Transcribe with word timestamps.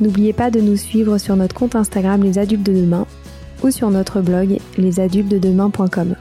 N'oubliez 0.00 0.32
pas 0.32 0.50
de 0.50 0.60
nous 0.60 0.76
suivre 0.76 1.18
sur 1.18 1.36
notre 1.36 1.54
compte 1.54 1.76
Instagram 1.76 2.22
Les 2.22 2.38
Adultes 2.38 2.64
de 2.64 2.72
Demain 2.72 3.06
ou 3.62 3.70
sur 3.70 3.90
notre 3.90 4.20
blog 4.20 4.58
lesadultesdedemain.com. 4.76 6.16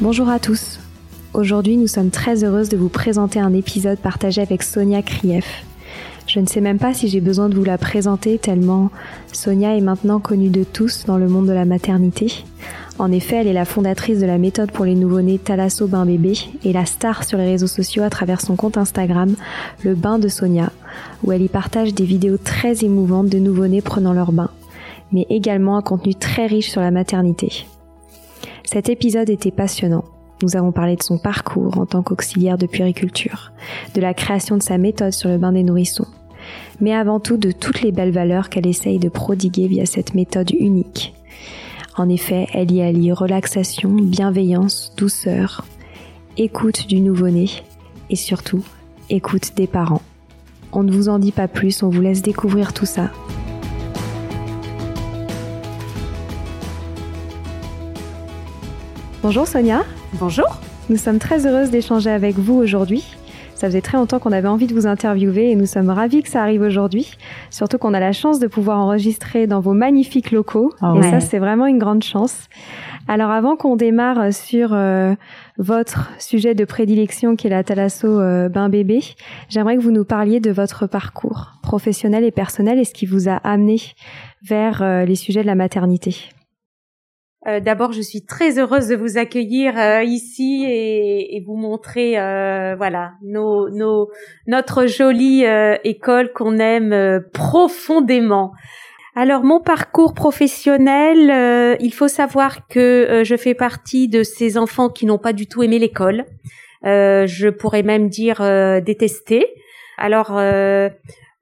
Bonjour 0.00 0.28
à 0.30 0.38
tous. 0.38 0.80
Aujourd'hui, 1.34 1.76
nous 1.76 1.86
sommes 1.86 2.10
très 2.10 2.44
heureuses 2.44 2.70
de 2.70 2.76
vous 2.76 2.88
présenter 2.88 3.40
un 3.40 3.52
épisode 3.52 3.98
partagé 3.98 4.40
avec 4.40 4.62
Sonia 4.62 5.02
Krief. 5.02 5.64
Je 6.26 6.40
ne 6.40 6.46
sais 6.46 6.60
même 6.62 6.78
pas 6.78 6.94
si 6.94 7.08
j'ai 7.08 7.20
besoin 7.20 7.48
de 7.48 7.54
vous 7.54 7.64
la 7.64 7.76
présenter 7.76 8.38
tellement 8.38 8.90
Sonia 9.32 9.76
est 9.76 9.82
maintenant 9.82 10.20
connue 10.20 10.48
de 10.48 10.64
tous 10.64 11.04
dans 11.04 11.18
le 11.18 11.28
monde 11.28 11.46
de 11.46 11.52
la 11.52 11.64
maternité. 11.66 12.44
En 12.98 13.10
effet, 13.10 13.36
elle 13.36 13.48
est 13.48 13.52
la 13.52 13.64
fondatrice 13.64 14.20
de 14.20 14.26
la 14.26 14.38
méthode 14.38 14.70
pour 14.70 14.84
les 14.84 14.94
nouveau-nés 14.94 15.38
Thalasso 15.38 15.88
Bain 15.88 16.06
Bébé 16.06 16.34
et 16.64 16.72
la 16.72 16.86
star 16.86 17.24
sur 17.24 17.38
les 17.38 17.46
réseaux 17.46 17.66
sociaux 17.66 18.04
à 18.04 18.10
travers 18.10 18.40
son 18.40 18.54
compte 18.54 18.78
Instagram, 18.78 19.34
le 19.82 19.96
bain 19.96 20.20
de 20.20 20.28
Sonia, 20.28 20.70
où 21.24 21.32
elle 21.32 21.42
y 21.42 21.48
partage 21.48 21.92
des 21.92 22.04
vidéos 22.04 22.38
très 22.38 22.84
émouvantes 22.84 23.28
de 23.28 23.38
nouveau-nés 23.38 23.82
prenant 23.82 24.12
leur 24.12 24.30
bain, 24.30 24.50
mais 25.10 25.26
également 25.28 25.76
un 25.76 25.82
contenu 25.82 26.14
très 26.14 26.46
riche 26.46 26.70
sur 26.70 26.80
la 26.80 26.92
maternité. 26.92 27.66
Cet 28.62 28.88
épisode 28.88 29.28
était 29.28 29.50
passionnant. 29.50 30.04
Nous 30.42 30.56
avons 30.56 30.70
parlé 30.70 30.94
de 30.94 31.02
son 31.02 31.18
parcours 31.18 31.78
en 31.78 31.86
tant 31.86 32.02
qu'auxiliaire 32.02 32.58
de 32.58 32.66
puériculture, 32.66 33.52
de 33.94 34.00
la 34.00 34.14
création 34.14 34.56
de 34.56 34.62
sa 34.62 34.78
méthode 34.78 35.12
sur 35.12 35.30
le 35.30 35.38
bain 35.38 35.50
des 35.50 35.64
nourrissons, 35.64 36.06
mais 36.80 36.94
avant 36.94 37.18
tout 37.18 37.38
de 37.38 37.50
toutes 37.50 37.82
les 37.82 37.90
belles 37.90 38.12
valeurs 38.12 38.50
qu'elle 38.50 38.68
essaye 38.68 39.00
de 39.00 39.08
prodiguer 39.08 39.66
via 39.66 39.84
cette 39.84 40.14
méthode 40.14 40.52
unique. 40.52 41.12
En 41.96 42.08
effet, 42.08 42.48
elle 42.52 42.72
y 42.72 42.82
allie 42.82 43.12
relaxation, 43.12 43.90
bienveillance, 43.90 44.92
douceur, 44.96 45.64
écoute 46.36 46.88
du 46.88 47.00
nouveau-né 47.00 47.48
et 48.10 48.16
surtout 48.16 48.64
écoute 49.10 49.52
des 49.54 49.68
parents. 49.68 50.02
On 50.72 50.82
ne 50.82 50.90
vous 50.90 51.08
en 51.08 51.20
dit 51.20 51.30
pas 51.30 51.46
plus, 51.46 51.84
on 51.84 51.90
vous 51.90 52.00
laisse 52.00 52.20
découvrir 52.20 52.72
tout 52.72 52.84
ça. 52.84 53.10
Bonjour 59.22 59.46
Sonia. 59.46 59.84
Bonjour. 60.14 60.60
Nous 60.90 60.96
sommes 60.96 61.20
très 61.20 61.46
heureuses 61.46 61.70
d'échanger 61.70 62.10
avec 62.10 62.36
vous 62.36 62.54
aujourd'hui. 62.54 63.04
Ça 63.64 63.70
faisait 63.70 63.80
très 63.80 63.96
longtemps 63.96 64.18
qu'on 64.18 64.32
avait 64.32 64.46
envie 64.46 64.66
de 64.66 64.74
vous 64.74 64.86
interviewer 64.86 65.50
et 65.50 65.56
nous 65.56 65.64
sommes 65.64 65.88
ravis 65.88 66.22
que 66.22 66.28
ça 66.28 66.42
arrive 66.42 66.60
aujourd'hui. 66.60 67.12
Surtout 67.48 67.78
qu'on 67.78 67.94
a 67.94 67.98
la 67.98 68.12
chance 68.12 68.38
de 68.38 68.46
pouvoir 68.46 68.78
enregistrer 68.78 69.46
dans 69.46 69.60
vos 69.60 69.72
magnifiques 69.72 70.32
locaux. 70.32 70.70
Oh 70.82 70.96
et 70.96 70.98
ouais. 70.98 71.10
ça, 71.10 71.20
c'est 71.20 71.38
vraiment 71.38 71.64
une 71.64 71.78
grande 71.78 72.02
chance. 72.02 72.50
Alors 73.08 73.30
avant 73.30 73.56
qu'on 73.56 73.76
démarre 73.76 74.34
sur 74.34 74.74
euh, 74.74 75.14
votre 75.56 76.10
sujet 76.18 76.54
de 76.54 76.66
prédilection 76.66 77.36
qui 77.36 77.46
est 77.46 77.50
la 77.50 77.64
thalasso 77.64 78.20
euh, 78.20 78.50
bain 78.50 78.68
bébé, 78.68 79.00
j'aimerais 79.48 79.78
que 79.78 79.82
vous 79.82 79.92
nous 79.92 80.04
parliez 80.04 80.40
de 80.40 80.50
votre 80.50 80.86
parcours 80.86 81.52
professionnel 81.62 82.22
et 82.22 82.32
personnel 82.32 82.78
et 82.78 82.84
ce 82.84 82.92
qui 82.92 83.06
vous 83.06 83.30
a 83.30 83.36
amené 83.36 83.80
vers 84.42 84.82
euh, 84.82 85.06
les 85.06 85.14
sujets 85.14 85.40
de 85.40 85.46
la 85.46 85.54
maternité. 85.54 86.28
Euh, 87.46 87.60
D'abord, 87.60 87.92
je 87.92 88.00
suis 88.00 88.22
très 88.22 88.58
heureuse 88.58 88.88
de 88.88 88.96
vous 88.96 89.18
accueillir 89.18 89.78
euh, 89.78 90.02
ici 90.02 90.64
et, 90.66 91.42
vous 91.46 91.56
montrer, 91.56 92.18
euh, 92.18 92.74
voilà, 92.76 93.12
nos, 93.22 93.68
nos, 93.68 94.10
notre 94.46 94.86
jolie 94.86 95.44
euh, 95.44 95.76
école 95.84 96.32
qu'on 96.32 96.58
aime 96.58 97.22
profondément. 97.32 98.52
Alors, 99.14 99.44
mon 99.44 99.60
parcours 99.60 100.14
professionnel, 100.14 101.76
il 101.80 101.92
faut 101.92 102.08
savoir 102.08 102.66
que 102.66 103.22
je 103.24 103.36
fais 103.36 103.54
partie 103.54 104.08
de 104.08 104.24
ces 104.24 104.58
enfants 104.58 104.88
qui 104.88 105.06
n'ont 105.06 105.18
pas 105.18 105.32
du 105.32 105.46
tout 105.46 105.62
aimé 105.62 105.78
l'école. 105.78 106.24
Je 106.82 107.48
pourrais 107.48 107.84
même 107.84 108.08
dire 108.08 108.40
détester. 108.82 109.46
Alors, 109.98 110.32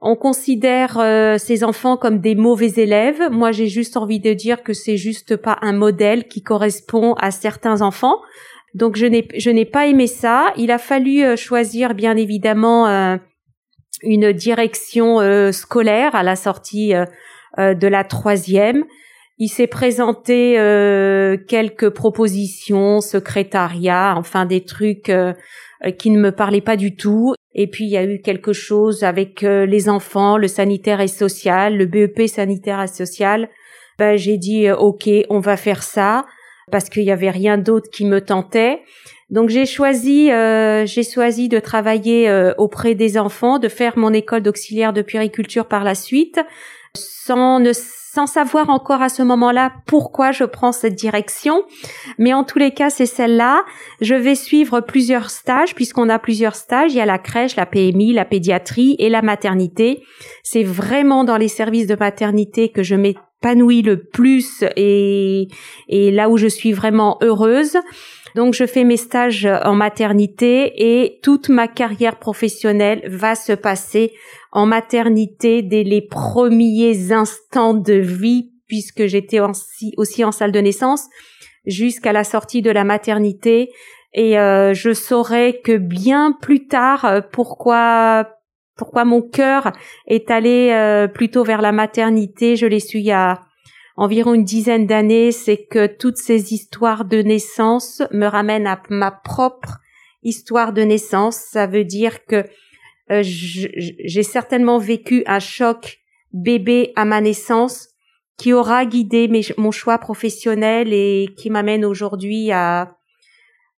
on 0.03 0.17
considère 0.17 0.99
euh, 0.99 1.39
ces 1.39 1.65
enfants 1.65 1.97
comme 1.97 2.19
des 2.19 2.35
mauvais 2.35 2.73
élèves. 2.77 3.31
Moi, 3.31 3.53
j'ai 3.53 3.69
juste 3.69 3.97
envie 3.97 4.21
de 4.21 4.35
dire 4.35 4.63
que 4.63 4.73
c'est 4.73 4.97
juste 4.97 5.37
pas 5.37 5.59
un 5.63 5.73
modèle 5.73 6.27
qui 6.29 6.43
correspond 6.43 7.15
à 7.15 7.31
certains 7.31 7.81
enfants. 7.81 8.21
Donc, 8.75 8.97
je 8.97 9.07
n'ai 9.07 9.29
je 9.37 9.51
n'ai 9.51 9.65
pas 9.65 9.87
aimé 9.87 10.07
ça. 10.07 10.53
Il 10.57 10.71
a 10.71 10.79
fallu 10.79 11.23
euh, 11.23 11.37
choisir, 11.37 11.95
bien 11.95 12.17
évidemment, 12.17 12.89
euh, 12.89 13.17
une 14.03 14.33
direction 14.33 15.21
euh, 15.21 15.53
scolaire 15.53 16.15
à 16.15 16.23
la 16.23 16.37
sortie 16.37 16.95
euh, 16.95 17.05
euh, 17.59 17.75
de 17.75 17.87
la 17.87 18.05
troisième. 18.05 18.85
Il 19.39 19.49
s'est 19.49 19.67
présenté 19.67 20.53
quelques 21.49 21.89
propositions, 21.91 23.01
secrétariat, 23.01 24.15
enfin 24.17 24.45
des 24.47 24.63
trucs 24.65 25.11
qui 25.99 26.11
ne 26.11 26.21
me 26.21 26.31
parlaient 26.31 26.61
pas 26.61 26.77
du 26.77 26.95
tout. 26.95 27.35
Et 27.55 27.67
puis 27.67 27.85
il 27.85 27.91
y 27.91 27.97
a 27.97 28.05
eu 28.05 28.21
quelque 28.21 28.53
chose 28.53 29.05
avec 29.05 29.43
euh, 29.43 29.67
les 29.67 29.89
enfants, 29.89 30.37
le 30.37 30.49
sanitaire 30.49 31.01
et 31.01 31.09
social, 31.09 31.77
le 31.77 31.87
BEP 31.87 32.27
sanitaire 32.29 32.81
et 32.83 32.87
social. 32.87 33.49
Ben, 33.99 34.17
j'ai 34.17 34.39
dit 34.39 34.69
euh, 34.69 34.77
ok, 34.77 35.09
on 35.29 35.41
va 35.41 35.57
faire 35.57 35.83
ça 35.83 36.25
parce 36.71 36.89
qu'il 36.89 37.05
y 37.05 37.11
avait 37.11 37.31
rien 37.31 37.59
d'autre 37.59 37.91
qui 37.91 38.05
me 38.05 38.21
tentait. 38.21 38.81
Donc 39.33 39.49
j'ai 39.49 39.65
choisi, 39.65 40.31
euh, 40.31 40.85
j'ai 40.85 41.03
choisi 41.03 41.49
de 41.49 41.59
travailler 41.59 42.29
euh, 42.29 42.53
auprès 42.59 42.95
des 42.95 43.17
enfants, 43.17 43.59
de 43.59 43.69
faire 43.69 43.97
mon 43.97 44.13
école 44.13 44.43
d'auxiliaire 44.43 44.93
de 44.93 45.01
puériculture 45.01 45.67
par 45.67 45.85
la 45.85 45.95
suite, 45.95 46.39
sans 46.95 47.59
ne 47.59 47.73
sans 48.15 48.27
savoir 48.27 48.69
encore 48.69 49.01
à 49.01 49.09
ce 49.09 49.23
moment-là 49.23 49.73
pourquoi 49.87 50.33
je 50.33 50.45
prends 50.45 50.73
cette 50.73 50.95
direction. 50.95 51.63
Mais 52.19 52.35
en 52.35 52.45
tous 52.45 52.59
les 52.59 52.73
cas, 52.73 52.91
c'est 52.91 53.07
celle-là. 53.07 53.65
Je 54.03 54.15
vais 54.15 54.35
suivre 54.35 54.81
plusieurs 54.81 55.31
stages 55.31 55.75
puisqu'on 55.75 56.11
a 56.11 56.19
plusieurs 56.19 56.55
stages. 56.55 56.93
Il 56.93 56.99
y 56.99 57.01
a 57.01 57.07
la 57.07 57.19
crèche, 57.19 57.57
la 57.57 57.65
PMI, 57.65 58.13
la 58.13 58.27
pédiatrie 58.27 58.97
et 58.99 59.09
la 59.09 59.23
maternité. 59.23 60.03
C'est 60.43 60.63
vraiment 60.63 61.25
dans 61.25 61.39
les 61.39 61.49
services 61.49 61.87
de 61.87 61.97
maternité 61.97 62.69
que 62.69 62.83
je 62.83 62.97
m'épanouis 62.97 63.81
le 63.81 64.03
plus 64.05 64.63
et, 64.77 65.49
et 65.89 66.11
là 66.11 66.29
où 66.29 66.37
je 66.37 66.49
suis 66.49 66.73
vraiment 66.73 67.17
heureuse. 67.23 67.79
Donc 68.35 68.55
je 68.55 68.67
fais 68.67 68.85
mes 68.85 68.97
stages 68.97 69.47
en 69.47 69.75
maternité 69.75 70.73
et 70.77 71.21
toute 71.23 71.49
ma 71.49 71.69
carrière 71.69 72.19
professionnelle 72.19 73.03
va 73.07 73.35
se 73.35 73.53
passer 73.53 74.13
en 74.53 74.67
maternité 74.67 75.63
dès 75.63 75.83
les 75.83 76.03
premiers 76.03 77.13
instants 77.13 77.75
de 77.75 77.95
vie 77.95 78.53
puisque 78.67 79.07
j'étais 79.07 79.39
aussi, 79.41 80.25
en 80.25 80.33
salle 80.33 80.53
de 80.53 80.61
naissance 80.61 81.09
jusqu'à 81.67 82.13
la 82.13 82.25
sortie 82.25 82.63
de 82.63 82.71
la 82.71 82.85
maternité. 82.85 83.71
Et 84.15 84.39
euh, 84.39 84.73
je 84.73 84.95
saurais 84.95 85.61
que 85.63 85.77
bien 85.77 86.33
plus 86.41 86.67
tard 86.69 87.05
euh, 87.05 87.21
pourquoi 87.21 88.29
pourquoi 88.77 89.05
mon 89.05 89.21
cœur 89.21 89.73
est 90.07 90.31
allé 90.31 90.71
euh, 90.73 91.07
plutôt 91.07 91.45
vers 91.45 91.61
la 91.61 91.73
maternité, 91.73 92.57
je 92.57 92.67
l'ai 92.67 92.81
su 92.81 92.99
il 92.99 93.05
y 93.05 93.13
a 93.13 93.41
environ 93.97 94.35
une 94.35 94.45
dizaine 94.45 94.87
d'années, 94.87 95.33
c'est 95.33 95.65
que 95.65 95.87
toutes 95.87 96.17
ces 96.17 96.55
histoires 96.55 97.05
de 97.05 97.23
naissance 97.23 98.03
me 98.13 98.27
ramènent 98.27 98.67
à 98.67 98.83
ma 98.89 99.11
propre 99.11 99.79
histoire 100.23 100.73
de 100.73 100.83
naissance. 100.83 101.37
Ça 101.37 101.67
veut 101.67 101.85
dire 101.85 102.25
que 102.25 102.45
euh, 103.11 103.23
j'ai 103.23 104.23
certainement 104.23 104.79
vécu 104.79 105.23
un 105.27 105.41
choc 105.41 105.99
bébé 106.33 106.93
à 106.97 107.05
ma 107.05 107.21
naissance 107.21 107.89
qui 108.39 108.53
aura 108.53 108.87
guidé 108.87 109.31
mon 109.59 109.71
choix 109.71 109.99
professionnel 109.99 110.93
et 110.93 111.29
qui 111.37 111.51
m'amène 111.51 111.85
aujourd'hui 111.85 112.51
à, 112.51 112.97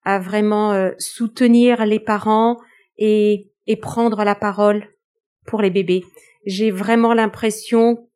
à 0.05 0.19
vraiment 0.19 0.73
euh, 0.73 0.93
soutenir 0.99 1.85
les 1.87 1.99
parents 1.99 2.59
et 2.97 3.51
prendre 3.83 4.23
la 4.23 4.37
parole 4.37 4.89
pour 5.47 5.61
les 5.61 5.71
bébés. 5.71 6.05
J'ai 6.47 6.71
vraiment 6.71 7.15
l'impression 7.15 8.09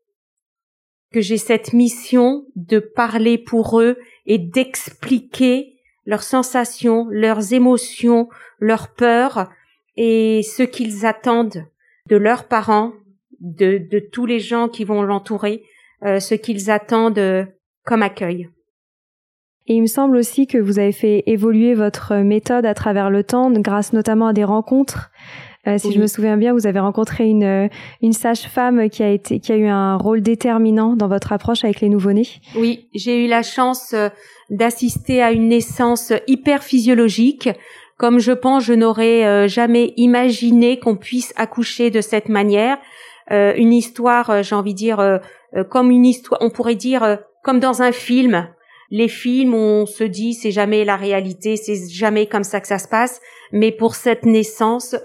que 1.13 1.21
j'ai 1.21 1.39
cette 1.39 1.73
mission 1.73 2.45
de 2.57 2.79
parler 2.79 3.39
pour 3.39 3.81
eux 3.81 3.99
et 4.27 4.39
d'expliquer 4.39 5.75
leurs 6.05 6.23
sensations, 6.23 7.07
leurs 7.11 7.53
émotions, 7.53 8.29
leurs 8.59 8.95
peurs 8.95 9.51
et 9.97 10.43
ce 10.43 10.63
qu'ils 10.63 11.07
attendent 11.07 11.65
de 12.09 12.17
leurs 12.17 12.45
parents, 12.45 12.93
de, 13.41 13.79
de 13.79 13.99
tous 13.99 14.27
les 14.27 14.41
gens 14.41 14.69
qui 14.69 14.85
vont 14.85 15.03
l'entourer, 15.03 15.63
euh, 16.05 16.21
ce 16.21 16.35
qu'ils 16.35 16.71
attendent 16.71 17.19
euh, 17.19 17.45
comme 17.85 18.03
accueil. 18.03 18.49
Et 19.67 19.75
il 19.75 19.83
me 19.83 19.87
semble 19.87 20.17
aussi 20.17 20.47
que 20.47 20.57
vous 20.57 20.79
avez 20.79 20.93
fait 20.93 21.25
évoluer 21.27 21.75
votre 21.75 22.17
méthode 22.17 22.65
à 22.65 22.73
travers 22.73 23.11
le 23.11 23.23
temps, 23.23 23.51
grâce 23.51 23.93
notamment 23.93 24.29
à 24.29 24.33
des 24.33 24.45
rencontres. 24.45 25.11
Euh, 25.67 25.77
si 25.77 25.93
je 25.93 25.99
me 25.99 26.07
souviens 26.07 26.37
bien, 26.37 26.53
vous 26.53 26.67
avez 26.67 26.79
rencontré 26.79 27.29
une, 27.29 27.45
euh, 27.45 27.69
une 28.01 28.13
sage-femme 28.13 28.89
qui 28.89 29.03
a 29.03 29.11
été, 29.11 29.41
qui 29.41 29.53
a 29.53 29.57
eu 29.57 29.67
un 29.67 29.97
rôle 29.97 30.23
déterminant 30.23 30.95
dans 30.95 31.09
votre 31.09 31.33
approche 31.33 31.65
avec 31.65 31.81
les 31.81 31.89
nouveau-nés. 31.89 32.29
Oui, 32.55 32.89
j'ai 32.95 33.25
eu 33.25 33.29
la 33.29 33.43
chance 33.43 33.93
euh, 33.93 34.09
d'assister 34.51 35.23
à 35.23 35.33
une 35.33 35.49
naissance 35.49 36.13
hyper 36.27 36.63
physiologique. 36.63 37.51
Comme 37.99 38.21
je 38.21 38.33
pense, 38.33 38.65
je 38.65 38.75
n'aurais 38.75 39.49
jamais 39.49 39.93
imaginé 39.97 40.79
qu'on 40.79 40.95
puisse 40.95 41.35
accoucher 41.35 41.91
de 41.91 42.01
cette 42.01 42.29
manière. 42.29 42.79
une 43.29 43.73
histoire, 43.73 44.45
j'ai 44.45 44.55
envie 44.55 44.73
de 44.73 44.79
dire, 44.79 45.21
comme 45.69 45.91
une 45.91 46.07
histoire, 46.07 46.41
on 46.41 46.49
pourrait 46.49 46.77
dire 46.77 47.19
comme 47.43 47.59
dans 47.59 47.83
un 47.83 47.91
film 47.91 48.47
les 48.91 49.09
films, 49.09 49.55
on 49.55 49.87
se 49.87 50.05
dit 50.05 50.35
c'est 50.35 50.51
jamais 50.51 50.85
la 50.85 50.97
réalité, 50.97 51.57
c'est 51.57 51.89
jamais 51.91 52.27
comme 52.27 52.45
ça 52.45 52.61
que 52.61 52.69
ça 52.69 52.79
se 52.79 52.89
passe. 52.89 53.21
Mais 53.53 53.73
pour 53.73 53.95
cette 53.95 54.25
naissance, 54.25 54.97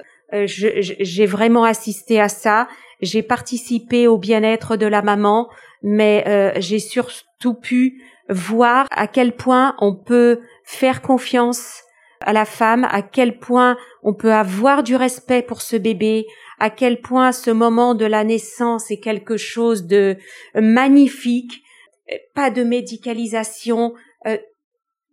j'ai 0.46 1.26
vraiment 1.26 1.64
assisté 1.64 2.20
à 2.20 2.30
ça. 2.30 2.68
J'ai 3.02 3.24
participé 3.24 4.08
au 4.08 4.18
bien-être 4.18 4.78
de 4.78 4.86
la 4.86 5.02
maman, 5.02 5.50
mais 5.82 6.24
euh, 6.28 6.52
j'ai 6.58 6.80
surtout 6.80 7.54
pu 7.54 8.02
voir 8.30 8.88
à 8.92 9.08
quel 9.08 9.36
point 9.36 9.76
on 9.80 9.96
peut 9.96 10.40
faire 10.64 11.02
confiance 11.02 11.84
à 12.22 12.32
la 12.32 12.46
femme, 12.46 12.88
à 12.90 13.02
quel 13.02 13.40
point 13.40 13.78
on 14.02 14.14
peut 14.14 14.34
avoir 14.34 14.84
du 14.84 14.96
respect 14.96 15.42
pour 15.42 15.62
ce 15.62 15.76
bébé, 15.76 16.26
à 16.60 16.70
quel 16.70 17.02
point 17.02 17.34
ce 17.34 17.52
moment 17.52 17.96
de 17.96 18.06
la 18.06 18.24
naissance 18.24 18.90
est 18.92 19.02
quelque 19.02 19.36
chose 19.36 19.86
de 19.86 20.16
magnifique. 20.56 21.62
Pas 22.34 22.50
de 22.50 22.64
médicalisation, 22.64 23.94
euh, 24.26 24.38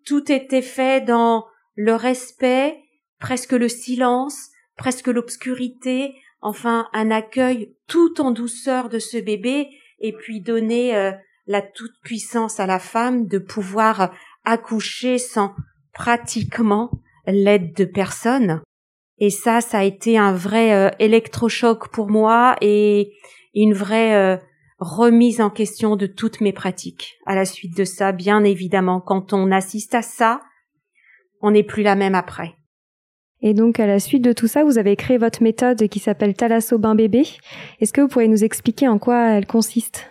tout 0.06 0.30
était 0.30 0.62
fait 0.62 1.04
dans 1.04 1.46
le 1.74 1.94
respect, 1.94 2.78
presque 3.18 3.52
le 3.52 3.68
silence, 3.68 4.49
presque 4.80 5.08
l'obscurité, 5.08 6.14
enfin 6.40 6.88
un 6.94 7.10
accueil 7.10 7.76
tout 7.86 8.18
en 8.22 8.30
douceur 8.30 8.88
de 8.88 8.98
ce 8.98 9.18
bébé, 9.18 9.68
et 9.98 10.14
puis 10.14 10.40
donner 10.40 10.96
euh, 10.96 11.12
la 11.46 11.60
toute 11.60 11.92
puissance 12.02 12.60
à 12.60 12.66
la 12.66 12.78
femme 12.78 13.26
de 13.26 13.38
pouvoir 13.38 14.10
accoucher 14.46 15.18
sans 15.18 15.54
pratiquement 15.92 16.90
l'aide 17.26 17.74
de 17.74 17.84
personne. 17.84 18.62
Et 19.18 19.28
ça, 19.28 19.60
ça 19.60 19.80
a 19.80 19.84
été 19.84 20.16
un 20.16 20.32
vrai 20.32 20.72
euh, 20.72 20.88
électrochoc 20.98 21.88
pour 21.88 22.08
moi 22.08 22.56
et 22.62 23.12
une 23.54 23.74
vraie 23.74 24.40
remise 24.78 25.42
en 25.42 25.50
question 25.50 25.94
de 25.94 26.06
toutes 26.06 26.40
mes 26.40 26.54
pratiques. 26.54 27.18
À 27.26 27.34
la 27.34 27.44
suite 27.44 27.76
de 27.76 27.84
ça, 27.84 28.12
bien 28.12 28.44
évidemment, 28.44 29.02
quand 29.02 29.34
on 29.34 29.52
assiste 29.52 29.94
à 29.94 30.00
ça, 30.00 30.40
on 31.42 31.50
n'est 31.50 31.64
plus 31.64 31.82
la 31.82 31.96
même 31.96 32.14
après. 32.14 32.54
Et 33.42 33.54
donc, 33.54 33.80
à 33.80 33.86
la 33.86 34.00
suite 34.00 34.22
de 34.22 34.32
tout 34.32 34.46
ça, 34.46 34.64
vous 34.64 34.78
avez 34.78 34.96
créé 34.96 35.16
votre 35.16 35.42
méthode 35.42 35.88
qui 35.88 35.98
s'appelle 35.98 36.34
Thalasso 36.34 36.78
Bain 36.78 36.94
Bébé. 36.94 37.26
Est-ce 37.80 37.92
que 37.92 38.00
vous 38.02 38.08
pourriez 38.08 38.28
nous 38.28 38.44
expliquer 38.44 38.86
en 38.86 38.98
quoi 38.98 39.30
elle 39.30 39.46
consiste? 39.46 40.10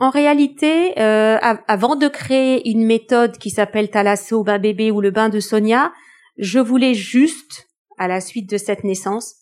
En 0.00 0.10
réalité, 0.10 0.98
euh, 0.98 1.38
avant 1.68 1.94
de 1.94 2.08
créer 2.08 2.68
une 2.68 2.84
méthode 2.84 3.38
qui 3.38 3.50
s'appelle 3.50 3.90
Thalasso 3.90 4.42
Bain 4.42 4.58
Bébé 4.58 4.90
ou 4.90 5.00
le 5.00 5.10
bain 5.10 5.28
de 5.28 5.40
Sonia, 5.40 5.92
je 6.38 6.58
voulais 6.58 6.94
juste, 6.94 7.68
à 7.98 8.08
la 8.08 8.20
suite 8.20 8.50
de 8.50 8.56
cette 8.56 8.82
naissance, 8.82 9.36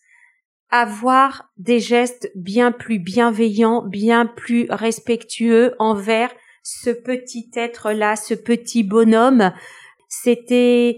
avoir 0.69 1.49
des 1.57 1.79
gestes 1.79 2.31
bien 2.35 2.71
plus 2.71 2.99
bienveillants, 2.99 3.83
bien 3.87 4.25
plus 4.25 4.67
respectueux 4.69 5.75
envers 5.79 6.31
ce 6.63 6.89
petit 6.89 7.49
être-là, 7.55 8.15
ce 8.15 8.33
petit 8.33 8.83
bonhomme. 8.83 9.53
C'était 10.07 10.97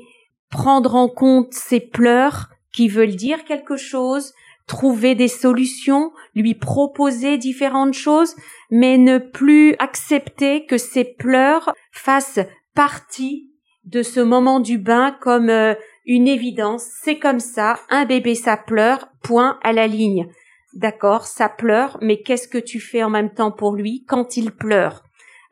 prendre 0.56 0.96
en 0.96 1.10
compte 1.10 1.54
ses 1.54 1.82
pleurs 1.82 2.48
qui 2.72 2.88
veulent 2.88 3.18
dire 3.18 3.44
quelque 3.44 3.76
chose, 3.76 4.34
trouver 4.68 5.14
des 5.14 5.28
solutions, 5.28 6.14
lui 6.34 6.56
proposer 6.56 7.38
différentes 7.38 7.94
choses, 7.94 8.36
mais 8.72 8.98
ne 8.98 9.18
plus 9.18 9.76
accepter 9.80 10.66
que 10.66 10.78
ses 10.78 11.04
pleurs 11.04 11.74
fassent 11.92 12.40
partie 12.74 13.52
de 13.84 14.02
ce 14.02 14.22
moment 14.22 14.62
du 14.62 14.78
bain 14.78 15.16
comme 15.20 15.50
euh, 15.50 15.76
une 16.06 16.28
évidence, 16.28 16.86
c'est 17.04 17.20
comme 17.20 17.42
ça, 17.42 17.78
un 17.90 18.06
bébé 18.06 18.34
ça 18.34 18.56
pleure, 18.56 19.10
point 19.24 19.60
à 19.62 19.74
la 19.74 19.88
ligne. 19.88 20.28
D'accord, 20.74 21.26
ça 21.26 21.50
pleure, 21.50 21.98
mais 22.02 22.22
qu'est-ce 22.22 22.48
que 22.48 22.58
tu 22.58 22.80
fais 22.80 23.04
en 23.04 23.10
même 23.10 23.34
temps 23.34 23.52
pour 23.52 23.76
lui 23.76 24.06
quand 24.08 24.38
il 24.38 24.52
pleure? 24.52 25.05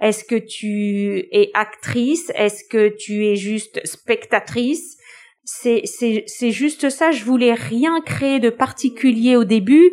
Est-ce 0.04 0.26
que 0.26 0.36
tu 0.36 1.30
es 1.32 1.50
actrice? 1.54 2.30
Est-ce 2.36 2.66
que 2.70 2.90
tu 2.90 3.26
es 3.26 3.38
juste 3.38 3.80
spectatrice? 3.86 4.98
C'est, 5.46 5.82
c'est, 5.86 6.26
c'est 6.28 6.52
juste 6.52 6.90
ça, 6.90 7.12
je 7.12 7.24
voulais 7.24 7.54
rien 7.54 8.02
créer 8.02 8.40
de 8.40 8.50
particulier 8.50 9.36
au 9.36 9.46
début, 9.46 9.92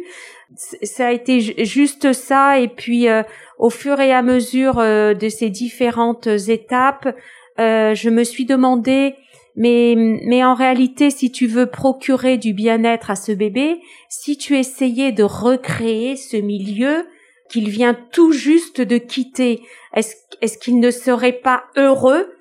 ça 0.56 1.08
a 1.08 1.12
été 1.12 1.40
juste 1.64 2.12
ça, 2.12 2.58
et 2.58 2.68
puis 2.68 3.08
euh, 3.08 3.22
au 3.58 3.70
fur 3.70 4.00
et 4.00 4.12
à 4.12 4.22
mesure 4.22 4.78
euh, 4.78 5.14
de 5.14 5.28
ces 5.28 5.50
différentes 5.50 6.26
étapes, 6.26 7.16
euh, 7.58 7.94
je 7.94 8.10
me 8.10 8.24
suis 8.24 8.44
demandé 8.44 9.14
mais, 9.56 9.94
mais 9.96 10.44
en 10.44 10.54
réalité, 10.54 11.10
si 11.10 11.30
tu 11.30 11.46
veux 11.46 11.66
procurer 11.66 12.38
du 12.38 12.52
bien-être 12.52 13.10
à 13.10 13.16
ce 13.16 13.32
bébé, 13.32 13.80
si 14.08 14.36
tu 14.36 14.56
essayais 14.56 15.12
de 15.12 15.24
recréer 15.24 16.16
ce 16.16 16.36
milieu 16.36 17.04
qu'il 17.50 17.68
vient 17.68 17.94
tout 17.94 18.32
juste 18.32 18.80
de 18.80 18.96
quitter, 18.96 19.62
est-ce, 19.94 20.58
qu'il 20.58 20.80
ne 20.80 20.90
serait 20.90 21.32
pas 21.32 21.64
heureux? 21.76 22.32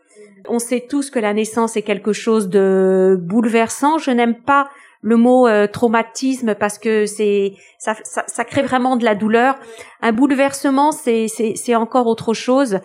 On 0.48 0.60
sait 0.60 0.86
tous 0.90 1.10
que 1.10 1.20
la 1.20 1.34
naissance 1.34 1.76
est 1.76 1.82
quelque 1.82 2.14
chose 2.14 2.48
de 2.48 3.18
bouleversant. 3.20 3.98
Je 3.98 4.12
n'aime 4.12 4.42
pas 4.42 4.70
le 5.02 5.18
mot 5.18 5.48
euh, 5.48 5.68
traumatisme 5.68 6.56
parce 6.56 6.78
que 6.78 7.06
c'est 7.06 7.54
ça, 7.78 7.96
ça, 8.04 8.24
ça, 8.28 8.44
crée 8.44 8.62
vraiment 8.62 8.96
de 8.96 9.06
la 9.06 9.16
douleur. 9.16 9.56
Un 10.02 10.12
bouleversement, 10.12 10.92
c'est, 10.92 11.28
c'est 11.28 11.76
encore 11.76 12.08
autre 12.08 12.34
chose. 12.34 12.80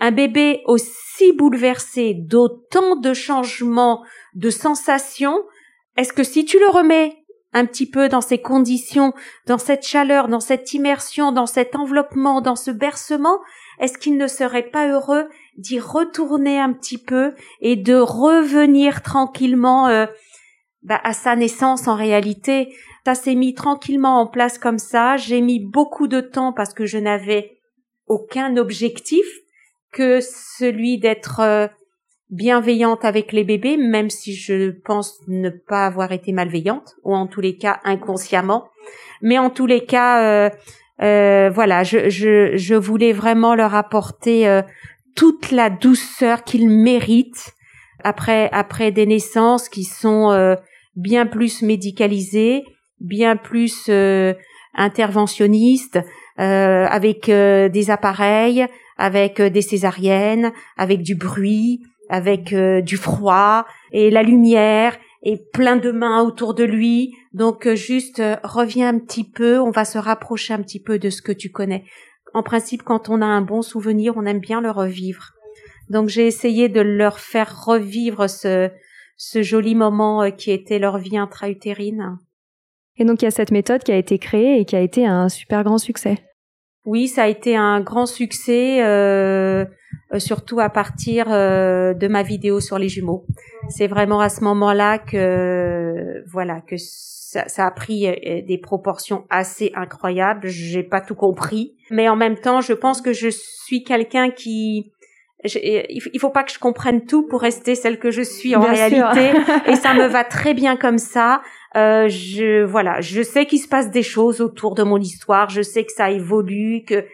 Un 0.00 0.10
bébé 0.10 0.62
aussi 0.66 1.32
bouleversé 1.32 2.14
d'autant 2.14 2.96
de 2.96 3.14
changements, 3.14 4.02
de 4.34 4.50
sensations, 4.50 5.42
est-ce 5.96 6.12
que 6.12 6.22
si 6.22 6.44
tu 6.44 6.58
le 6.58 6.68
remets 6.68 7.19
un 7.52 7.66
petit 7.66 7.88
peu 7.88 8.08
dans 8.08 8.20
ces 8.20 8.38
conditions, 8.38 9.12
dans 9.46 9.58
cette 9.58 9.84
chaleur, 9.84 10.28
dans 10.28 10.40
cette 10.40 10.72
immersion, 10.72 11.32
dans 11.32 11.46
cet 11.46 11.74
enveloppement, 11.74 12.40
dans 12.40 12.56
ce 12.56 12.70
bercement, 12.70 13.38
est-ce 13.80 13.98
qu'il 13.98 14.16
ne 14.16 14.26
serait 14.26 14.70
pas 14.70 14.88
heureux 14.88 15.28
d'y 15.56 15.80
retourner 15.80 16.60
un 16.60 16.72
petit 16.72 16.98
peu 16.98 17.34
et 17.60 17.76
de 17.76 17.96
revenir 17.96 19.02
tranquillement 19.02 19.88
euh, 19.88 20.06
bah, 20.82 21.00
à 21.02 21.12
sa 21.12 21.34
naissance 21.34 21.88
en 21.88 21.96
réalité? 21.96 22.72
Ça 23.04 23.14
s'est 23.14 23.34
mis 23.34 23.54
tranquillement 23.54 24.20
en 24.20 24.26
place 24.26 24.58
comme 24.58 24.78
ça. 24.78 25.16
J'ai 25.16 25.40
mis 25.40 25.58
beaucoup 25.58 26.06
de 26.06 26.20
temps 26.20 26.52
parce 26.52 26.74
que 26.74 26.86
je 26.86 26.98
n'avais 26.98 27.58
aucun 28.06 28.56
objectif 28.56 29.24
que 29.92 30.20
celui 30.20 30.98
d'être 30.98 31.40
euh, 31.40 31.66
bienveillante 32.30 33.04
avec 33.04 33.32
les 33.32 33.44
bébés, 33.44 33.76
même 33.76 34.10
si 34.10 34.34
je 34.34 34.70
pense 34.70 35.20
ne 35.28 35.50
pas 35.50 35.86
avoir 35.86 36.12
été 36.12 36.32
malveillante, 36.32 36.96
ou 37.04 37.14
en 37.14 37.26
tous 37.26 37.40
les 37.40 37.56
cas 37.56 37.80
inconsciemment. 37.84 38.68
Mais 39.22 39.38
en 39.38 39.50
tous 39.50 39.66
les 39.66 39.84
cas, 39.84 40.22
euh, 40.22 40.50
euh, 41.02 41.50
voilà, 41.50 41.82
je, 41.82 42.08
je, 42.08 42.56
je, 42.56 42.74
voulais 42.74 43.12
vraiment 43.12 43.54
leur 43.54 43.74
apporter 43.74 44.60
toute 45.16 45.50
la 45.50 45.70
douceur 45.70 46.44
qu'ils 46.44 46.68
méritent 46.68 47.52
après 48.02 48.48
après 48.52 48.90
des 48.92 49.06
naissances 49.06 49.68
qui 49.68 49.84
sont 49.84 50.56
bien 50.96 51.26
plus 51.26 51.62
médicalisé, 51.62 52.64
bien 53.00 53.36
plus 53.36 53.86
euh, 53.88 54.34
interventionniste, 54.74 55.98
euh, 56.38 56.86
avec 56.86 57.28
euh, 57.28 57.68
des 57.68 57.90
appareils, 57.90 58.66
avec 58.96 59.40
des 59.40 59.62
césariennes, 59.62 60.52
avec 60.76 61.02
du 61.02 61.14
bruit, 61.14 61.82
avec 62.10 62.54
du 62.54 62.96
froid 62.96 63.64
et 63.92 64.10
la 64.10 64.22
lumière 64.22 64.98
et 65.22 65.38
plein 65.52 65.76
de 65.76 65.90
mains 65.90 66.22
autour 66.22 66.54
de 66.54 66.64
lui. 66.64 67.14
Donc 67.32 67.68
juste 67.74 68.22
reviens 68.42 68.88
un 68.88 68.98
petit 68.98 69.24
peu, 69.24 69.58
on 69.58 69.70
va 69.70 69.84
se 69.84 69.98
rapprocher 69.98 70.52
un 70.52 70.62
petit 70.62 70.82
peu 70.82 70.98
de 70.98 71.08
ce 71.08 71.22
que 71.22 71.32
tu 71.32 71.50
connais. 71.50 71.84
En 72.34 72.42
principe, 72.42 72.82
quand 72.82 73.08
on 73.08 73.22
a 73.22 73.26
un 73.26 73.42
bon 73.42 73.62
souvenir, 73.62 74.14
on 74.16 74.24
aime 74.24 74.40
bien 74.40 74.60
le 74.60 74.70
revivre. 74.70 75.32
Donc 75.88 76.08
j'ai 76.08 76.26
essayé 76.26 76.68
de 76.68 76.80
leur 76.80 77.18
faire 77.18 77.64
revivre 77.64 78.30
ce, 78.30 78.70
ce 79.16 79.42
joli 79.42 79.74
moment 79.74 80.22
euh, 80.22 80.30
qui 80.30 80.52
était 80.52 80.78
leur 80.78 80.98
vie 80.98 81.18
intra-utérine. 81.18 82.16
Et 82.96 83.04
donc 83.04 83.22
il 83.22 83.24
y 83.24 83.28
a 83.28 83.32
cette 83.32 83.50
méthode 83.50 83.82
qui 83.82 83.92
a 83.92 83.96
été 83.96 84.18
créée 84.18 84.60
et 84.60 84.64
qui 84.64 84.76
a 84.76 84.80
été 84.80 85.06
un 85.06 85.28
super 85.28 85.64
grand 85.64 85.78
succès. 85.78 86.18
Oui, 86.84 87.08
ça 87.08 87.24
a 87.24 87.26
été 87.26 87.56
un 87.56 87.80
grand 87.80 88.06
succès, 88.06 88.82
euh, 88.82 89.64
euh 90.12 90.18
surtout 90.18 90.60
à 90.60 90.70
partir 90.70 91.26
euh, 91.30 91.94
de 91.94 92.08
ma 92.08 92.22
vidéo 92.22 92.60
sur 92.60 92.78
les 92.78 92.88
jumeaux. 92.88 93.26
C'est 93.68 93.86
vraiment 93.86 94.20
à 94.20 94.28
ce 94.28 94.42
moment-là 94.44 94.98
que, 94.98 96.24
voilà, 96.32 96.60
que 96.62 96.76
ça, 96.78 97.46
ça, 97.48 97.66
a 97.66 97.70
pris 97.70 98.06
des 98.46 98.58
proportions 98.58 99.24
assez 99.30 99.70
incroyables. 99.74 100.48
J'ai 100.48 100.82
pas 100.82 101.00
tout 101.00 101.14
compris, 101.14 101.76
mais 101.90 102.08
en 102.08 102.16
même 102.16 102.36
temps, 102.36 102.60
je 102.60 102.72
pense 102.72 103.02
que 103.02 103.12
je 103.12 103.28
suis 103.28 103.84
quelqu'un 103.84 104.30
qui 104.30 104.92
il 105.44 106.18
faut 106.18 106.30
pas 106.30 106.42
que 106.42 106.52
je 106.52 106.58
comprenne 106.58 107.06
tout 107.06 107.26
pour 107.26 107.40
rester 107.40 107.74
celle 107.74 107.98
que 107.98 108.10
je 108.10 108.22
suis 108.22 108.54
en 108.54 108.60
réalité. 108.60 109.32
Et 109.66 109.76
ça 109.76 109.94
me 109.94 110.06
va 110.06 110.24
très 110.24 110.54
bien 110.54 110.76
comme 110.76 110.98
ça. 110.98 111.42
Euh, 111.76 112.08
je 112.08 112.64
voilà 112.64 113.00
je 113.00 113.22
sais 113.22 113.46
qu'il 113.46 113.60
se 113.60 113.68
passe 113.68 113.90
des 113.90 114.02
choses 114.02 114.40
autour 114.40 114.74
de 114.74 114.82
mon 114.82 114.98
histoire. 114.98 115.48
Je 115.50 115.62
sais 115.62 115.84
que 115.84 115.92
ça 115.92 116.10
évolue 116.10 116.84
que 116.86 117.04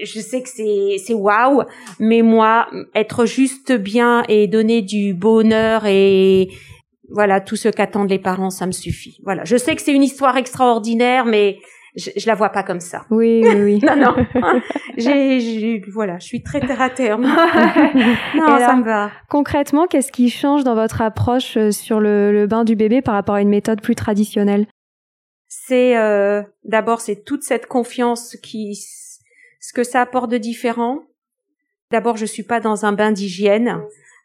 je 0.00 0.20
sais 0.20 0.42
que 0.42 0.48
c'est 0.48 0.96
c'est 1.04 1.14
waouh. 1.14 1.62
Mais 1.98 2.22
moi 2.22 2.68
être 2.94 3.26
juste 3.26 3.72
bien 3.72 4.22
et 4.28 4.46
donner 4.46 4.82
du 4.82 5.12
bonheur 5.14 5.84
et 5.86 6.48
voilà 7.10 7.40
tout 7.40 7.56
ce 7.56 7.68
qu'attendent 7.68 8.10
les 8.10 8.18
parents 8.18 8.50
ça 8.50 8.66
me 8.66 8.72
suffit. 8.72 9.20
Voilà 9.24 9.44
je 9.44 9.56
sais 9.56 9.74
que 9.76 9.82
c'est 9.82 9.94
une 9.94 10.04
histoire 10.04 10.36
extraordinaire 10.36 11.26
mais 11.26 11.58
je, 11.96 12.10
je 12.16 12.26
la 12.26 12.34
vois 12.34 12.50
pas 12.50 12.62
comme 12.62 12.80
ça. 12.80 13.04
Oui, 13.10 13.42
oui, 13.44 13.62
oui. 13.62 13.80
non, 13.82 13.96
non. 13.96 14.14
j'ai, 14.96 15.82
voilà, 15.92 16.18
je 16.18 16.26
suis 16.26 16.42
très 16.42 16.60
terre 16.60 16.80
à 16.80 16.90
terre. 16.90 17.18
non, 17.18 17.28
ça 18.58 18.76
me 18.76 18.84
va. 18.84 19.10
Concrètement, 19.28 19.86
qu'est-ce 19.86 20.12
qui 20.12 20.30
change 20.30 20.64
dans 20.64 20.74
votre 20.74 21.02
approche 21.02 21.56
euh, 21.56 21.70
sur 21.70 22.00
le, 22.00 22.32
le, 22.32 22.46
bain 22.46 22.64
du 22.64 22.76
bébé 22.76 23.02
par 23.02 23.14
rapport 23.14 23.36
à 23.36 23.42
une 23.42 23.48
méthode 23.48 23.80
plus 23.80 23.94
traditionnelle? 23.94 24.66
C'est 25.48 25.96
euh, 25.96 26.42
d'abord 26.64 27.00
c'est 27.00 27.24
toute 27.24 27.42
cette 27.42 27.66
confiance 27.66 28.36
qui, 28.42 28.78
ce 29.60 29.72
que 29.72 29.82
ça 29.82 30.02
apporte 30.02 30.30
de 30.30 30.38
différent. 30.38 31.00
D'abord, 31.90 32.18
je 32.18 32.26
suis 32.26 32.42
pas 32.42 32.60
dans 32.60 32.84
un 32.84 32.92
bain 32.92 33.12
d'hygiène. 33.12 33.80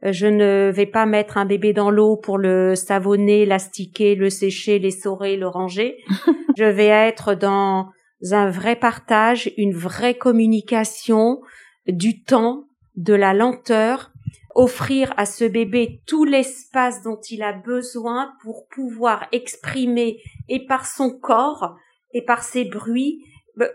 Euh, 0.05 0.12
je 0.12 0.27
ne 0.27 0.72
vais 0.74 0.86
pas 0.86 1.05
mettre 1.05 1.38
un 1.38 1.45
bébé 1.45 1.74
dans 1.74 1.89
l'eau 1.89 2.17
pour 2.17 2.38
le 2.38 2.75
savonner, 2.75 3.45
l'astiquer, 3.45 4.15
le 4.15 4.29
sécher, 4.29 4.79
l'essorer, 4.79 5.38
le 5.38 5.48
ranger. 5.48 5.98
je 6.57 6.65
vais 6.65 6.88
être 6.88 7.36
dans 7.36 7.89
un 8.31 8.50
vrai 8.50 8.75
partage, 8.75 9.51
une 9.57 9.74
vraie 9.74 10.15
communication, 10.15 11.41
du 11.88 12.24
temps, 12.24 12.65
de 12.95 13.13
la 13.13 13.33
lenteur, 13.33 14.12
offrir 14.55 15.13
à 15.17 15.25
ce 15.25 15.43
bébé 15.43 16.01
tout 16.05 16.24
l'espace 16.24 17.01
dont 17.01 17.19
il 17.29 17.41
a 17.41 17.53
besoin 17.53 18.31
pour 18.43 18.67
pouvoir 18.67 19.27
exprimer 19.31 20.19
et 20.48 20.65
par 20.65 20.86
son 20.86 21.10
corps 21.10 21.75
et 22.13 22.22
par 22.22 22.43
ses 22.43 22.63
bruits 22.65 23.24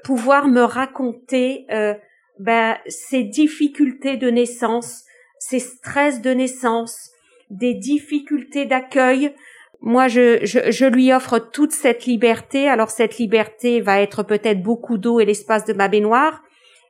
pouvoir 0.05 0.49
me 0.49 0.63
raconter 0.63 1.67
euh, 1.71 1.95
ben, 2.39 2.77
ses 2.87 3.25
difficultés 3.25 4.17
de 4.17 4.29
naissance, 4.29 5.05
ses 5.39 5.59
stress 5.59 6.21
de 6.21 6.31
naissance, 6.31 7.11
des 7.51 7.75
difficultés 7.75 8.67
d'accueil. 8.67 9.35
Moi, 9.81 10.09
je, 10.09 10.45
je, 10.45 10.71
je, 10.71 10.85
lui 10.87 11.13
offre 11.13 11.39
toute 11.39 11.73
cette 11.73 12.07
liberté. 12.07 12.69
Alors 12.69 12.91
cette 12.91 13.19
liberté 13.19 13.81
va 13.81 14.01
être 14.01 14.23
peut-être 14.23 14.63
beaucoup 14.63 14.99
d'eau 14.99 15.21
et 15.21 15.25
l'espace 15.25 15.65
de 15.65 15.73
ma 15.73 15.89
baignoire, 15.89 16.43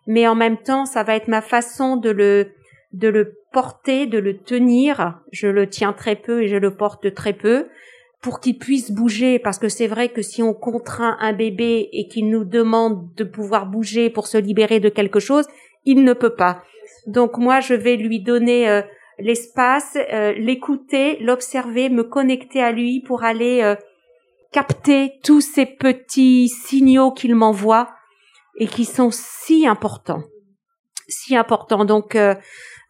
mais 0.07 0.27
en 0.27 0.35
même 0.35 0.57
temps, 0.57 0.87
ça 0.87 1.03
va 1.03 1.15
être 1.15 1.29
ma 1.29 1.43
façon 1.43 1.97
de 1.97 2.11
le 2.11 2.49
de 2.93 3.09
le 3.09 3.35
porter, 3.53 4.07
de 4.07 4.19
le 4.19 4.39
tenir. 4.39 5.21
Je 5.31 5.49
le 5.49 5.69
tiens 5.69 5.93
très 5.93 6.17
peu 6.17 6.43
et 6.43 6.49
je 6.49 6.57
le 6.57 6.75
porte 6.75 7.13
très 7.15 7.35
peu 7.35 7.69
pour 8.21 8.41
qu'il 8.41 8.59
puisse 8.59 8.91
bouger, 8.91 9.39
parce 9.39 9.59
que 9.59 9.69
c'est 9.69 9.87
vrai 9.87 10.09
que 10.09 10.23
si 10.23 10.43
on 10.43 10.53
contraint 10.53 11.17
un 11.21 11.33
bébé 11.33 11.89
et 11.93 12.09
qu'il 12.09 12.29
nous 12.29 12.45
demande 12.45 13.15
de 13.15 13.25
pouvoir 13.25 13.67
bouger 13.67 14.11
pour 14.11 14.27
se 14.27 14.39
libérer 14.39 14.81
de 14.81 14.89
quelque 14.89 15.21
chose, 15.21 15.47
il 15.85 16.03
ne 16.03 16.13
peut 16.13 16.35
pas. 16.35 16.65
Donc 17.07 17.39
moi, 17.39 17.61
je 17.61 17.75
vais 17.75 17.97
lui 17.97 18.21
donner 18.21 18.69
euh, 18.69 18.83
l'espace, 19.19 19.97
euh, 20.13 20.33
l'écouter, 20.33 21.19
l'observer, 21.21 21.89
me 21.89 22.05
connecter 22.05 22.63
à 22.63 22.73
lui 22.73 23.01
pour 23.01 23.25
aller 23.25 23.63
euh, 23.63 23.75
capter 24.53 25.19
tous 25.23 25.41
ces 25.41 25.67
petits 25.67 26.49
signaux 26.49 27.13
qu'il 27.13 27.35
m'envoie 27.35 27.89
et 28.59 28.67
qui 28.67 28.85
sont 28.85 29.11
si 29.13 29.67
importants, 29.67 30.25
si 31.09 31.37
importants. 31.37 31.85
Donc 31.85 32.17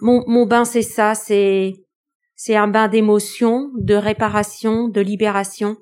mon, 0.01 0.25
mon 0.27 0.47
bain, 0.47 0.65
c'est 0.65 0.83
ça, 0.83 1.15
c'est 1.15 1.75
c'est 2.37 2.57
un 2.57 2.69
bain 2.69 2.87
d'émotion, 2.87 3.71
de 3.77 3.95
réparation, 3.95 4.89
de 4.89 5.01
libération. 5.01 5.77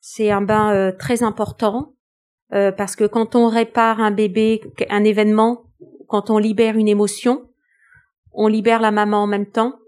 C'est 0.00 0.30
un 0.30 0.40
bain 0.40 0.92
très 0.98 1.22
important 1.22 1.96
parce 2.50 2.94
que 2.94 3.04
quand 3.04 3.34
on 3.34 3.48
répare 3.48 4.00
un 4.00 4.12
bébé, 4.12 4.62
un 4.88 5.02
événement, 5.02 5.64
quand 6.14 6.30
on 6.30 6.38
libère 6.38 6.76
une 6.76 6.86
émotion, 6.86 7.50
on 8.30 8.46
libère 8.46 8.80
la 8.80 8.92
maman 8.92 9.24
en 9.24 9.26
même 9.26 9.50
temps. 9.50 9.80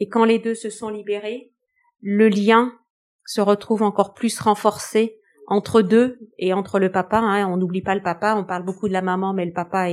Et 0.00 0.08
quand 0.08 0.24
les 0.24 0.40
deux 0.40 0.56
se 0.56 0.68
sont 0.68 0.88
libérés, 0.88 1.52
le 2.02 2.28
lien 2.28 2.72
se 3.24 3.40
retrouve 3.40 3.84
encore 3.84 4.12
plus 4.12 4.40
renforcé 4.40 5.20
entre 5.46 5.80
deux 5.80 6.18
et 6.38 6.52
entre 6.52 6.80
le 6.80 6.90
papa. 6.90 7.18
Hein. 7.18 7.46
On 7.46 7.56
n'oublie 7.56 7.82
pas 7.82 7.94
le 7.94 8.02
papa. 8.02 8.34
On 8.34 8.42
parle 8.42 8.64
beaucoup 8.64 8.88
de 8.88 8.92
la 8.92 9.00
maman, 9.00 9.32
mais 9.32 9.46
le 9.46 9.52
papa 9.52 9.86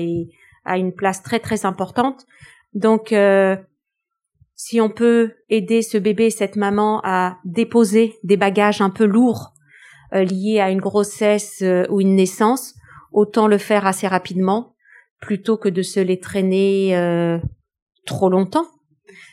a 0.66 0.78
une 0.80 0.96
place 0.96 1.22
très 1.22 1.40
très 1.40 1.64
importante. 1.64 2.26
Donc, 2.74 3.12
euh, 3.12 3.56
si 4.56 4.82
on 4.82 4.90
peut 4.90 5.34
aider 5.48 5.84
ce 5.84 6.00
bébé, 6.00 6.32
cette 6.32 6.56
maman, 6.56 7.02
à 7.04 7.38
déposer 7.46 8.16
des 8.24 8.36
bagages 8.36 8.82
un 8.82 8.90
peu 8.90 9.06
lourds 9.06 9.54
euh, 10.16 10.24
liés 10.24 10.60
à 10.60 10.72
une 10.72 10.82
grossesse 10.82 11.62
euh, 11.62 11.86
ou 11.92 12.02
une 12.02 12.16
naissance, 12.16 12.74
autant 13.12 13.46
le 13.46 13.60
faire 13.60 13.86
assez 13.86 14.08
rapidement 14.08 14.74
plutôt 15.20 15.58
que 15.58 15.70
de 15.70 15.82
se 15.82 16.00
les 16.00 16.20
traîner 16.20 16.96
euh, 16.98 17.40
trop 18.06 18.30
longtemps. 18.30 18.68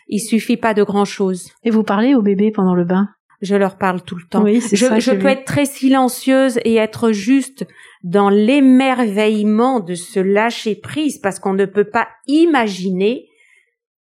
Il 0.09 0.21
suffit 0.21 0.57
pas 0.57 0.75
de 0.75 0.83
grand 0.83 1.05
chose. 1.05 1.51
Et 1.63 1.71
vous 1.71 1.83
parlez 1.83 2.15
au 2.15 2.23
bébé 2.23 2.51
pendant 2.51 2.75
le 2.75 2.85
bain? 2.85 3.09
Je 3.41 3.57
leur 3.57 3.77
parle 3.77 4.03
tout 4.03 4.17
le 4.17 4.25
temps. 4.29 4.43
Oui, 4.43 4.63
je, 4.73 4.87
ça, 4.87 4.99
je 4.99 5.11
peux 5.11 5.27
être 5.27 5.45
très 5.45 5.67
silencieuse 5.67 6.59
et 6.65 6.77
être 6.77 7.13
juste 7.13 7.67
dans 8.03 8.31
l'émerveillement 8.31 9.81
de 9.81 9.95
se 9.95 10.21
lâcher 10.21 10.77
prise 10.77 11.19
parce 11.19 11.39
qu'on 11.39 11.53
ne 11.53 11.67
peut 11.67 11.89
pas 11.89 12.09
imaginer 12.27 13.27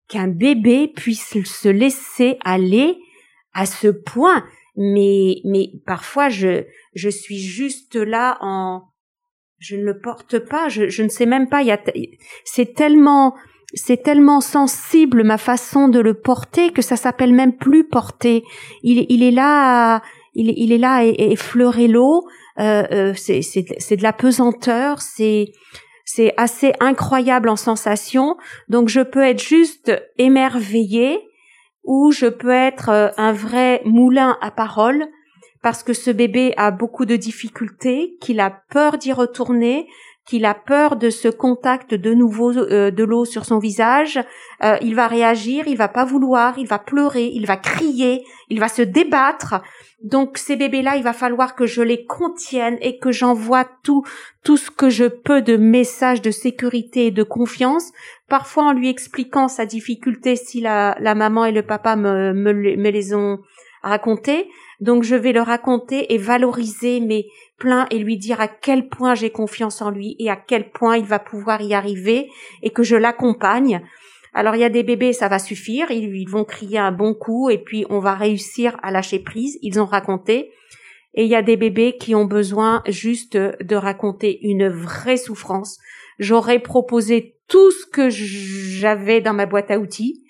qu'un 0.09 0.29
bébé 0.29 0.89
puisse 0.89 1.37
se 1.45 1.69
laisser 1.69 2.39
aller 2.45 2.97
à 3.53 3.67
ce 3.67 3.89
point. 3.89 4.45
Mais, 4.77 5.37
mais 5.45 5.71
parfois 5.87 6.29
je, 6.29 6.65
je 6.95 7.09
suis 7.09 7.39
juste 7.39 7.97
là 7.97 8.39
en, 8.41 8.85
je 9.59 9.77
ne 9.77 9.83
le 9.83 9.99
porte 9.99 10.39
pas, 10.39 10.69
je, 10.69 10.89
je 10.89 11.03
ne 11.03 11.09
sais 11.09 11.27
même 11.27 11.49
pas. 11.49 11.63
C'est 12.45 12.75
tellement, 12.75 13.35
c'est 13.75 14.03
tellement 14.03 14.41
sensible 14.41 15.25
ma 15.25 15.39
façon 15.39 15.89
de 15.89 15.99
le 15.99 16.15
porter 16.15 16.73
que 16.73 16.83
ça 16.83 16.97
s'appelle 16.97 17.33
même 17.33 17.57
plus 17.57 17.85
porter. 17.85 18.45
Il, 18.83 19.07
il 19.09 19.23
est 19.23 19.31
là, 19.31 20.03
il, 20.35 20.73
est 20.73 20.79
là 20.79 20.97
à 20.97 21.05
effleurer 21.05 21.89
l'eau. 21.89 22.27
Euh, 22.59 22.85
euh, 22.91 23.15
c'est, 23.15 23.41
de 23.41 24.03
la 24.03 24.13
pesanteur. 24.13 25.01
C'est, 25.01 25.53
c'est 26.05 26.35
assez 26.37 26.73
incroyable 26.81 27.49
en 27.49 27.57
sensation. 27.57 28.37
Donc 28.69 28.89
je 28.89 29.01
peux 29.01 29.23
être 29.23 29.43
juste 29.43 29.93
émerveillée 30.19 31.19
ou 31.85 32.13
je 32.13 32.27
peux 32.27 32.51
être 32.51 32.89
euh, 32.91 33.09
un 33.17 33.33
vrai 33.33 33.81
moulin 33.85 34.37
à 34.41 34.51
parole 34.51 35.07
parce 35.67 35.83
que 35.83 35.95
ce 35.95 36.13
bébé 36.13 36.55
a 36.57 36.71
beaucoup 36.71 37.07
de 37.07 37.17
difficultés, 37.17 38.17
qu'il 38.21 38.39
a 38.39 38.51
peur 38.71 38.99
d'y 38.99 39.13
retourner, 39.13 39.89
qu'il 40.25 40.45
a 40.45 40.55
peur 40.55 40.95
de 40.95 41.11
ce 41.11 41.27
contact 41.27 41.93
de 41.93 42.15
nouveau 42.15 42.57
euh, 42.57 42.93
de 42.93 43.03
l'eau 43.03 43.25
sur 43.25 43.45
son 43.45 43.59
visage, 43.59 44.21
euh, 44.63 44.77
il 44.81 44.95
va 44.95 45.09
réagir, 45.09 45.67
il 45.67 45.77
va 45.77 45.89
pas 45.89 46.05
vouloir, 46.05 46.57
il 46.57 46.69
va 46.69 46.79
pleurer, 46.79 47.33
il 47.35 47.47
va 47.47 47.57
crier, 47.57 48.23
il 48.49 48.61
va 48.61 48.69
se 48.69 48.83
débattre. 48.83 49.57
Donc 50.05 50.39
ces 50.39 50.55
bébés-là, 50.55 50.99
il 50.99 51.03
va 51.03 51.13
falloir 51.13 51.57
que 51.57 51.67
je 51.67 51.83
les 51.83 52.05
contienne 52.05 52.79
et 52.81 52.99
que 53.01 53.11
j'envoie 53.11 53.65
tout 53.83 54.05
tout 54.45 54.57
ce 54.57 54.71
que 54.71 54.89
je 54.89 55.07
peux 55.07 55.43
de 55.43 55.57
messages 55.57 56.23
de 56.23 56.31
sécurité 56.31 57.07
et 57.07 57.11
de 57.11 57.25
confiance, 57.25 57.91
parfois 58.29 58.67
en 58.67 58.73
lui 58.73 58.89
expliquant 58.89 59.49
sa 59.49 59.67
difficulté 59.67 60.37
si 60.37 60.61
la, 60.61 60.97
la 61.01 61.17
maman 61.17 61.45
et 61.45 61.51
le 61.51 61.65
papa 61.65 61.97
me, 61.97 62.33
me, 62.33 62.53
me 62.53 62.91
les 62.91 63.15
ont 63.15 63.41
racontés, 63.83 64.49
donc 64.81 65.03
je 65.03 65.15
vais 65.15 65.33
le 65.33 65.41
raconter 65.41 66.13
et 66.13 66.19
valoriser 66.19 67.01
mes 67.01 67.27
pleins 67.59 67.87
et 67.91 67.99
lui 67.99 68.17
dire 68.17 68.41
à 68.41 68.49
quel 68.49 68.89
point 68.89 69.15
j'ai 69.15 69.31
confiance 69.31 69.81
en 69.81 69.91
lui 69.91 70.17
et 70.19 70.31
à 70.31 70.37
quel 70.37 70.71
point 70.71 70.97
il 70.97 71.05
va 71.05 71.19
pouvoir 71.19 71.63
y 71.63 71.75
arriver 71.75 72.31
et 72.63 72.71
que 72.71 72.83
je 72.83 72.97
l'accompagne. 72.97 73.83
Alors 74.35 74.55
il 74.55 74.61
y 74.61 74.65
a 74.65 74.69
des 74.69 74.83
bébés, 74.83 75.15
ça 75.15 75.29
va 75.29 75.39
suffire, 75.39 75.91
ils, 75.91 76.29
vont 76.29 76.45
crier 76.45 76.79
un 76.79 76.93
bon 76.93 77.15
coup 77.15 77.49
et 77.49 77.59
puis 77.59 77.87
on 77.89 78.01
va 78.01 78.15
réussir 78.15 78.77
à 78.83 78.91
lâcher 78.91 79.19
prise, 79.19 79.59
ils 79.63 79.81
ont 79.81 79.87
raconté. 79.87 80.53
Et 81.15 81.25
il 81.25 81.31
y 81.31 81.35
a 81.35 81.41
des 81.41 81.57
bébés 81.57 81.97
qui 81.97 82.15
ont 82.15 82.27
besoin 82.27 82.83
juste 82.87 83.39
de 83.39 83.77
raconter 83.77 84.39
une 84.43 84.69
vraie 84.69 85.17
souffrance. 85.17 85.79
J'aurais 86.19 86.59
proposé 86.59 87.37
tout 87.49 87.71
ce 87.71 87.87
que 87.87 88.11
j'avais 88.11 89.23
dans 89.23 89.33
ma 89.33 89.47
boîte 89.47 89.71
à 89.71 89.79
outils 89.79 90.26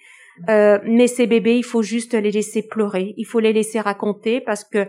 euh, 0.49 0.79
mais 0.85 1.07
ces 1.07 1.27
bébés, 1.27 1.57
il 1.57 1.65
faut 1.65 1.83
juste 1.83 2.15
les 2.15 2.31
laisser 2.31 2.63
pleurer, 2.63 3.15
il 3.17 3.25
faut 3.25 3.41
les 3.41 3.53
laisser 3.53 3.81
raconter 3.81 4.41
parce 4.41 4.65
que 4.65 4.87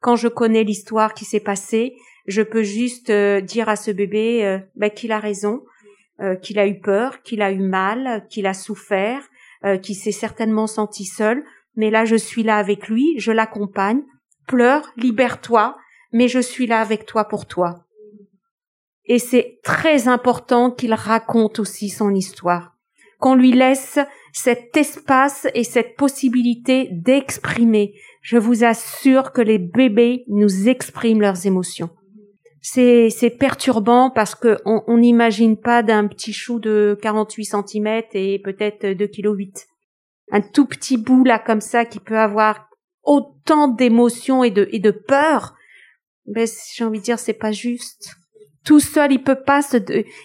quand 0.00 0.16
je 0.16 0.28
connais 0.28 0.64
l'histoire 0.64 1.14
qui 1.14 1.24
s'est 1.24 1.40
passée, 1.40 1.94
je 2.26 2.42
peux 2.42 2.62
juste 2.62 3.10
euh, 3.10 3.40
dire 3.40 3.68
à 3.68 3.76
ce 3.76 3.90
bébé 3.90 4.44
euh, 4.44 4.58
bah, 4.76 4.90
qu'il 4.90 5.12
a 5.12 5.18
raison, 5.18 5.62
qu'il 6.42 6.60
a 6.60 6.68
eu 6.68 6.78
peur, 6.78 7.22
qu'il 7.22 7.42
a 7.42 7.50
eu 7.50 7.58
mal, 7.58 8.24
qu'il 8.30 8.46
a 8.46 8.54
souffert, 8.54 9.20
qu'il 9.82 9.96
s'est 9.96 10.12
certainement 10.12 10.68
senti 10.68 11.06
seul. 11.06 11.42
Mais 11.74 11.90
là, 11.90 12.04
je 12.04 12.14
suis 12.14 12.44
là 12.44 12.56
avec 12.58 12.86
lui, 12.86 13.18
je 13.18 13.32
l'accompagne. 13.32 14.00
Pleure, 14.46 14.92
libère-toi, 14.96 15.76
mais 16.12 16.28
je 16.28 16.38
suis 16.38 16.68
là 16.68 16.80
avec 16.80 17.04
toi 17.04 17.24
pour 17.24 17.46
toi. 17.46 17.84
Et 19.06 19.18
c'est 19.18 19.58
très 19.64 20.06
important 20.06 20.70
qu'il 20.70 20.94
raconte 20.94 21.58
aussi 21.58 21.88
son 21.88 22.14
histoire 22.14 22.74
qu'on 23.24 23.34
lui 23.34 23.52
laisse 23.52 23.98
cet 24.34 24.76
espace 24.76 25.46
et 25.54 25.62
cette 25.62 25.94
possibilité 25.96 26.88
d'exprimer. 26.90 27.94
Je 28.20 28.36
vous 28.36 28.64
assure 28.64 29.32
que 29.32 29.40
les 29.40 29.58
bébés 29.58 30.24
nous 30.26 30.68
expriment 30.68 31.20
leurs 31.20 31.46
émotions. 31.46 31.88
C'est, 32.60 33.10
c'est 33.10 33.30
perturbant 33.30 34.10
parce 34.10 34.34
que 34.34 34.58
on 34.64 34.98
n'imagine 34.98 35.56
pas 35.56 35.82
d'un 35.82 36.08
petit 36.08 36.32
chou 36.32 36.58
de 36.58 36.98
48 37.00 37.44
cm 37.44 38.02
et 38.14 38.40
peut-être 38.40 38.86
2 38.86 39.06
kg 39.06 39.36
8. 39.36 39.66
Un 40.32 40.40
tout 40.40 40.66
petit 40.66 40.96
bout 40.96 41.24
là 41.24 41.38
comme 41.38 41.60
ça 41.60 41.84
qui 41.84 42.00
peut 42.00 42.18
avoir 42.18 42.68
autant 43.04 43.68
d'émotions 43.68 44.42
et 44.42 44.50
de, 44.50 44.68
et 44.72 44.80
de 44.80 44.90
peur. 44.90 45.54
Ben, 46.26 46.48
j'ai 46.74 46.84
envie 46.84 46.98
de 46.98 47.04
dire, 47.04 47.18
c'est 47.20 47.34
pas 47.34 47.52
juste. 47.52 48.16
Tout 48.64 48.80
seul, 48.80 49.12
il 49.12 49.22
peut 49.22 49.42
pas 49.42 49.62
se, 49.62 49.76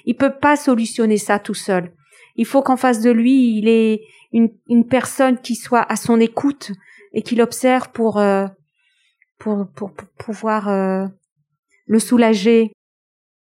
il 0.05 0.15
peut 0.15 0.33
pas 0.41 0.55
solutionner 0.55 1.17
ça 1.17 1.37
tout 1.37 1.53
seul. 1.53 1.93
Il 2.39 2.45
faut 2.45 2.61
qu'en 2.61 2.77
face 2.77 3.01
de 3.01 3.11
lui, 3.11 3.57
il 3.57 3.67
ait 3.67 3.99
une, 4.31 4.49
une 4.69 4.87
personne 4.87 5.37
qui 5.39 5.55
soit 5.55 5.85
à 5.91 5.97
son 5.97 6.21
écoute 6.21 6.71
et 7.11 7.21
qui 7.21 7.35
l'observe 7.35 7.89
pour, 7.91 8.17
euh, 8.17 8.47
pour, 9.39 9.67
pour, 9.75 9.91
pouvoir 10.17 10.69
euh, 10.69 11.05
le 11.85 11.99
soulager. 11.99 12.71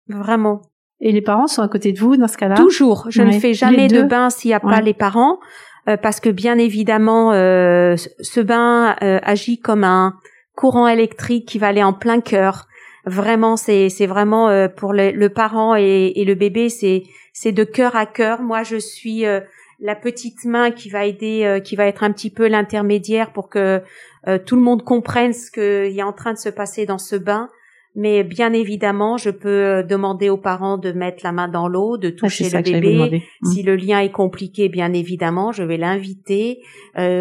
Vraiment. 0.09 0.63
Et 1.01 1.11
les 1.11 1.21
parents 1.21 1.49
sont 1.49 1.63
à 1.63 1.69
côté 1.69 1.93
de 1.93 1.99
vous 1.99 2.17
dans 2.17 2.29
ce 2.29 2.37
cas-là? 2.37 2.55
Toujours. 2.55 3.07
Je 3.09 3.23
ne 3.23 3.33
fais 3.33 3.55
jamais 3.55 3.89
de 3.89 4.03
bain 4.03 4.31
s'il 4.31 4.51
n'y 4.51 4.55
a 4.55 4.61
pas 4.61 4.81
les 4.81 4.95
parents, 4.95 5.41
euh, 5.89 5.97
parce 5.97 6.21
que 6.21 6.29
bien 6.29 6.57
évidemment, 6.57 7.33
ce 7.33 8.41
bain 8.41 8.95
agit 9.01 9.59
comme 9.59 9.83
un 9.83 10.15
courant 10.55 10.87
électrique 10.87 11.49
qui 11.49 11.59
va 11.59 11.67
aller 11.67 11.83
en 11.83 11.93
plein 11.93 12.21
cœur. 12.21 12.69
Vraiment, 13.05 13.57
c'est 13.57 13.89
c'est 13.89 14.07
vraiment 14.07 14.69
pour 14.77 14.93
le, 14.93 15.11
le 15.11 15.29
parent 15.29 15.75
et, 15.75 16.13
et, 16.15 16.25
le 16.25 16.35
bébé, 16.37 16.69
c'est 16.69 17.03
c'est 17.39 17.53
de 17.53 17.65
cœur 17.65 17.97
à 17.97 18.07
cœur. 18.07 18.41
Moi, 18.41 18.63
je 18.63 18.77
suis 18.77 19.25
la 19.81 19.95
petite 19.95 20.45
main 20.45 20.71
qui 20.71 20.89
va 20.89 21.07
aider, 21.07 21.45
euh, 21.45 21.61
qui 21.61 21.77
va 21.77 21.87
être 21.87 22.03
un 22.03 22.13
petit 22.13 22.31
peu 22.31 22.49
l'intermédiaire 22.49 23.33
pour 23.33 23.49
que 23.49 23.83
euh, 24.27 24.39
tout 24.45 24.57
le 24.57 24.63
monde 24.63 24.83
comprenne 24.83 25.33
ce 25.33 25.51
qu'il 25.51 25.99
est 25.99 26.03
en 26.03 26.13
train 26.13 26.33
de 26.33 26.39
se 26.39 26.49
passer 26.49 26.87
dans 26.87 26.99
ce 26.99 27.17
bain. 27.17 27.51
Mais 27.99 28.25
bien 28.25 28.53
évidemment, 28.53 29.17
je 29.17 29.31
peux 29.31 29.49
euh, 29.49 29.83
demander 29.83 30.29
aux 30.29 30.37
parents 30.37 30.77
de 30.77 30.93
mettre 30.93 31.25
la 31.25 31.33
main 31.33 31.49
dans 31.49 31.67
l'eau, 31.67 31.97
de 31.97 32.11
toucher 32.11 32.51
le 32.51 32.63
bébé. 32.63 33.23
Mmh. 33.41 33.47
Si 33.47 33.63
le 33.63 33.75
lien 33.75 34.01
est 34.01 34.11
compliqué, 34.11 34.69
bien 34.69 34.93
évidemment, 34.93 35.51
je 35.51 35.63
vais 35.63 35.79
l'inviter. 35.79 36.61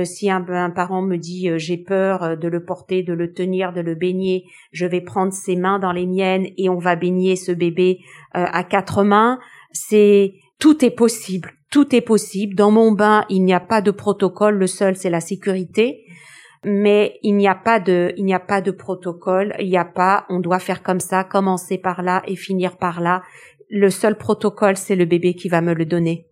si 0.03 0.29
un, 0.29 0.45
un, 0.49 0.69
parent 0.71 1.01
me 1.01 1.15
dit 1.15 1.49
j'ai 1.57 1.77
peur 1.77 2.37
de 2.37 2.47
le 2.49 2.65
porter, 2.65 3.03
de 3.03 3.13
le 3.13 3.31
tenir, 3.31 3.71
de 3.71 3.79
le 3.79 3.95
baigner, 3.95 4.45
je 4.73 4.85
vais 4.85 4.99
prendre 4.99 5.31
ses 5.31 5.55
mains 5.55 5.79
dans 5.79 5.93
les 5.93 6.05
miennes 6.05 6.47
et 6.57 6.67
on 6.67 6.77
va 6.77 6.97
baigner 6.97 7.37
ce 7.37 7.53
bébé 7.53 7.99
à 8.33 8.63
quatre 8.65 9.05
mains. 9.05 9.39
C'est 9.75 10.33
tout 10.59 10.83
est 10.83 10.91
possible 10.91 11.51
tout 11.75 11.93
est 11.93 11.99
possible. 11.99 12.55
Dans 12.55 12.71
mon 12.71 12.93
bain, 12.93 13.25
il 13.27 13.43
n'y 13.43 13.53
a 13.53 13.59
pas 13.59 13.81
de 13.81 13.91
protocole. 13.91 14.55
Le 14.55 14.65
seul, 14.65 14.95
c'est 14.95 15.09
la 15.09 15.19
sécurité. 15.19 16.05
Mais 16.63 17.19
il 17.21 17.35
n'y 17.35 17.49
a 17.49 17.53
pas 17.53 17.81
de, 17.81 18.13
il 18.15 18.23
n'y 18.23 18.33
a 18.33 18.39
pas 18.39 18.61
de 18.61 18.71
protocole. 18.71 19.53
Il 19.59 19.67
n'y 19.67 19.75
a 19.75 19.83
pas, 19.83 20.25
on 20.29 20.39
doit 20.39 20.59
faire 20.59 20.83
comme 20.83 21.01
ça, 21.01 21.25
commencer 21.25 21.77
par 21.77 22.01
là 22.01 22.23
et 22.27 22.37
finir 22.37 22.77
par 22.77 23.01
là. 23.01 23.23
Le 23.69 23.89
seul 23.89 24.17
protocole, 24.17 24.77
c'est 24.77 24.95
le 24.95 25.03
bébé 25.03 25.33
qui 25.33 25.49
va 25.49 25.59
me 25.59 25.73
le 25.73 25.85
donner. 25.85 26.27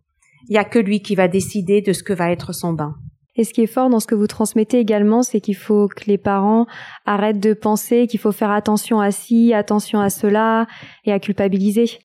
Il 0.48 0.54
n'y 0.54 0.60
a 0.60 0.64
que 0.64 0.80
lui 0.80 1.02
qui 1.02 1.14
va 1.14 1.28
décider 1.28 1.82
de 1.82 1.92
ce 1.92 2.04
que 2.04 2.14
va 2.14 2.32
être 2.32 2.54
son 2.54 2.72
bain. 2.72 2.96
Et 3.36 3.44
ce 3.44 3.54
qui 3.54 3.64
est 3.64 3.68
fort 3.68 3.90
dans 3.90 4.00
ce 4.00 4.08
que 4.08 4.16
vous 4.16 4.28
transmettez 4.28 4.80
également, 4.80 5.24
c'est 5.24 5.42
qu'il 5.42 5.58
faut 5.58 5.90
que 5.90 6.06
les 6.06 6.18
parents 6.18 6.68
arrêtent 7.06 7.42
de 7.42 7.54
penser 7.54 8.08
qu'il 8.08 8.22
faut 8.22 8.32
faire 8.32 8.52
attention 8.52 9.02
à 9.02 9.12
ci, 9.12 9.54
attention 9.54 10.00
à 10.00 10.10
cela 10.10 10.68
et 11.04 11.12
à 11.12 11.20
culpabiliser. 11.20 12.00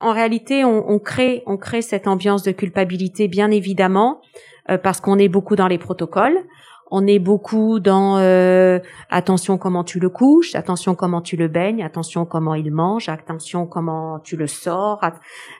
En 0.00 0.12
réalité, 0.12 0.64
on, 0.64 0.90
on, 0.90 0.98
crée, 0.98 1.42
on 1.46 1.56
crée 1.56 1.82
cette 1.82 2.06
ambiance 2.06 2.42
de 2.42 2.52
culpabilité, 2.52 3.28
bien 3.28 3.50
évidemment, 3.50 4.20
euh, 4.70 4.78
parce 4.78 5.00
qu'on 5.00 5.18
est 5.18 5.28
beaucoup 5.28 5.56
dans 5.56 5.68
les 5.68 5.78
protocoles. 5.78 6.38
On 6.90 7.06
est 7.06 7.18
beaucoup 7.18 7.80
dans 7.80 8.18
euh, 8.18 8.78
attention 9.10 9.58
comment 9.58 9.82
tu 9.82 9.98
le 9.98 10.08
couches, 10.08 10.54
attention 10.54 10.94
comment 10.94 11.20
tu 11.20 11.36
le 11.36 11.48
baignes, 11.48 11.82
attention 11.82 12.24
comment 12.24 12.54
il 12.54 12.70
mange, 12.70 13.08
attention 13.08 13.66
comment 13.66 14.20
tu 14.20 14.36
le 14.36 14.46
sors. 14.46 15.00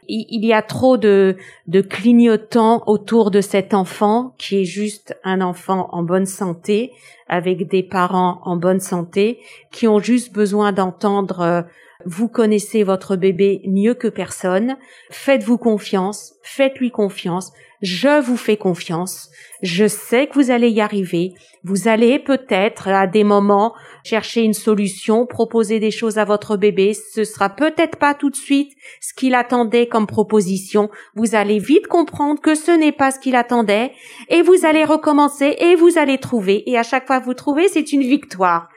Il, 0.06 0.44
y 0.44 0.52
a 0.52 0.62
trop 0.62 0.96
de, 0.96 1.36
de 1.66 1.80
clignotants 1.80 2.84
autour 2.86 3.32
de 3.32 3.40
cet 3.40 3.74
enfant 3.74 4.34
qui 4.38 4.60
est 4.60 4.64
juste 4.64 5.18
un 5.24 5.40
enfant 5.40 5.88
en 5.90 6.04
bonne 6.04 6.26
santé, 6.26 6.92
avec 7.26 7.68
des 7.68 7.82
parents 7.82 8.38
en 8.44 8.56
bonne 8.56 8.80
santé, 8.80 9.40
qui 9.72 9.88
ont 9.88 9.98
juste 9.98 10.32
besoin 10.32 10.70
d'entendre 10.70 11.40
euh, 11.40 11.62
vous 12.04 12.28
connaissez 12.28 12.82
votre 12.82 13.16
bébé 13.16 13.62
mieux 13.66 13.94
que 13.94 14.08
personne. 14.08 14.76
Faites-vous 15.10 15.58
confiance. 15.58 16.34
Faites-lui 16.42 16.90
confiance. 16.90 17.52
Je 17.82 18.20
vous 18.20 18.36
fais 18.36 18.56
confiance. 18.56 19.30
Je 19.62 19.86
sais 19.86 20.26
que 20.26 20.34
vous 20.34 20.50
allez 20.50 20.70
y 20.70 20.80
arriver. 20.80 21.34
Vous 21.62 21.88
allez 21.88 22.18
peut-être 22.18 22.88
à 22.88 23.06
des 23.06 23.24
moments 23.24 23.74
chercher 24.04 24.42
une 24.42 24.54
solution, 24.54 25.26
proposer 25.26 25.78
des 25.78 25.90
choses 25.90 26.16
à 26.16 26.24
votre 26.24 26.56
bébé. 26.56 26.94
Ce 26.94 27.24
sera 27.24 27.50
peut-être 27.50 27.96
pas 27.96 28.14
tout 28.14 28.30
de 28.30 28.36
suite 28.36 28.72
ce 29.00 29.12
qu'il 29.12 29.34
attendait 29.34 29.88
comme 29.88 30.06
proposition. 30.06 30.90
Vous 31.16 31.34
allez 31.34 31.58
vite 31.58 31.86
comprendre 31.86 32.40
que 32.40 32.54
ce 32.54 32.70
n'est 32.70 32.92
pas 32.92 33.10
ce 33.10 33.18
qu'il 33.18 33.34
attendait 33.34 33.92
et 34.28 34.42
vous 34.42 34.64
allez 34.64 34.84
recommencer 34.84 35.56
et 35.58 35.74
vous 35.74 35.98
allez 35.98 36.18
trouver. 36.18 36.68
Et 36.70 36.78
à 36.78 36.82
chaque 36.82 37.06
fois 37.06 37.20
que 37.20 37.26
vous 37.26 37.34
trouvez, 37.34 37.68
c'est 37.68 37.92
une 37.92 38.02
victoire. 38.02 38.68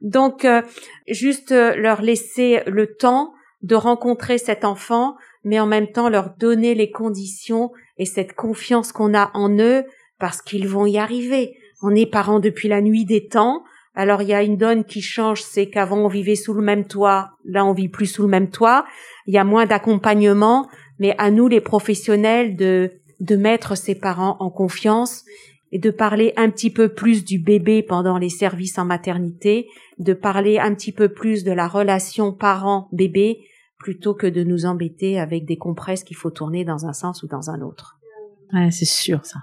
Donc, 0.00 0.44
euh, 0.44 0.62
juste 1.08 1.52
euh, 1.52 1.74
leur 1.76 2.02
laisser 2.02 2.62
le 2.66 2.94
temps 2.94 3.32
de 3.62 3.74
rencontrer 3.74 4.38
cet 4.38 4.64
enfant, 4.64 5.16
mais 5.44 5.58
en 5.58 5.66
même 5.66 5.88
temps 5.88 6.08
leur 6.08 6.30
donner 6.38 6.74
les 6.74 6.90
conditions 6.90 7.72
et 7.96 8.04
cette 8.04 8.34
confiance 8.34 8.92
qu'on 8.92 9.14
a 9.14 9.30
en 9.34 9.58
eux 9.58 9.84
parce 10.18 10.42
qu'ils 10.42 10.68
vont 10.68 10.86
y 10.86 10.98
arriver. 10.98 11.56
On 11.82 11.94
est 11.94 12.06
parents 12.06 12.40
depuis 12.40 12.68
la 12.68 12.80
nuit 12.80 13.04
des 13.04 13.26
temps. 13.26 13.64
Alors 13.94 14.22
il 14.22 14.28
y 14.28 14.34
a 14.34 14.42
une 14.42 14.56
donne 14.56 14.84
qui 14.84 15.02
change, 15.02 15.42
c'est 15.42 15.68
qu'avant 15.68 15.98
on 15.98 16.08
vivait 16.08 16.36
sous 16.36 16.54
le 16.54 16.62
même 16.62 16.86
toit, 16.86 17.32
là 17.44 17.64
on 17.64 17.72
vit 17.72 17.88
plus 17.88 18.06
sous 18.06 18.22
le 18.22 18.28
même 18.28 18.50
toit. 18.50 18.84
Il 19.26 19.34
y 19.34 19.38
a 19.38 19.44
moins 19.44 19.66
d'accompagnement, 19.66 20.68
mais 21.00 21.16
à 21.18 21.32
nous 21.32 21.48
les 21.48 21.60
professionnels 21.60 22.54
de 22.54 22.92
de 23.20 23.34
mettre 23.34 23.76
ses 23.76 23.96
parents 23.96 24.36
en 24.38 24.50
confiance 24.50 25.24
et 25.72 25.78
de 25.78 25.90
parler 25.90 26.32
un 26.36 26.50
petit 26.50 26.70
peu 26.70 26.88
plus 26.88 27.24
du 27.24 27.38
bébé 27.38 27.82
pendant 27.82 28.18
les 28.18 28.30
services 28.30 28.78
en 28.78 28.84
maternité, 28.84 29.68
de 29.98 30.14
parler 30.14 30.58
un 30.58 30.74
petit 30.74 30.92
peu 30.92 31.08
plus 31.08 31.44
de 31.44 31.52
la 31.52 31.68
relation 31.68 32.32
parent-bébé, 32.32 33.40
plutôt 33.78 34.14
que 34.14 34.26
de 34.26 34.42
nous 34.42 34.66
embêter 34.66 35.20
avec 35.20 35.44
des 35.44 35.56
compresses 35.56 36.04
qu'il 36.04 36.16
faut 36.16 36.30
tourner 36.30 36.64
dans 36.64 36.86
un 36.86 36.92
sens 36.92 37.22
ou 37.22 37.28
dans 37.28 37.50
un 37.50 37.60
autre. 37.60 37.96
Ouais, 38.52 38.70
c'est 38.70 38.86
sûr 38.86 39.20
ça. 39.24 39.40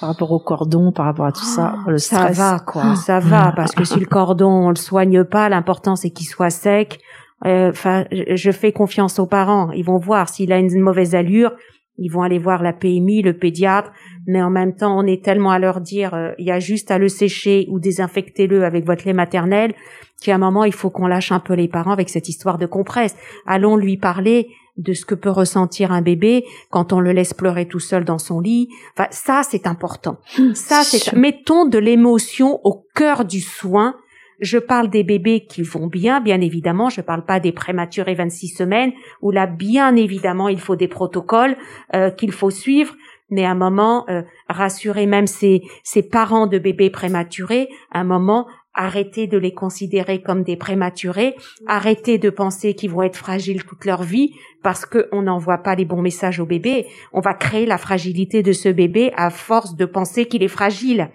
par 0.00 0.08
rapport 0.08 0.32
au 0.32 0.40
cordon, 0.40 0.90
par 0.90 1.06
rapport 1.06 1.26
à 1.26 1.32
tout 1.32 1.44
ça, 1.44 1.76
oh, 1.86 1.90
le 1.90 1.98
stress. 1.98 2.36
Ça 2.36 2.50
va 2.52 2.58
quoi, 2.58 2.96
ça 2.96 3.20
va 3.20 3.52
parce 3.54 3.72
que 3.72 3.84
si 3.84 4.00
le 4.00 4.06
cordon 4.06 4.50
on 4.50 4.70
le 4.70 4.76
soigne 4.76 5.22
pas, 5.24 5.48
l'important 5.48 5.96
c'est 5.96 6.10
qu'il 6.10 6.26
soit 6.26 6.50
sec. 6.50 7.00
Euh, 7.44 7.70
enfin, 7.70 8.06
je 8.10 8.50
fais 8.50 8.72
confiance 8.72 9.18
aux 9.18 9.26
parents. 9.26 9.70
Ils 9.72 9.84
vont 9.84 9.98
voir 9.98 10.28
s'il 10.28 10.52
a 10.52 10.58
une 10.58 10.80
mauvaise 10.80 11.14
allure, 11.14 11.52
ils 11.98 12.08
vont 12.08 12.22
aller 12.22 12.38
voir 12.38 12.62
la 12.62 12.72
PMI, 12.72 13.22
le 13.22 13.32
pédiatre, 13.32 13.92
mais 14.26 14.42
en 14.42 14.50
même 14.50 14.74
temps, 14.74 14.98
on 14.98 15.06
est 15.06 15.24
tellement 15.24 15.50
à 15.50 15.58
leur 15.58 15.80
dire, 15.80 16.14
euh, 16.14 16.32
il 16.38 16.46
y 16.46 16.50
a 16.50 16.60
juste 16.60 16.90
à 16.90 16.98
le 16.98 17.08
sécher 17.08 17.66
ou 17.70 17.78
désinfecter-le 17.78 18.64
avec 18.64 18.84
votre 18.84 19.06
lait 19.06 19.12
maternel, 19.12 19.74
qu'à 20.22 20.34
un 20.34 20.38
moment, 20.38 20.64
il 20.64 20.72
faut 20.72 20.90
qu'on 20.90 21.06
lâche 21.06 21.32
un 21.32 21.40
peu 21.40 21.54
les 21.54 21.68
parents 21.68 21.92
avec 21.92 22.08
cette 22.08 22.28
histoire 22.28 22.58
de 22.58 22.66
compresse. 22.66 23.16
Allons 23.46 23.76
lui 23.76 23.96
parler 23.96 24.48
de 24.76 24.92
ce 24.92 25.06
que 25.06 25.14
peut 25.14 25.30
ressentir 25.30 25.92
un 25.92 26.02
bébé 26.02 26.44
quand 26.70 26.92
on 26.92 27.00
le 27.00 27.12
laisse 27.12 27.32
pleurer 27.32 27.66
tout 27.66 27.80
seul 27.80 28.04
dans 28.04 28.18
son 28.18 28.40
lit. 28.40 28.68
Enfin, 28.94 29.08
ça, 29.10 29.42
c'est 29.48 29.66
important. 29.66 30.18
Ça, 30.54 30.82
c'est, 30.82 31.14
mettons 31.14 31.66
de 31.66 31.78
l'émotion 31.78 32.60
au 32.64 32.86
cœur 32.94 33.24
du 33.24 33.40
soin 33.40 33.96
je 34.40 34.58
parle 34.58 34.90
des 34.90 35.02
bébés 35.02 35.46
qui 35.46 35.62
vont 35.62 35.86
bien, 35.86 36.20
bien 36.20 36.40
évidemment. 36.40 36.90
Je 36.90 37.00
parle 37.00 37.24
pas 37.24 37.40
des 37.40 37.52
prématurés 37.52 38.14
26 38.14 38.48
semaines 38.48 38.92
où 39.22 39.30
là, 39.30 39.46
bien 39.46 39.96
évidemment, 39.96 40.48
il 40.48 40.60
faut 40.60 40.76
des 40.76 40.88
protocoles 40.88 41.56
euh, 41.94 42.10
qu'il 42.10 42.32
faut 42.32 42.50
suivre. 42.50 42.94
Mais 43.30 43.44
à 43.44 43.50
un 43.50 43.56
moment, 43.56 44.04
euh, 44.08 44.22
rassurer 44.48 45.06
même 45.06 45.26
ces, 45.26 45.62
ces 45.82 46.02
parents 46.02 46.46
de 46.46 46.58
bébés 46.58 46.90
prématurés, 46.90 47.68
à 47.90 48.00
un 48.00 48.04
moment, 48.04 48.46
arrêter 48.76 49.26
de 49.26 49.38
les 49.38 49.52
considérer 49.52 50.22
comme 50.22 50.42
des 50.42 50.56
prématurés, 50.56 51.34
arrêter 51.66 52.18
de 52.18 52.30
penser 52.30 52.74
qu'ils 52.74 52.90
vont 52.90 53.02
être 53.02 53.16
fragiles 53.16 53.64
toute 53.64 53.86
leur 53.86 54.02
vie 54.02 54.34
parce 54.62 54.84
qu'on 54.84 55.22
n'envoie 55.22 55.58
pas 55.58 55.74
les 55.74 55.86
bons 55.86 56.02
messages 56.02 56.38
au 56.38 56.46
bébé. 56.46 56.86
On 57.12 57.20
va 57.20 57.34
créer 57.34 57.66
la 57.66 57.78
fragilité 57.78 58.42
de 58.42 58.52
ce 58.52 58.68
bébé 58.68 59.12
à 59.16 59.30
force 59.30 59.76
de 59.76 59.86
penser 59.86 60.26
qu'il 60.26 60.42
est 60.42 60.48
fragile. 60.48 61.08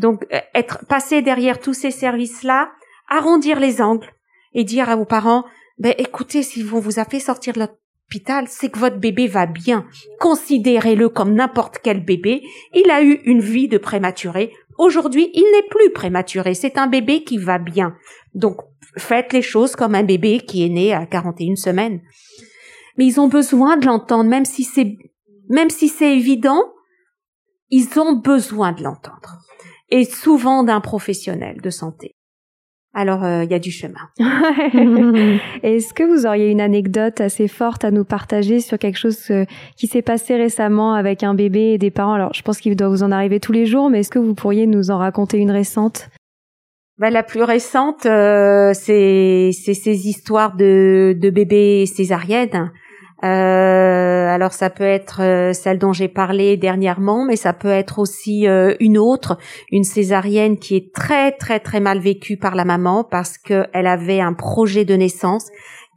Donc, 0.00 0.26
euh, 0.32 0.38
être 0.54 0.86
passé 0.86 1.20
derrière 1.20 1.60
tous 1.60 1.74
ces 1.74 1.90
services-là, 1.90 2.72
arrondir 3.06 3.60
les 3.60 3.82
angles 3.82 4.10
et 4.54 4.64
dire 4.64 4.88
à 4.88 4.96
vos 4.96 5.04
parents, 5.04 5.44
ben 5.78 5.94
écoutez, 5.98 6.42
si 6.42 6.64
on 6.72 6.80
vous 6.80 6.98
a 6.98 7.04
fait 7.04 7.20
sortir 7.20 7.52
de 7.52 7.60
l'hôpital, 7.60 8.46
c'est 8.48 8.70
que 8.70 8.78
votre 8.78 8.96
bébé 8.96 9.26
va 9.26 9.44
bien. 9.44 9.86
Considérez-le 10.18 11.10
comme 11.10 11.34
n'importe 11.34 11.80
quel 11.82 12.02
bébé. 12.02 12.42
Il 12.72 12.90
a 12.90 13.02
eu 13.02 13.20
une 13.24 13.42
vie 13.42 13.68
de 13.68 13.76
prématuré. 13.76 14.54
Aujourd'hui, 14.78 15.30
il 15.34 15.44
n'est 15.52 15.68
plus 15.68 15.92
prématuré. 15.92 16.54
C'est 16.54 16.78
un 16.78 16.86
bébé 16.86 17.22
qui 17.22 17.36
va 17.36 17.58
bien. 17.58 17.94
Donc, 18.34 18.56
faites 18.96 19.34
les 19.34 19.42
choses 19.42 19.76
comme 19.76 19.94
un 19.94 20.02
bébé 20.02 20.40
qui 20.40 20.64
est 20.64 20.70
né 20.70 20.94
à 20.94 21.04
41 21.04 21.56
semaines. 21.56 22.00
Mais 22.96 23.04
ils 23.04 23.20
ont 23.20 23.28
besoin 23.28 23.76
de 23.76 23.84
l'entendre, 23.84 24.30
même 24.30 24.46
si 24.46 24.64
c'est 24.64 24.96
même 25.50 25.68
si 25.68 25.88
c'est 25.88 26.16
évident, 26.16 26.72
ils 27.68 27.98
ont 27.98 28.14
besoin 28.14 28.72
de 28.72 28.82
l'entendre. 28.82 29.40
Et 29.90 30.04
souvent 30.04 30.62
d'un 30.62 30.80
professionnel 30.80 31.60
de 31.60 31.70
santé. 31.70 32.14
Alors, 32.92 33.22
euh, 33.24 33.44
il 33.44 33.50
y 33.50 33.54
a 33.54 33.60
du 33.60 33.70
chemin. 33.70 34.08
Est-ce 35.62 35.94
que 35.94 36.02
vous 36.02 36.26
auriez 36.26 36.50
une 36.50 36.60
anecdote 36.60 37.20
assez 37.20 37.46
forte 37.46 37.84
à 37.84 37.92
nous 37.92 38.04
partager 38.04 38.60
sur 38.60 38.78
quelque 38.78 38.98
chose 38.98 39.30
euh, 39.30 39.44
qui 39.76 39.86
s'est 39.86 40.02
passé 40.02 40.36
récemment 40.36 40.94
avec 40.94 41.22
un 41.22 41.34
bébé 41.34 41.72
et 41.72 41.78
des 41.78 41.90
parents? 41.90 42.14
Alors, 42.14 42.34
je 42.34 42.42
pense 42.42 42.58
qu'il 42.58 42.74
doit 42.74 42.88
vous 42.88 43.04
en 43.04 43.12
arriver 43.12 43.38
tous 43.38 43.52
les 43.52 43.66
jours, 43.66 43.90
mais 43.90 44.00
est-ce 44.00 44.10
que 44.10 44.18
vous 44.18 44.34
pourriez 44.34 44.66
nous 44.66 44.90
en 44.90 44.98
raconter 44.98 45.38
une 45.38 45.52
récente? 45.52 46.08
Ben, 46.98 47.10
La 47.10 47.22
plus 47.22 47.44
récente, 47.44 48.06
euh, 48.06 48.72
c'est 48.74 49.52
ces 49.52 50.08
histoires 50.08 50.56
de, 50.56 51.16
de 51.18 51.30
bébés 51.30 51.86
césariennes. 51.86 52.72
Euh, 53.22 54.28
alors 54.28 54.52
ça 54.52 54.70
peut 54.70 54.84
être 54.84 55.20
euh, 55.20 55.52
celle 55.52 55.78
dont 55.78 55.92
j'ai 55.92 56.08
parlé 56.08 56.56
dernièrement, 56.56 57.24
mais 57.26 57.36
ça 57.36 57.52
peut 57.52 57.68
être 57.68 57.98
aussi 57.98 58.48
euh, 58.48 58.74
une 58.80 58.96
autre, 58.96 59.36
une 59.70 59.84
césarienne 59.84 60.58
qui 60.58 60.76
est 60.76 60.94
très 60.94 61.32
très 61.32 61.60
très 61.60 61.80
mal 61.80 61.98
vécue 61.98 62.38
par 62.38 62.54
la 62.54 62.64
maman 62.64 63.04
parce 63.04 63.36
qu'elle 63.36 63.86
avait 63.86 64.20
un 64.20 64.32
projet 64.32 64.86
de 64.86 64.94
naissance 64.94 65.48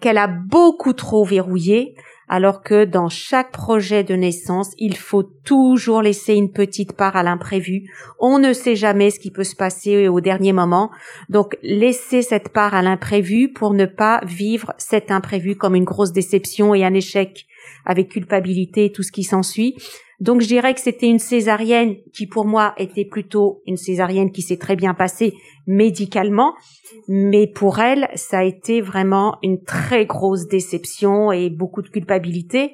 qu'elle 0.02 0.18
a 0.18 0.28
beaucoup 0.28 0.92
trop 0.92 1.24
verrouillé 1.24 1.96
alors 2.34 2.64
que 2.64 2.84
dans 2.84 3.10
chaque 3.10 3.52
projet 3.52 4.04
de 4.04 4.16
naissance, 4.16 4.72
il 4.80 4.98
faut 4.98 5.22
toujours 5.22 6.02
laisser 6.02 6.34
une 6.34 6.52
petite 6.52 6.94
part 6.94 7.16
à 7.16 7.22
l'imprévu. 7.22 7.84
On 8.18 8.40
ne 8.40 8.54
sait 8.54 8.76
jamais 8.76 9.12
ce 9.12 9.20
qui 9.20 9.30
peut 9.30 9.44
se 9.44 9.56
passer 9.56 10.08
au 10.08 10.20
dernier 10.20 10.52
moment. 10.52 10.90
Donc, 11.30 11.56
laissez 11.62 12.24
cette 12.24 12.50
part 12.50 12.74
à 12.74 12.82
l'imprévu 12.82 13.54
pour 13.54 13.76
ne 13.76 13.86
pas 13.86 14.20
vivre 14.26 14.74
cet 14.80 15.12
imprévu 15.12 15.56
comme 15.56 15.76
une 15.76 15.84
grosse 15.84 16.12
déception 16.12 16.74
et 16.74 16.84
un 16.84 16.96
échec 16.96 17.46
avec 17.86 18.10
culpabilité 18.10 18.86
et 18.86 18.92
tout 18.92 19.04
ce 19.04 19.12
qui 19.12 19.24
s'ensuit. 19.24 19.76
Donc 20.20 20.42
je 20.42 20.48
dirais 20.48 20.74
que 20.74 20.80
c'était 20.80 21.08
une 21.08 21.20
césarienne 21.20 21.96
qui 22.14 22.28
pour 22.28 22.46
moi 22.46 22.74
était 22.78 23.06
plutôt 23.06 23.62
une 23.66 23.78
césarienne 23.78 24.32
qui 24.32 24.42
s'est 24.42 24.58
très 24.58 24.76
bien 24.76 24.94
passée 24.94 25.34
médicalement, 25.68 26.54
mais 27.08 27.48
pour 27.48 27.80
elle 27.80 28.08
ça 28.16 28.40
a 28.40 28.44
été 28.44 28.82
vraiment 28.82 29.38
une 29.42 29.64
très 29.64 30.06
grosse 30.06 30.48
déception 30.48 31.32
et 31.32 31.50
beaucoup 31.50 31.82
de 31.82 31.90
culpabilité. 31.90 32.74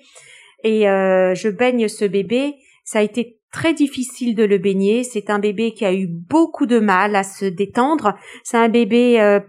Et 0.63 0.89
euh, 0.89 1.33
je 1.35 1.49
baigne 1.49 1.87
ce 1.87 2.05
bébé, 2.05 2.55
ça 2.83 2.99
a 2.99 3.01
été 3.01 3.39
très 3.51 3.73
difficile 3.73 4.35
de 4.35 4.43
le 4.43 4.57
baigner. 4.57 5.03
C'est 5.03 5.29
un 5.29 5.39
bébé 5.39 5.73
qui 5.73 5.85
a 5.85 5.93
eu 5.93 6.07
beaucoup 6.07 6.65
de 6.65 6.79
mal 6.79 7.15
à 7.15 7.23
se 7.23 7.45
détendre. 7.45 8.15
C'est 8.43 8.57
un 8.57 8.69
bébé 8.69 9.19
euh, 9.19 9.39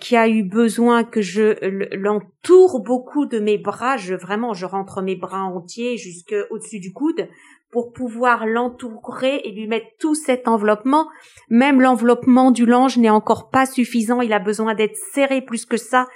qui 0.00 0.16
a 0.16 0.28
eu 0.28 0.44
besoin 0.44 1.02
que 1.02 1.20
je 1.20 1.96
l'entoure 1.96 2.82
beaucoup 2.82 3.26
de 3.26 3.40
mes 3.40 3.58
bras, 3.58 3.96
je 3.96 4.14
vraiment 4.14 4.54
je 4.54 4.64
rentre 4.64 5.02
mes 5.02 5.16
bras 5.16 5.42
entiers 5.42 5.96
jusque 5.96 6.34
au-dessus 6.50 6.78
du 6.78 6.92
coude 6.92 7.28
pour 7.70 7.92
pouvoir 7.92 8.46
l'entourer 8.46 9.42
et 9.44 9.50
lui 9.50 9.66
mettre 9.66 9.88
tout 9.98 10.14
cet 10.14 10.48
enveloppement. 10.48 11.08
Même 11.50 11.80
l'enveloppement 11.80 12.50
du 12.50 12.64
linge 12.64 12.96
n'est 12.96 13.10
encore 13.10 13.50
pas 13.50 13.66
suffisant, 13.66 14.20
il 14.20 14.32
a 14.32 14.38
besoin 14.38 14.74
d'être 14.74 14.96
serré 15.12 15.42
plus 15.42 15.66
que 15.66 15.76
ça. 15.76 16.06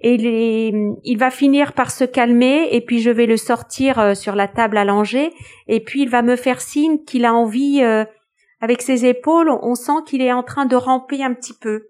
Et 0.00 0.72
il 1.02 1.18
va 1.18 1.30
finir 1.30 1.72
par 1.72 1.90
se 1.90 2.04
calmer 2.04 2.68
et 2.70 2.80
puis 2.80 3.00
je 3.00 3.10
vais 3.10 3.26
le 3.26 3.36
sortir 3.36 3.98
euh, 3.98 4.14
sur 4.14 4.36
la 4.36 4.46
table 4.46 4.80
langer 4.84 5.32
et 5.66 5.80
puis 5.80 6.02
il 6.02 6.08
va 6.08 6.22
me 6.22 6.36
faire 6.36 6.60
signe 6.60 7.02
qu'il 7.04 7.24
a 7.24 7.34
envie 7.34 7.82
euh, 7.82 8.04
avec 8.60 8.80
ses 8.80 9.06
épaules, 9.06 9.50
on 9.50 9.74
sent 9.74 10.04
qu'il 10.06 10.22
est 10.22 10.32
en 10.32 10.44
train 10.44 10.66
de 10.66 10.76
ramper 10.76 11.24
un 11.24 11.34
petit 11.34 11.52
peu. 11.52 11.88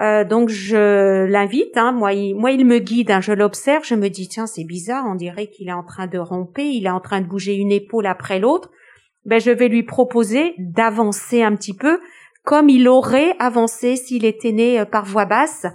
Euh, 0.00 0.24
donc 0.24 0.48
je 0.48 1.24
l'invite, 1.24 1.76
hein, 1.76 1.92
moi, 1.92 2.12
il, 2.12 2.34
moi 2.34 2.50
il 2.50 2.66
me 2.66 2.78
guide, 2.78 3.12
hein, 3.12 3.20
je 3.20 3.32
l'observe, 3.32 3.84
je 3.84 3.94
me 3.94 4.08
dis 4.08 4.28
tiens 4.28 4.46
c'est 4.46 4.64
bizarre, 4.64 5.04
on 5.08 5.14
dirait 5.14 5.46
qu'il 5.46 5.68
est 5.68 5.72
en 5.72 5.84
train 5.84 6.08
de 6.08 6.18
ramper, 6.18 6.64
il 6.64 6.86
est 6.86 6.90
en 6.90 7.00
train 7.00 7.20
de 7.20 7.26
bouger 7.26 7.54
une 7.54 7.70
épaule 7.70 8.06
après 8.06 8.40
l'autre. 8.40 8.70
Ben 9.24 9.40
je 9.40 9.52
vais 9.52 9.68
lui 9.68 9.84
proposer 9.84 10.54
d'avancer 10.58 11.42
un 11.42 11.54
petit 11.54 11.74
peu 11.74 12.00
comme 12.42 12.68
il 12.68 12.88
aurait 12.88 13.36
avancé 13.38 13.96
s'il 13.96 14.24
était 14.24 14.52
né 14.52 14.80
euh, 14.80 14.84
par 14.84 15.04
voie 15.04 15.26
basse. 15.26 15.66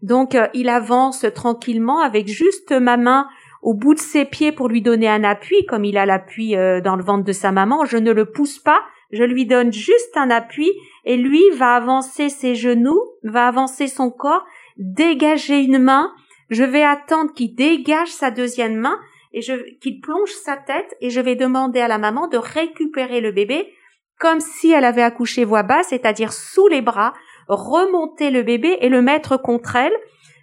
Donc 0.00 0.34
euh, 0.34 0.46
il 0.54 0.70
avance 0.70 1.26
tranquillement 1.34 2.00
avec 2.00 2.26
juste 2.26 2.72
ma 2.72 2.96
main 2.96 3.28
au 3.60 3.74
bout 3.74 3.92
de 3.92 4.00
ses 4.00 4.24
pieds 4.24 4.50
pour 4.50 4.68
lui 4.68 4.80
donner 4.80 5.08
un 5.08 5.24
appui, 5.24 5.66
comme 5.66 5.84
il 5.84 5.98
a 5.98 6.06
l'appui 6.06 6.52
dans 6.52 6.94
le 6.94 7.02
ventre 7.02 7.24
de 7.24 7.32
sa 7.32 7.50
maman. 7.50 7.84
Je 7.84 7.96
ne 7.96 8.12
le 8.12 8.24
pousse 8.24 8.60
pas, 8.60 8.80
je 9.10 9.24
lui 9.24 9.46
donne 9.46 9.72
juste 9.72 10.16
un 10.16 10.30
appui 10.30 10.70
et 11.04 11.16
lui 11.16 11.42
va 11.56 11.74
avancer 11.74 12.28
ses 12.28 12.54
genoux, 12.54 13.00
va 13.22 13.46
avancer 13.46 13.86
son 13.86 14.10
corps, 14.10 14.44
dégager 14.76 15.60
une 15.60 15.78
main. 15.78 16.12
Je 16.50 16.64
vais 16.64 16.84
attendre 16.84 17.32
qu'il 17.34 17.54
dégage 17.54 18.08
sa 18.08 18.30
deuxième 18.30 18.76
main 18.76 18.98
et 19.32 19.40
qu'il 19.80 20.00
plonge 20.00 20.30
sa 20.30 20.56
tête 20.56 20.96
et 21.00 21.10
je 21.10 21.20
vais 21.20 21.36
demander 21.36 21.80
à 21.80 21.88
la 21.88 21.98
maman 21.98 22.28
de 22.28 22.38
récupérer 22.38 23.20
le 23.20 23.32
bébé 23.32 23.72
comme 24.18 24.40
si 24.40 24.72
elle 24.72 24.84
avait 24.84 25.02
accouché 25.02 25.44
voix 25.44 25.62
basse, 25.62 25.88
c'est-à-dire 25.88 26.32
sous 26.32 26.66
les 26.68 26.82
bras, 26.82 27.14
remonter 27.48 28.30
le 28.30 28.42
bébé 28.42 28.76
et 28.80 28.88
le 28.88 29.00
mettre 29.00 29.36
contre 29.36 29.76
elle. 29.76 29.92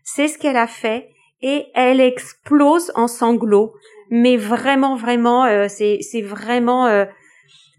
C'est 0.04 0.28
ce 0.28 0.38
qu'elle 0.38 0.58
a 0.58 0.68
fait 0.68 1.10
et 1.42 1.66
elle 1.74 2.00
explose 2.00 2.92
en 2.96 3.08
sanglots. 3.08 3.74
Mais 4.10 4.38
vraiment, 4.38 4.96
vraiment, 4.96 5.46
euh, 5.46 5.68
c'est, 5.68 6.00
c'est 6.02 6.22
vraiment 6.22 6.88
euh, 6.88 7.06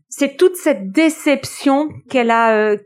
c'est 0.09 0.37
toute 0.37 0.57
cette 0.57 0.93
déception 0.93 1.89
qu'elle 2.09 2.31
a 2.31 2.53
euh, 2.53 2.77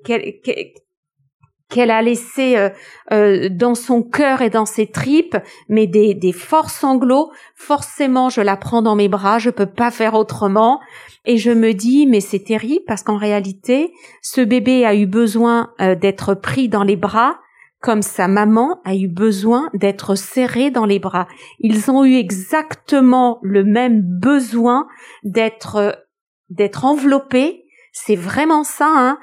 qu'elle 1.68 1.90
a 1.92 2.02
laissé 2.02 2.56
euh, 2.56 2.70
euh, 3.12 3.48
dans 3.48 3.76
son 3.76 4.02
cœur 4.02 4.42
et 4.42 4.50
dans 4.50 4.66
ses 4.66 4.88
tripes, 4.88 5.36
mais 5.68 5.86
des, 5.86 6.14
des 6.14 6.32
forts 6.32 6.70
sanglots. 6.70 7.30
Forcément, 7.54 8.28
je 8.28 8.40
la 8.40 8.56
prends 8.56 8.82
dans 8.82 8.96
mes 8.96 9.08
bras, 9.08 9.38
je 9.38 9.50
peux 9.50 9.66
pas 9.66 9.92
faire 9.92 10.14
autrement. 10.14 10.80
Et 11.24 11.36
je 11.36 11.50
me 11.52 11.72
dis, 11.72 12.06
mais 12.06 12.20
c'est 12.20 12.42
terrible 12.42 12.82
parce 12.88 13.04
qu'en 13.04 13.18
réalité, 13.18 13.92
ce 14.22 14.40
bébé 14.40 14.84
a 14.84 14.96
eu 14.96 15.06
besoin 15.06 15.72
d'être 16.00 16.34
pris 16.34 16.68
dans 16.68 16.82
les 16.82 16.96
bras 16.96 17.38
comme 17.80 18.02
sa 18.02 18.28
maman 18.28 18.80
a 18.84 18.94
eu 18.94 19.08
besoin 19.08 19.70
d'être 19.74 20.14
serré 20.14 20.70
dans 20.70 20.84
les 20.84 20.98
bras. 20.98 21.26
Ils 21.60 21.90
ont 21.90 22.04
eu 22.04 22.16
exactement 22.16 23.38
le 23.42 23.64
même 23.64 24.02
besoin 24.02 24.86
d'être 25.24 26.04
d'être 26.50 26.84
enveloppé. 26.84 27.64
C'est 27.92 28.16
vraiment 28.16 28.64
ça, 28.64 28.88
hein. 28.88 29.18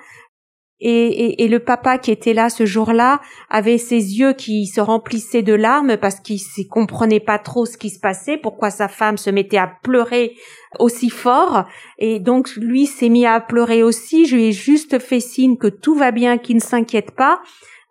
Et, 0.80 1.44
et, 1.44 1.48
le 1.48 1.58
papa 1.58 1.98
qui 1.98 2.12
était 2.12 2.36
là 2.36 2.52
ce 2.52 2.68
jour-là 2.68 3.20
avait 3.50 3.80
ses 3.80 4.20
yeux 4.20 4.34
qui 4.34 4.68
se 4.68 4.80
remplissaient 4.80 5.42
de 5.42 5.56
larmes 5.56 5.98
parce 5.98 6.20
qu'il 6.20 6.36
ne 6.36 6.70
comprenait 6.70 7.20
pas 7.20 7.40
trop 7.40 7.66
ce 7.66 7.80
qui 7.80 7.90
se 7.90 8.00
passait, 8.00 8.38
pourquoi 8.38 8.70
sa 8.70 8.88
femme 8.88 9.18
se 9.18 9.32
mettait 9.32 9.58
à 9.58 9.74
pleurer 9.82 10.36
aussi 10.78 11.10
fort. 11.10 11.66
Et 11.98 12.20
donc 12.20 12.56
lui 12.58 12.86
s'est 12.86 13.10
mis 13.10 13.26
à 13.26 13.40
pleurer 13.40 13.82
aussi. 13.82 14.28
Je 14.28 14.36
lui 14.36 14.46
ai 14.46 14.52
juste 14.52 15.00
fait 15.00 15.20
signe 15.20 15.58
que 15.58 15.66
tout 15.66 15.96
va 15.96 16.12
bien, 16.12 16.38
qu'il 16.38 16.58
ne 16.58 16.62
s'inquiète 16.62 17.16
pas. 17.16 17.42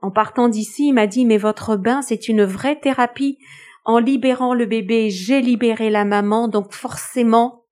En 0.00 0.12
partant 0.12 0.48
d'ici, 0.48 0.86
il 0.86 0.92
m'a 0.92 1.08
dit 1.08 1.24
mais 1.24 1.38
votre 1.38 1.74
bain 1.74 2.02
c'est 2.02 2.28
une 2.28 2.44
vraie 2.44 2.78
thérapie. 2.78 3.36
En 3.84 3.98
libérant 3.98 4.54
le 4.54 4.66
bébé, 4.66 5.10
j'ai 5.10 5.40
libéré 5.40 5.90
la 5.90 6.04
maman, 6.04 6.46
donc 6.46 6.72
forcément 6.72 7.65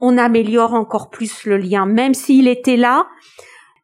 on 0.00 0.18
améliore 0.18 0.74
encore 0.74 1.10
plus 1.10 1.44
le 1.44 1.56
lien. 1.56 1.86
Même 1.86 2.14
s'il 2.14 2.48
était 2.48 2.76
là, 2.76 3.06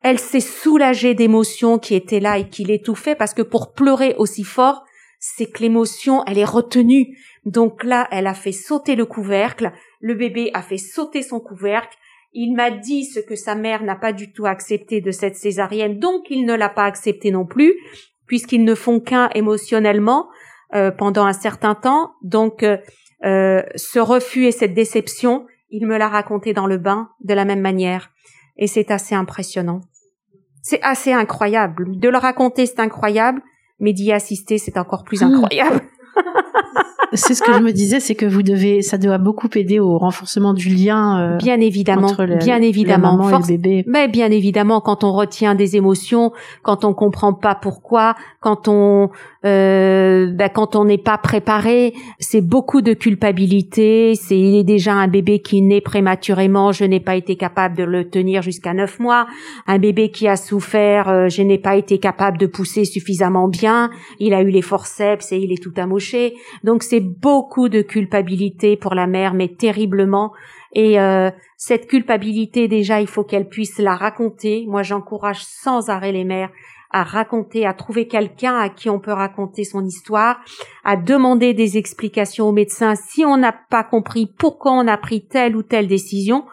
elle 0.02 0.18
s'est 0.18 0.40
soulagée 0.40 1.14
d'émotions 1.14 1.79
qui 1.79 1.94
étaient 1.94 2.20
là 2.20 2.38
et 2.38 2.48
qui 2.48 2.64
l'étouffaient 2.64 3.14
parce 3.14 3.35
que 3.35 3.42
pour 3.42 3.72
pleurer 3.72 4.14
aussi 4.18 4.44
fort, 4.44 4.85
c'est 5.18 5.46
que 5.46 5.62
l'émotion, 5.62 6.24
elle 6.26 6.38
est 6.38 6.44
retenue. 6.44 7.16
Donc 7.44 7.85
là, 7.85 8.07
elle 8.11 8.26
a 8.26 8.35
fait 8.35 8.52
sauter 8.52 8.96
le 8.96 9.07
couvercle, 9.07 9.72
le 10.00 10.14
bébé 10.14 10.50
a 10.55 10.62
fait 10.62 10.79
sauter 10.79 11.22
son 11.22 11.40
couvercle, 11.40 11.96
il 12.33 12.55
m'a 12.55 12.70
dit 12.70 13.05
ce 13.05 13.18
que 13.18 13.35
sa 13.35 13.55
mère 13.55 13.83
n'a 13.83 13.96
pas 13.96 14.12
du 14.12 14.33
tout 14.33 14.46
accepté 14.46 15.00
de 15.00 15.11
cette 15.11 15.37
césarienne, 15.37 15.98
donc 15.98 16.26
il 16.29 16.44
ne 16.44 16.55
l'a 16.55 16.68
pas 16.68 16.85
accepté 16.85 17.31
non 17.31 17.46
plus, 17.46 17.74
puisqu'ils 18.26 18.64
ne 18.64 18.74
font 18.74 19.00
qu'un 19.00 19.31
émotionnellement 19.35 20.29
euh, 20.74 20.90
pendant 20.90 21.24
un 21.24 21.33
certain 21.33 21.74
temps. 21.74 22.12
Donc 22.22 22.62
euh, 22.62 22.76
euh, 23.24 23.62
ce 23.74 23.98
refus 23.98 24.44
et 24.44 24.52
cette 24.52 24.74
déception, 24.74 25.46
il 25.77 25.87
me 25.87 25.99
l'a 25.99 26.09
raconté 26.09 26.55
dans 26.55 26.67
le 26.67 26.79
bain 26.79 27.11
de 27.23 27.35
la 27.35 27.45
même 27.45 27.61
manière. 27.61 28.11
Et 28.57 28.67
c'est 28.67 28.91
assez 28.91 29.15
impressionnant. 29.15 29.83
C'est 30.62 30.81
assez 30.83 31.12
incroyable. 31.12 31.99
De 31.99 32.09
le 32.09 32.17
raconter, 32.17 32.65
c'est 32.65 32.81
incroyable, 32.81 33.43
mais 33.79 33.93
d'y 33.93 34.11
assister, 34.11 34.57
c'est 34.57 34.79
encore 34.79 35.05
plus 35.05 35.21
mmh. 35.21 35.25
incroyable. 35.35 35.83
c'est 37.12 37.35
ce 37.35 37.43
que 37.43 37.53
je 37.53 37.61
me 37.61 37.73
disais, 37.73 38.01
c'est 38.01 38.15
que 38.15 38.25
vous 38.25 38.43
devez, 38.43 38.81
ça 38.81 38.97
doit 38.97 39.19
beaucoup 39.19 39.49
aider 39.55 39.79
au 39.79 39.99
renforcement 39.99 40.55
du 40.55 40.71
lien. 40.71 41.21
Euh, 41.21 41.37
bien 41.37 41.61
évidemment, 41.61 42.09
entre 42.09 42.25
bien 42.39 42.62
évidemment, 42.62 43.17
maman 43.17 43.39
et 43.39 43.43
le 43.43 43.47
bébé. 43.47 43.85
Mais 43.87 44.09
bien 44.09 44.31
évidemment, 44.31 44.81
quand 44.81 45.05
on 45.05 45.12
retient 45.12 45.55
des 45.55 45.77
émotions, 45.77 46.33
quand 46.62 46.85
on 46.85 46.95
comprend 46.95 47.35
pas 47.35 47.55
pourquoi, 47.55 48.15
quand 48.41 48.67
on, 48.69 49.11
euh, 49.47 50.27
bah, 50.33 50.49
quand 50.49 50.75
on 50.75 50.85
n'est 50.85 50.99
pas 50.99 51.19
préparé, 51.19 51.95
c'est 52.19 52.41
beaucoup 52.41 52.83
de 52.83 52.95
culpabilité. 52.95 54.15
C'est 54.17 54.39
il 54.39 54.57
est 54.57 54.65
déjà 54.65 54.93
un 54.95 55.07
bébé 55.07 55.39
qui 55.39 55.63
naît 55.63 55.81
prématurément, 55.81 56.73
je 56.73 56.85
n'ai 56.85 57.01
pas 57.01 57.15
été 57.15 57.37
capable 57.37 57.77
de 57.77 57.85
le 57.85 58.11
tenir 58.11 58.43
jusqu'à 58.43 58.75
neuf 58.75 58.99
mois. 58.99 59.27
Un 59.67 59.79
bébé 59.79 60.11
qui 60.11 60.27
a 60.27 60.37
souffert, 60.37 61.09
euh, 61.09 61.29
je 61.29 61.43
n'ai 61.43 61.59
pas 61.59 61.77
été 61.77 61.99
capable 61.99 62.39
de 62.39 62.47
pousser 62.47 62.85
suffisamment 62.85 63.47
bien. 63.47 63.91
Il 64.19 64.35
a 64.35 64.43
eu 64.43 64.51
les 64.51 64.63
forceps 64.63 65.31
et 65.31 65.39
il 65.39 65.53
est 65.53 65.63
tout 65.63 65.75
amoché. 65.77 66.35
Donc 66.65 66.83
c'est 66.83 67.01
beaucoup 67.01 67.69
de 67.69 67.83
culpabilité 67.83 68.77
pour 68.77 68.95
la 68.95 69.07
mère, 69.07 69.33
mais 69.33 69.49
terriblement. 69.49 70.33
Et 70.73 71.01
euh, 71.01 71.31
cette 71.57 71.87
culpabilité, 71.87 72.69
déjà, 72.69 73.01
il 73.01 73.07
faut 73.07 73.25
qu'elle 73.25 73.49
puisse 73.49 73.79
la 73.79 73.95
raconter. 73.95 74.67
Moi, 74.69 74.83
j'encourage 74.83 75.43
sans 75.43 75.89
arrêt 75.89 76.13
les 76.13 76.25
mères 76.25 76.51
à 76.97 77.03
raconter, 77.03 77.67
à 77.67 77.75
trouver 77.75 78.09
quelqu'un 78.09 78.57
à 78.57 78.71
qui 78.71 78.89
on 78.89 78.99
peut 78.99 79.13
raconter 79.13 79.65
son 79.65 79.85
histoire, 79.85 80.41
à 80.83 80.97
demander 80.97 81.53
des 81.53 81.77
explications 81.77 82.49
au 82.49 82.53
médecin 82.53 82.95
si 82.95 83.23
on 83.23 83.37
n'a 83.37 83.53
pas 83.53 83.85
compris 83.85 84.27
pourquoi 84.39 84.73
on 84.73 84.89
a 84.89 84.97
pris 84.97 85.27
telle 85.27 85.57
ou 85.57 85.63
telle 85.63 85.89
décision. 85.89 86.47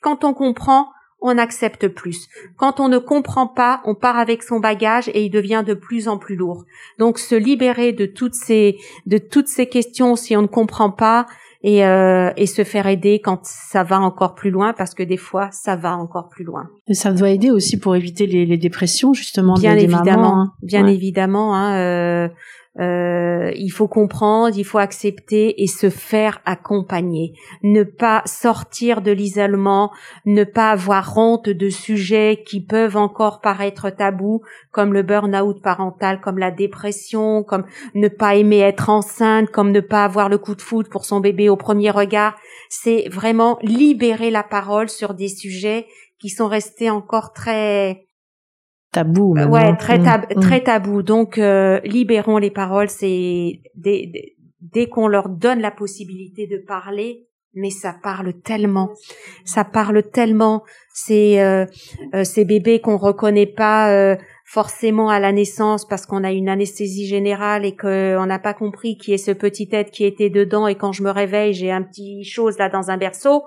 Quand 0.00 0.22
on 0.22 0.34
comprend, 0.34 0.86
on 1.20 1.36
accepte 1.36 1.88
plus. 1.88 2.28
Quand 2.56 2.78
on 2.78 2.88
ne 2.88 2.98
comprend 2.98 3.48
pas, 3.48 3.82
on 3.84 3.96
part 3.96 4.16
avec 4.16 4.44
son 4.44 4.60
bagage 4.60 5.08
et 5.08 5.24
il 5.24 5.30
devient 5.30 5.64
de 5.66 5.74
plus 5.74 6.06
en 6.06 6.16
plus 6.16 6.36
lourd. 6.36 6.64
Donc 7.00 7.18
se 7.18 7.34
libérer 7.34 7.92
de 7.92 8.06
toutes 8.06 8.36
ces 8.36 8.78
de 9.06 9.18
toutes 9.18 9.48
ces 9.48 9.68
questions 9.68 10.14
si 10.14 10.36
on 10.36 10.42
ne 10.42 10.46
comprend 10.46 10.92
pas 10.92 11.26
et, 11.62 11.84
euh, 11.84 12.30
et 12.36 12.46
se 12.46 12.62
faire 12.64 12.86
aider 12.86 13.20
quand 13.20 13.40
ça 13.44 13.82
va 13.82 13.98
encore 14.00 14.34
plus 14.34 14.50
loin 14.50 14.72
parce 14.72 14.94
que 14.94 15.02
des 15.02 15.16
fois 15.16 15.48
ça 15.50 15.76
va 15.76 15.96
encore 15.96 16.28
plus 16.28 16.44
loin. 16.44 16.68
Et 16.86 16.94
ça 16.94 17.12
doit 17.12 17.30
aider 17.30 17.50
aussi 17.50 17.78
pour 17.78 17.96
éviter 17.96 18.26
les, 18.26 18.46
les 18.46 18.58
dépressions 18.58 19.12
justement. 19.12 19.54
Bien 19.54 19.74
des, 19.74 19.82
évidemment, 19.84 20.04
mamans, 20.04 20.40
hein. 20.42 20.52
bien 20.62 20.84
Ouais. 20.84 20.94
évidemment. 20.94 21.54
Hein, 21.56 21.74
euh, 21.76 22.28
euh, 22.80 23.50
il 23.56 23.70
faut 23.70 23.88
comprendre, 23.88 24.56
il 24.56 24.64
faut 24.64 24.78
accepter 24.78 25.62
et 25.62 25.66
se 25.66 25.90
faire 25.90 26.40
accompagner. 26.44 27.32
Ne 27.62 27.82
pas 27.82 28.22
sortir 28.24 29.02
de 29.02 29.10
l'isolement, 29.10 29.90
ne 30.26 30.44
pas 30.44 30.70
avoir 30.70 31.16
honte 31.16 31.48
de 31.48 31.70
sujets 31.70 32.42
qui 32.46 32.60
peuvent 32.60 32.96
encore 32.96 33.40
paraître 33.40 33.90
tabous, 33.90 34.42
comme 34.70 34.92
le 34.92 35.02
burn-out 35.02 35.60
parental, 35.62 36.20
comme 36.20 36.38
la 36.38 36.50
dépression, 36.50 37.42
comme 37.42 37.64
ne 37.94 38.08
pas 38.08 38.36
aimer 38.36 38.60
être 38.60 38.90
enceinte, 38.90 39.50
comme 39.50 39.72
ne 39.72 39.80
pas 39.80 40.04
avoir 40.04 40.28
le 40.28 40.38
coup 40.38 40.54
de 40.54 40.62
foudre 40.62 40.88
pour 40.88 41.04
son 41.04 41.20
bébé 41.20 41.48
au 41.48 41.56
premier 41.56 41.90
regard. 41.90 42.36
C'est 42.68 43.08
vraiment 43.10 43.58
libérer 43.62 44.30
la 44.30 44.42
parole 44.42 44.88
sur 44.88 45.14
des 45.14 45.28
sujets 45.28 45.86
qui 46.20 46.28
sont 46.28 46.48
restés 46.48 46.90
encore 46.90 47.32
très 47.32 48.07
Tabou. 48.92 49.34
maintenant. 49.34 49.52
Ouais, 49.52 49.76
très, 49.76 49.98
tab- 50.02 50.26
Mm, 50.34 50.38
mm. 50.38 50.40
très 50.40 50.60
tabou. 50.62 51.02
Donc, 51.02 51.38
euh, 51.38 51.80
libérons 51.84 52.38
les 52.38 52.50
paroles. 52.50 52.88
C'est 52.88 53.60
dès, 53.74 54.06
dès- 54.12 54.34
dès 54.60 54.86
qu'on 54.88 55.08
leur 55.08 55.28
donne 55.28 55.60
la 55.60 55.70
possibilité 55.70 56.46
de 56.46 56.56
parler, 56.58 57.26
mais 57.54 57.70
ça 57.70 57.94
parle 58.02 58.32
tellement, 58.42 58.90
ça 59.44 59.64
parle 59.64 60.02
tellement. 60.02 60.62
C'est 60.94 61.40
euh, 61.40 61.64
euh, 62.14 62.24
ces 62.24 62.44
bébés 62.44 62.80
qu'on 62.80 62.96
reconnaît 62.96 63.46
pas 63.46 63.90
euh, 63.92 64.16
forcément 64.46 65.08
à 65.10 65.20
la 65.20 65.32
naissance 65.32 65.86
parce 65.86 66.06
qu'on 66.06 66.24
a 66.24 66.32
une 66.32 66.48
anesthésie 66.48 67.06
générale 67.06 67.64
et 67.66 67.76
qu'on 67.76 68.26
n'a 68.26 68.38
pas 68.38 68.54
compris 68.54 68.96
qui 68.96 69.12
est 69.12 69.18
ce 69.18 69.30
petit 69.32 69.68
être 69.72 69.90
qui 69.90 70.04
était 70.04 70.30
dedans. 70.30 70.66
Et 70.66 70.74
quand 70.76 70.92
je 70.92 71.02
me 71.02 71.10
réveille, 71.10 71.52
j'ai 71.52 71.70
un 71.70 71.82
petit 71.82 72.24
chose 72.24 72.58
là 72.58 72.68
dans 72.68 72.90
un 72.90 72.96
berceau. 72.96 73.44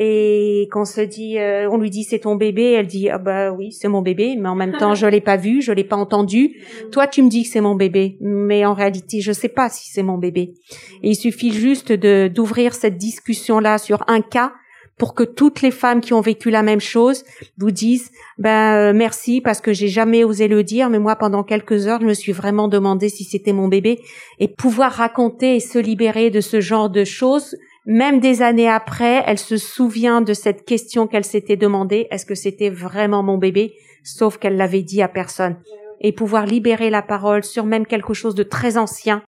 Et 0.00 0.68
qu'on 0.70 0.84
se 0.84 1.00
dit, 1.00 1.38
euh, 1.38 1.68
on 1.70 1.76
lui 1.76 1.90
dit 1.90 2.04
c'est 2.04 2.20
ton 2.20 2.36
bébé, 2.36 2.72
elle 2.72 2.86
dit 2.86 3.08
ah 3.08 3.18
bah 3.18 3.50
oui 3.50 3.72
c'est 3.72 3.88
mon 3.88 4.00
bébé, 4.00 4.36
mais 4.38 4.48
en 4.48 4.54
même 4.54 4.76
temps 4.76 4.94
je 4.94 5.06
l'ai 5.06 5.20
pas 5.20 5.36
vu, 5.36 5.60
je 5.60 5.72
l'ai 5.72 5.82
pas 5.82 5.96
entendu. 5.96 6.54
Toi 6.92 7.08
tu 7.08 7.20
me 7.22 7.28
dis 7.28 7.42
que 7.42 7.48
c'est 7.48 7.60
mon 7.60 7.74
bébé, 7.74 8.16
mais 8.20 8.64
en 8.64 8.74
réalité 8.74 9.20
je 9.20 9.32
sais 9.32 9.48
pas 9.48 9.68
si 9.68 9.90
c'est 9.90 10.04
mon 10.04 10.16
bébé. 10.16 10.54
Et 11.02 11.10
il 11.10 11.16
suffit 11.16 11.52
juste 11.52 11.90
de 11.90 12.30
d'ouvrir 12.32 12.74
cette 12.74 12.96
discussion 12.96 13.58
là 13.58 13.78
sur 13.78 14.04
un 14.06 14.20
cas 14.20 14.52
pour 14.98 15.14
que 15.14 15.22
toutes 15.22 15.62
les 15.62 15.70
femmes 15.70 16.00
qui 16.00 16.12
ont 16.12 16.20
vécu 16.20 16.50
la 16.50 16.62
même 16.62 16.80
chose 16.80 17.24
vous 17.56 17.70
disent 17.70 18.10
ben 18.36 18.74
euh, 18.74 18.92
merci 18.92 19.40
parce 19.40 19.60
que 19.60 19.72
j'ai 19.72 19.88
jamais 19.88 20.24
osé 20.24 20.48
le 20.48 20.62
dire, 20.62 20.90
mais 20.90 20.98
moi 20.98 21.16
pendant 21.16 21.44
quelques 21.44 21.86
heures 21.86 22.00
je 22.00 22.06
me 22.06 22.14
suis 22.14 22.32
vraiment 22.32 22.68
demandé 22.68 23.08
si 23.08 23.24
c'était 23.24 23.52
mon 23.52 23.68
bébé 23.68 24.00
et 24.38 24.48
pouvoir 24.48 24.92
raconter 24.92 25.56
et 25.56 25.60
se 25.60 25.78
libérer 25.78 26.30
de 26.30 26.40
ce 26.40 26.60
genre 26.60 26.90
de 26.90 27.04
choses 27.04 27.56
même 27.88 28.20
des 28.20 28.42
années 28.42 28.68
après, 28.68 29.22
elle 29.26 29.38
se 29.38 29.56
souvient 29.56 30.20
de 30.20 30.34
cette 30.34 30.66
question 30.66 31.06
qu'elle 31.06 31.24
s'était 31.24 31.56
demandée, 31.56 32.06
est-ce 32.10 32.26
que 32.26 32.34
c'était 32.34 32.68
vraiment 32.68 33.22
mon 33.22 33.38
bébé, 33.38 33.72
sauf 34.04 34.36
qu'elle 34.36 34.58
l'avait 34.58 34.82
dit 34.82 35.00
à 35.00 35.08
personne. 35.08 35.56
Et 36.00 36.12
pouvoir 36.12 36.44
libérer 36.44 36.90
la 36.90 37.00
parole 37.00 37.42
sur 37.44 37.64
même 37.64 37.86
quelque 37.86 38.12
chose 38.12 38.34
de 38.34 38.42
très 38.42 38.76
ancien, 38.76 39.22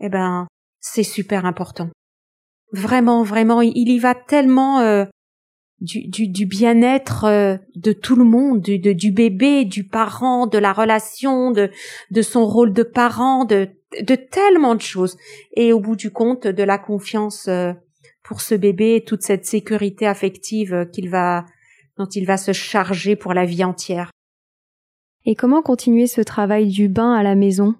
eh 0.00 0.08
ben, 0.08 0.46
c'est 0.80 1.02
super 1.02 1.44
important. 1.44 1.90
Vraiment, 2.72 3.22
vraiment, 3.24 3.60
il 3.60 3.90
y 3.90 3.98
va 3.98 4.14
tellement 4.14 4.80
euh, 4.80 5.04
du, 5.80 6.46
bien-être 6.46 7.24
euh, 7.24 7.58
de 7.76 7.92
tout 7.92 8.16
le 8.16 8.24
monde, 8.24 8.62
du, 8.62 8.78
de- 8.78 8.94
du 8.94 9.12
bébé, 9.12 9.66
du 9.66 9.86
parent, 9.86 10.46
de 10.46 10.56
la 10.56 10.72
relation, 10.72 11.50
de, 11.50 11.70
de 12.10 12.22
son 12.22 12.46
rôle 12.46 12.72
de 12.72 12.84
parent, 12.84 13.44
de, 13.44 13.68
de 14.00 14.14
tellement 14.14 14.74
de 14.74 14.80
choses. 14.80 15.16
Et 15.54 15.72
au 15.72 15.80
bout 15.80 15.96
du 15.96 16.10
compte, 16.10 16.46
de 16.46 16.62
la 16.62 16.78
confiance 16.78 17.48
euh, 17.48 17.72
pour 18.22 18.40
ce 18.40 18.54
bébé, 18.54 18.96
et 18.96 19.04
toute 19.04 19.22
cette 19.22 19.46
sécurité 19.46 20.06
affective 20.06 20.74
euh, 20.74 20.84
qu'il 20.84 21.10
va, 21.10 21.44
dont 21.98 22.06
il 22.06 22.26
va 22.26 22.36
se 22.36 22.52
charger 22.52 23.16
pour 23.16 23.34
la 23.34 23.44
vie 23.44 23.64
entière. 23.64 24.10
Et 25.24 25.34
comment 25.34 25.62
continuer 25.62 26.06
ce 26.06 26.20
travail 26.20 26.68
du 26.68 26.88
bain 26.88 27.14
à 27.14 27.22
la 27.22 27.34
maison? 27.34 27.74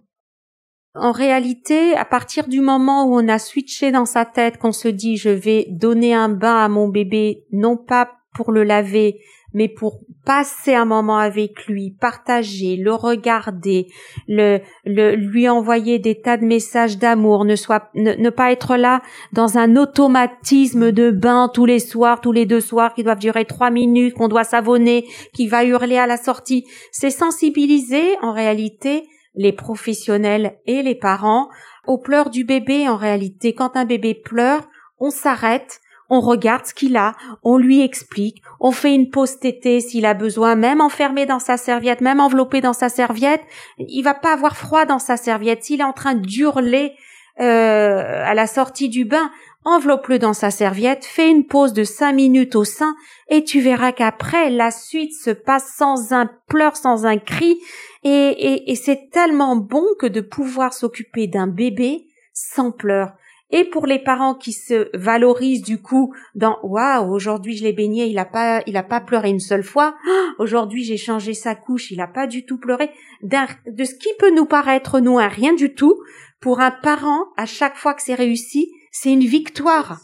En 0.94 1.12
réalité, 1.12 1.96
à 1.96 2.05
partir 2.05 2.48
du 2.48 2.61
moment 2.61 3.07
où 3.07 3.18
on 3.18 3.29
a 3.29 3.38
switché 3.38 3.92
dans 3.92 4.05
sa 4.05 4.27
tête, 4.27 4.59
qu'on 4.59 4.72
se 4.72 4.88
dit 4.88 5.16
je 5.16 5.31
vais 5.31 5.66
donner 5.70 6.14
un 6.14 6.29
bain 6.29 6.57
à 6.57 6.68
mon 6.68 6.88
bébé, 6.88 7.46
non 7.51 7.77
pas 7.77 8.11
pour 8.35 8.53
le 8.53 8.62
laver, 8.62 9.18
mais 9.55 9.69
pour 9.69 10.01
passer 10.25 10.75
un 10.75 10.85
moment 10.85 11.19
avec 11.19 11.67
lui, 11.67 11.91
partager, 11.91 12.77
le 12.77 12.95
regarder, 12.95 13.87
le, 14.29 14.61
le 14.85 15.15
lui 15.15 15.49
envoyer 15.49 15.99
des 15.99 16.21
tas 16.21 16.37
de 16.37 16.45
messages 16.45 16.99
d'amour, 16.99 17.45
ne 17.45 17.57
soit 17.57 17.91
ne, 17.95 18.15
ne 18.15 18.31
pas 18.31 18.53
être 18.53 18.77
là 18.77 19.03
dans 19.33 19.59
un 19.59 19.77
automatisme 19.77 20.93
de 20.93 21.11
bain 21.11 21.51
tous 21.53 21.67
les 21.67 21.81
soirs, 21.81 22.21
tous 22.21 22.33
les 22.33 22.47
deux 22.47 22.61
soirs 22.61 22.95
qui 22.95 23.03
doivent 23.03 23.19
durer 23.19 23.45
trois 23.45 23.71
minutes, 23.71 24.15
qu'on 24.15 24.29
doit 24.29 24.45
savonner, 24.45 25.07
qui 25.35 25.49
va 25.49 25.65
hurler 25.65 25.99
à 25.99 26.07
la 26.07 26.17
sortie. 26.17 26.67
C'est 26.93 27.11
sensibiliser 27.11 28.17
en 28.23 28.33
réalité 28.33 29.05
les 29.35 29.53
professionnels 29.53 30.59
et 30.67 30.83
les 30.83 30.95
parents 30.95 31.49
aux 31.87 31.99
pleurs 31.99 32.31
du 32.31 32.45
bébé 32.45 32.88
en 32.88 32.97
réalité. 32.97 33.55
Quand 33.55 33.77
un 33.77 33.85
bébé 33.85 34.15
pleure, 34.15 34.69
on 34.99 35.11
s'arrête, 35.11 35.81
on 36.09 36.21
regarde 36.21 36.67
ce 36.67 36.75
qu'il 36.75 36.97
a, 36.97 37.15
on 37.43 37.57
lui 37.57 37.81
explique, 37.81 38.43
on 38.64 38.70
fait 38.70 38.94
une 38.94 39.11
pause 39.11 39.40
tétée 39.40 39.81
s'il 39.81 40.07
a 40.07 40.14
besoin, 40.14 40.55
même 40.55 40.81
enfermé 40.81 41.27
dans 41.27 41.40
sa 41.40 41.57
serviette, 41.57 42.01
même 42.01 42.20
enveloppé 42.20 42.61
dans 42.61 42.72
sa 42.72 42.88
serviette, 42.88 43.42
il 43.77 44.03
va 44.03 44.14
pas 44.14 44.33
avoir 44.33 44.57
froid 44.57 44.85
dans 44.85 45.01
sa 45.01 45.16
serviette. 45.16 45.64
S'il 45.64 45.81
est 45.81 45.85
en 45.85 45.92
train 45.92 46.14
d'hurler 46.14 46.92
euh, 47.40 48.22
à 48.25 48.35
la 48.35 48.46
sortie 48.46 48.88
du 48.88 49.05
bain, 49.05 49.33
enveloppe-le 49.64 50.20
dans 50.20 50.33
sa 50.33 50.53
serviette, 50.53 51.05
fais 51.05 51.29
une 51.29 51.44
pause 51.44 51.72
de 51.72 51.83
cinq 51.83 52.12
minutes 52.12 52.55
au 52.55 52.62
sein, 52.62 52.94
et 53.29 53.42
tu 53.42 53.61
verras 53.61 53.90
qu'après, 53.90 54.48
la 54.48 54.70
suite 54.70 55.12
se 55.12 55.31
passe 55.31 55.75
sans 55.77 56.12
un 56.12 56.31
pleur, 56.48 56.77
sans 56.77 57.05
un 57.05 57.18
cri, 57.18 57.59
et, 58.05 58.11
et, 58.11 58.70
et 58.70 58.77
c'est 58.77 59.11
tellement 59.11 59.57
bon 59.57 59.85
que 59.98 60.07
de 60.07 60.20
pouvoir 60.20 60.72
s'occuper 60.72 61.27
d'un 61.27 61.48
bébé 61.48 62.07
sans 62.33 62.70
pleurs. 62.70 63.12
Et 63.55 63.65
pour 63.65 63.87
les 63.87 63.99
parents 63.99 64.35
qui 64.35 64.53
se 64.53 64.88
valorisent 64.97 65.62
du 65.62 65.81
coup 65.81 66.15
dans 66.35 66.59
waouh 66.62 67.12
aujourd'hui 67.12 67.57
je 67.57 67.62
l'ai 67.62 67.75
baigné 67.75 68.07
il 68.07 68.19
a 68.19 68.25
pas 68.25 68.62
il 68.67 68.77
a 68.79 68.83
pas 68.83 69.01
pleuré 69.01 69.29
une 69.29 69.41
seule 69.41 69.62
fois. 69.62 69.95
Ah, 70.09 70.31
aujourd'hui 70.38 70.85
j'ai 70.85 70.97
changé 70.97 71.35
sa 71.35 71.55
couche 71.55 71.91
il 71.91 72.01
a 72.01 72.07
pas 72.07 72.27
du 72.27 72.47
tout 72.47 72.59
pleuré 72.59 72.91
de 73.23 73.85
ce 73.85 73.95
qui 73.95 74.09
peut 74.19 74.35
nous 74.35 74.47
paraître 74.47 75.01
nous 75.01 75.19
un 75.19 75.29
rien 75.29 75.53
du 75.53 75.75
tout 75.75 76.03
pour 76.41 76.61
un 76.61 76.71
parent 76.71 77.27
à 77.37 77.45
chaque 77.47 77.77
fois 77.77 77.93
que 77.95 78.03
c'est 78.03 78.15
réussi 78.15 78.73
c'est 78.91 79.12
une 79.12 79.21
victoire 79.21 80.01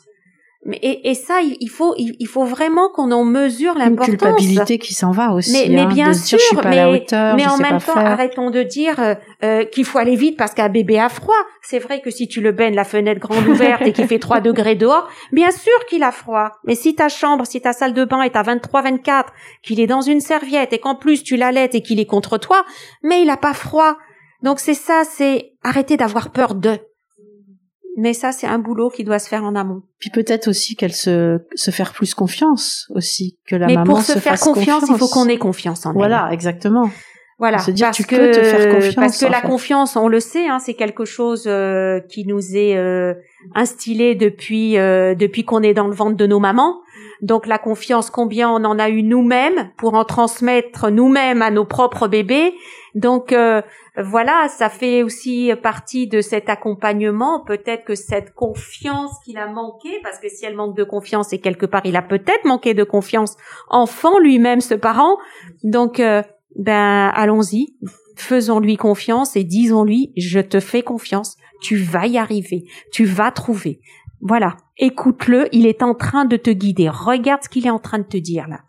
mais 0.68 0.78
et, 0.82 1.10
et 1.10 1.14
ça 1.14 1.40
il 1.40 1.56
il 1.60 1.70
faut 1.70 1.94
il, 1.96 2.14
il 2.18 2.26
faut 2.26 2.44
vraiment 2.44 2.90
qu'on 2.90 3.10
en 3.10 3.24
mesure 3.24 3.72
Une 3.72 3.78
l'importance 3.78 4.06
culpabilité 4.10 4.78
qui 4.78 4.92
s'en 4.92 5.10
va 5.10 5.32
aussi. 5.32 5.50
mais, 5.52 5.74
mais 5.74 5.80
hein, 5.80 5.86
bien 5.86 6.12
sûr, 6.12 6.36
dire, 6.36 6.38
je 6.38 6.44
suis 6.44 6.56
pas 6.56 6.68
mais, 6.68 6.78
à 6.78 6.86
la 6.86 6.90
hauteur, 6.90 7.36
mais 7.36 7.44
je 7.44 7.48
en 7.48 7.56
sais 7.56 7.62
même 7.62 7.72
pas 7.72 7.80
temps, 7.80 7.92
faire. 7.94 8.06
arrêtons 8.06 8.50
de 8.50 8.62
dire 8.62 9.00
euh, 9.00 9.14
euh, 9.42 9.64
qu'il 9.64 9.86
faut 9.86 9.98
aller 9.98 10.14
vite 10.14 10.36
parce 10.36 10.52
qu'un 10.52 10.68
bébé 10.68 10.98
a 10.98 11.08
froid. 11.08 11.34
C'est 11.62 11.78
vrai 11.78 12.00
que 12.00 12.10
si 12.10 12.28
tu 12.28 12.42
le 12.42 12.52
baignes 12.52 12.74
la 12.74 12.84
fenêtre 12.84 13.20
grande 13.20 13.46
ouverte 13.48 13.82
et 13.82 13.92
qu'il 13.92 14.06
fait 14.06 14.18
3 14.18 14.40
degrés 14.40 14.74
dehors, 14.74 15.08
bien 15.32 15.50
sûr 15.50 15.72
qu'il 15.88 16.02
a 16.02 16.12
froid. 16.12 16.52
Mais 16.64 16.74
si 16.74 16.94
ta 16.94 17.08
chambre, 17.08 17.46
si 17.46 17.62
ta 17.62 17.72
salle 17.72 17.94
de 17.94 18.04
bain 18.04 18.20
est 18.20 18.36
à 18.36 18.42
23, 18.42 18.82
24, 18.82 19.32
qu'il 19.62 19.80
est 19.80 19.86
dans 19.86 20.02
une 20.02 20.20
serviette 20.20 20.74
et 20.74 20.78
qu'en 20.78 20.94
plus 20.94 21.24
tu 21.24 21.36
l'allaites 21.36 21.74
et 21.74 21.80
qu'il 21.80 21.98
est 21.98 22.06
contre 22.06 22.36
toi, 22.36 22.64
mais 23.02 23.22
il 23.22 23.30
a 23.30 23.38
pas 23.38 23.54
froid. 23.54 23.96
Donc 24.42 24.60
c'est 24.60 24.74
ça, 24.74 25.02
c'est 25.04 25.52
arrêter 25.64 25.96
d'avoir 25.96 26.30
peur 26.30 26.54
de. 26.54 26.78
Mais 28.00 28.12
ça, 28.12 28.30
c'est 28.30 28.46
un 28.46 28.60
boulot 28.60 28.90
qui 28.90 29.02
doit 29.02 29.18
se 29.18 29.28
faire 29.28 29.42
en 29.42 29.56
amont. 29.56 29.82
Puis 29.98 30.10
peut-être 30.10 30.46
aussi 30.46 30.76
qu'elle 30.76 30.92
se 30.92 31.40
se 31.56 31.72
faire 31.72 31.92
plus 31.92 32.14
confiance 32.14 32.86
aussi 32.94 33.36
que 33.44 33.56
la 33.56 33.66
Mais 33.66 33.74
maman 33.74 33.94
pour 33.94 34.02
se, 34.02 34.12
faire 34.12 34.38
fasse 34.38 34.44
confiance, 34.44 34.84
il 34.88 34.96
faut 34.96 35.08
qu'on 35.08 35.26
ait 35.26 35.36
confiance 35.36 35.84
en 35.84 35.90
elle. 35.90 35.96
Voilà, 35.96 36.28
exactement. 36.30 36.88
Voilà, 37.40 37.58
Se 37.58 37.72
dire, 37.72 37.88
parce 37.88 37.96
tu 37.96 38.04
que 38.04 38.14
peux 38.16 38.30
te 38.30 38.42
faire 38.42 38.72
confiance, 38.72 38.94
parce 38.94 39.20
que 39.20 39.26
la 39.26 39.40
fait. 39.40 39.48
confiance, 39.48 39.96
on 39.96 40.06
le 40.06 40.20
sait, 40.20 40.46
hein, 40.48 40.60
c'est 40.60 40.74
quelque 40.74 41.04
chose 41.04 41.44
euh, 41.48 41.98
qui 42.08 42.24
nous 42.24 42.56
est 42.56 42.76
euh, 42.76 43.14
instillé 43.56 44.14
depuis 44.14 44.78
euh, 44.78 45.16
depuis 45.16 45.44
qu'on 45.44 45.62
est 45.62 45.74
dans 45.74 45.88
le 45.88 45.94
ventre 45.94 46.16
de 46.16 46.26
nos 46.26 46.38
mamans. 46.38 46.80
Donc 47.20 47.46
la 47.46 47.58
confiance, 47.58 48.10
combien 48.10 48.48
on 48.48 48.64
en 48.64 48.78
a 48.78 48.88
eu 48.88 49.02
nous-mêmes 49.02 49.70
pour 49.76 49.94
en 49.94 50.04
transmettre 50.04 50.90
nous-mêmes 50.90 51.42
à 51.42 51.50
nos 51.50 51.64
propres 51.64 52.06
bébés. 52.06 52.54
Donc 52.94 53.32
euh, 53.32 53.62
voilà, 54.00 54.48
ça 54.48 54.68
fait 54.68 55.02
aussi 55.02 55.50
partie 55.62 56.06
de 56.06 56.20
cet 56.20 56.48
accompagnement. 56.48 57.42
Peut-être 57.44 57.84
que 57.84 57.94
cette 57.94 58.32
confiance 58.32 59.12
qu'il 59.24 59.38
a 59.38 59.48
manqué, 59.48 59.88
parce 60.02 60.18
que 60.18 60.28
si 60.28 60.44
elle 60.44 60.54
manque 60.54 60.76
de 60.76 60.84
confiance 60.84 61.32
et 61.32 61.38
quelque 61.38 61.66
part 61.66 61.82
il 61.84 61.96
a 61.96 62.02
peut-être 62.02 62.44
manqué 62.44 62.74
de 62.74 62.84
confiance, 62.84 63.36
enfant 63.68 64.18
lui-même, 64.18 64.60
ce 64.60 64.74
parent. 64.74 65.16
Donc, 65.64 66.00
euh, 66.00 66.22
ben 66.56 67.10
allons-y, 67.14 67.74
faisons-lui 68.16 68.76
confiance 68.76 69.36
et 69.36 69.44
disons-lui, 69.44 70.12
je 70.16 70.40
te 70.40 70.60
fais 70.60 70.82
confiance, 70.82 71.36
tu 71.60 71.76
vas 71.76 72.06
y 72.06 72.18
arriver, 72.18 72.64
tu 72.92 73.04
vas 73.04 73.30
trouver. 73.30 73.80
Voilà, 74.20 74.56
écoute-le, 74.76 75.48
il 75.52 75.66
est 75.66 75.82
en 75.82 75.94
train 75.94 76.24
de 76.24 76.36
te 76.36 76.50
guider. 76.50 76.88
Regarde 76.88 77.42
ce 77.42 77.48
qu'il 77.48 77.66
est 77.66 77.70
en 77.70 77.78
train 77.78 77.98
de 77.98 78.04
te 78.04 78.16
dire 78.16 78.48
là. 78.48 78.60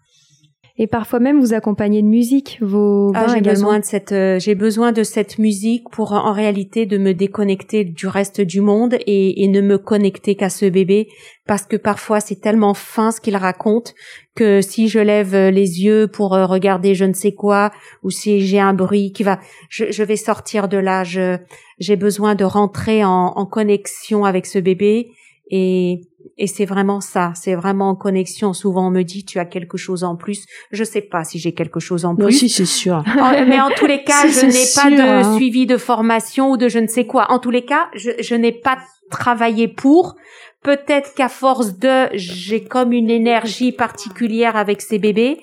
Et 0.81 0.87
parfois 0.87 1.19
même 1.19 1.41
vous 1.41 1.53
accompagnez 1.53 2.01
de 2.01 2.07
musique 2.07 2.57
vos 2.61 3.11
ah, 3.13 3.25
j'ai 3.33 3.41
besoin 3.41 3.79
de 3.79 3.83
cette 3.83 4.13
euh, 4.13 4.39
j'ai 4.39 4.55
besoin 4.55 4.93
de 4.93 5.03
cette 5.03 5.37
musique 5.37 5.89
pour 5.91 6.13
en 6.13 6.31
réalité 6.31 6.85
de 6.85 6.97
me 6.97 7.13
déconnecter 7.13 7.83
du 7.83 8.07
reste 8.07 8.39
du 8.39 8.61
monde 8.61 8.95
et, 9.05 9.43
et 9.43 9.49
ne 9.49 9.59
me 9.59 9.77
connecter 9.77 10.35
qu'à 10.35 10.49
ce 10.49 10.65
bébé 10.65 11.09
parce 11.45 11.63
que 11.63 11.75
parfois 11.75 12.21
c'est 12.21 12.39
tellement 12.39 12.73
fin 12.73 13.11
ce 13.11 13.19
qu'il 13.19 13.35
raconte 13.35 13.93
que 14.35 14.61
si 14.61 14.87
je 14.87 14.99
lève 14.99 15.35
les 15.49 15.83
yeux 15.83 16.07
pour 16.07 16.33
euh, 16.33 16.45
regarder 16.45 16.95
je 16.95 17.03
ne 17.03 17.13
sais 17.13 17.33
quoi 17.33 17.71
ou 18.03 18.09
si 18.09 18.39
j'ai 18.39 18.61
un 18.61 18.73
bruit 18.73 19.11
qui 19.11 19.23
va 19.23 19.37
je, 19.67 19.91
je 19.91 20.03
vais 20.03 20.15
sortir 20.15 20.69
de 20.69 20.77
là 20.77 21.03
je 21.03 21.35
j'ai 21.79 21.97
besoin 21.97 22.35
de 22.35 22.45
rentrer 22.45 23.03
en, 23.03 23.33
en 23.35 23.45
connexion 23.45 24.23
avec 24.23 24.45
ce 24.45 24.59
bébé 24.59 25.11
et 25.51 25.99
et 26.37 26.47
c'est 26.47 26.65
vraiment 26.65 27.01
ça, 27.01 27.33
c'est 27.35 27.55
vraiment 27.55 27.89
en 27.89 27.95
connexion. 27.95 28.53
Souvent 28.53 28.87
on 28.87 28.91
me 28.91 29.03
dit 29.03 29.25
tu 29.25 29.39
as 29.39 29.45
quelque 29.45 29.77
chose 29.77 30.03
en 30.03 30.15
plus. 30.15 30.45
Je 30.71 30.83
sais 30.83 31.01
pas 31.01 31.23
si 31.23 31.39
j'ai 31.39 31.53
quelque 31.53 31.79
chose 31.79 32.05
en 32.05 32.15
plus. 32.15 32.25
Oui, 32.25 32.33
si 32.33 32.49
c'est 32.49 32.65
sûr. 32.65 33.03
mais 33.47 33.59
en 33.59 33.69
tous 33.71 33.85
les 33.85 34.03
cas, 34.03 34.27
je 34.27 34.45
n'ai 34.45 34.65
pas 34.75 34.95
de 34.95 35.09
hein. 35.09 35.35
suivi 35.35 35.65
de 35.65 35.77
formation 35.77 36.51
ou 36.51 36.57
de 36.57 36.69
je 36.69 36.79
ne 36.79 36.87
sais 36.87 37.05
quoi. 37.05 37.31
En 37.31 37.39
tous 37.39 37.51
les 37.51 37.65
cas, 37.65 37.89
je, 37.93 38.11
je 38.21 38.35
n'ai 38.35 38.51
pas 38.53 38.77
travaillé 39.09 39.67
pour. 39.67 40.15
Peut-être 40.63 41.13
qu'à 41.15 41.29
force 41.29 41.77
de, 41.79 42.07
j'ai 42.13 42.63
comme 42.63 42.91
une 42.91 43.09
énergie 43.09 43.71
particulière 43.71 44.57
avec 44.57 44.81
ces 44.81 44.99
bébés. 44.99 45.39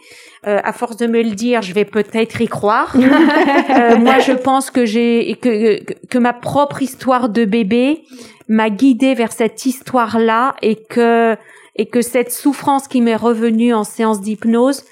Euh, 0.46 0.60
à 0.62 0.72
force 0.72 0.96
de 0.96 1.06
me 1.06 1.22
le 1.22 1.30
dire, 1.30 1.62
je 1.62 1.72
vais 1.72 1.84
peut-être 1.86 2.40
y 2.40 2.46
croire. 2.46 2.94
euh, 2.96 3.96
moi, 3.96 4.20
je 4.20 4.32
pense 4.32 4.70
que 4.70 4.84
j'ai 4.84 5.36
que, 5.40 5.82
que 6.06 6.18
ma 6.18 6.32
propre 6.32 6.82
histoire 6.82 7.28
de 7.30 7.44
bébé 7.44 8.04
m'a 8.48 8.70
guidée 8.70 9.14
vers 9.14 9.32
cette 9.32 9.66
histoire-là 9.66 10.54
et 10.66 10.74
que 10.74 11.37
et 11.76 11.87
que 11.87 12.00
cette 12.00 12.33
souffrance 12.33 12.88
qui 12.88 13.00
m'est 13.00 13.16
revenue 13.16 13.72
en 13.72 13.85
séance 13.85 14.20
d'hypnose, 14.20 14.85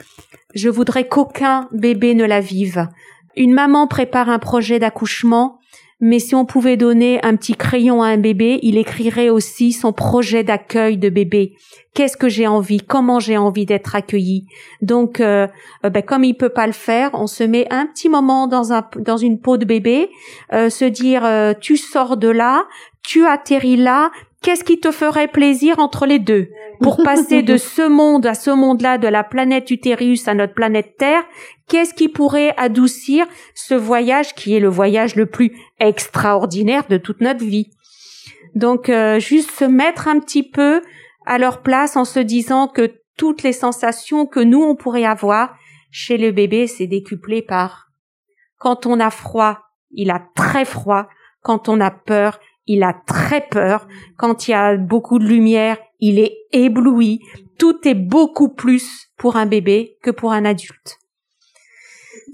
je 0.55 0.69
voudrais 0.69 1.09
qu'aucun 1.09 1.69
bébé 1.73 2.15
ne 2.15 2.25
la 2.25 2.41
vive. 2.41 2.89
Une 3.37 3.55
maman 3.55 3.89
prépare 3.89 4.29
un 4.29 4.39
projet 4.39 4.79
d'accouchement, 4.79 5.59
mais 6.01 6.19
si 6.19 6.35
on 6.35 6.45
pouvait 6.45 6.77
donner 6.77 7.25
un 7.25 7.37
petit 7.37 7.55
crayon 7.55 8.03
à 8.03 8.09
un 8.09 8.19
bébé, 8.19 8.61
il 8.63 8.77
écrirait 8.77 9.31
aussi 9.31 9.73
son 9.73 9.93
projet 9.93 10.45
d'accueil 10.45 10.99
de 10.99 11.09
bébé. 11.09 11.55
Qu'est-ce 11.95 12.17
que 12.17 12.29
j'ai 12.29 12.47
envie? 12.47 12.79
Comment 12.79 13.19
j'ai 13.19 13.39
envie 13.39 13.65
d'être 13.65 13.97
accueilli 13.97 14.47
Donc, 14.83 15.21
euh, 15.21 15.47
euh, 15.85 15.91
ben, 15.91 16.03
comme 16.03 16.23
il 16.23 16.35
peut 16.35 16.51
pas 16.51 16.67
le 16.67 16.73
faire, 16.73 17.11
on 17.15 17.27
se 17.27 17.43
met 17.43 17.67
un 17.73 17.87
petit 17.87 18.09
moment 18.09 18.47
dans 18.47 18.73
un 18.73 18.85
dans 18.99 19.17
une 19.17 19.41
peau 19.41 19.57
de 19.57 19.65
bébé, 19.65 20.11
euh, 20.53 20.69
se 20.69 20.85
dire 20.85 21.25
tu 21.61 21.77
sors 21.77 22.17
de 22.17 22.29
là, 22.29 22.67
tu 23.03 23.25
atterris 23.27 23.77
là, 23.77 24.11
qu'est-ce 24.45 24.63
qui 24.63 24.79
te 24.79 24.93
ferait 24.93 25.27
plaisir 25.27 25.79
entre 25.81 26.07
les 26.07 26.21
deux? 26.21 26.49
Pour 26.81 27.03
passer 27.03 27.43
de 27.43 27.57
ce 27.77 27.89
monde 27.89 28.27
à 28.27 28.35
ce 28.35 28.51
monde-là, 28.51 28.99
de 28.99 29.09
la 29.09 29.25
planète 29.25 29.71
Utérus 29.71 30.29
à 30.29 30.35
notre 30.35 30.55
planète 30.55 30.97
Terre 30.99 31.25
Qu'est-ce 31.67 31.95
qui 31.95 32.09
pourrait 32.09 32.55
adoucir 32.59 33.27
ce 33.55 33.75
voyage 33.75 34.35
qui 34.35 34.55
est 34.55 34.61
le 34.61 34.69
voyage 34.69 35.17
le 35.17 35.25
plus 35.25 35.51
extraordinaire 35.81 36.87
de 36.89 36.99
toute 36.99 37.23
notre 37.23 37.45
vie? 37.45 37.71
Donc, 38.55 38.91
euh, 38.91 39.19
juste 39.19 39.51
se 39.51 39.65
mettre 39.65 40.07
un 40.07 40.21
petit 40.21 40.43
peu 40.43 40.83
à 41.25 41.39
leur 41.39 41.63
place 41.63 41.97
en 41.97 42.05
se 42.05 42.21
disant 42.21 42.69
que 42.69 42.93
toutes 43.17 43.43
les 43.43 43.55
sensations 43.55 44.27
que 44.27 44.41
nous 44.41 44.63
on 44.63 44.77
pourrait 44.77 45.07
avoir 45.07 45.57
chez 45.91 46.19
le 46.19 46.33
bébé, 46.33 46.67
c'est 46.67 46.87
décuplé 46.87 47.41
par 47.41 47.89
quand 48.59 48.85
on 48.87 49.01
a 49.01 49.11
froid, 49.11 49.61
il 49.91 50.11
a 50.11 50.23
très 50.35 50.65
froid. 50.65 51.09
Quand 51.43 51.69
on 51.69 51.81
a 51.81 51.91
peur, 51.91 52.41
il 52.66 52.83
a 52.83 52.94
très 53.07 53.42
peur. 53.42 53.87
Quand 54.16 54.48
il 54.48 54.53
y 54.53 54.55
a 54.55 54.77
beaucoup 54.77 55.18
de 55.18 55.24
lumière, 55.24 55.79
il 56.00 56.18
est 56.18 56.37
ébloui. 56.53 57.20
Tout 57.59 57.87
est 57.87 57.94
beaucoup 57.94 58.48
plus 58.48 59.09
pour 59.16 59.37
un 59.37 59.46
bébé 59.46 59.96
que 60.03 60.11
pour 60.11 60.33
un 60.33 60.44
adulte. 60.44 60.98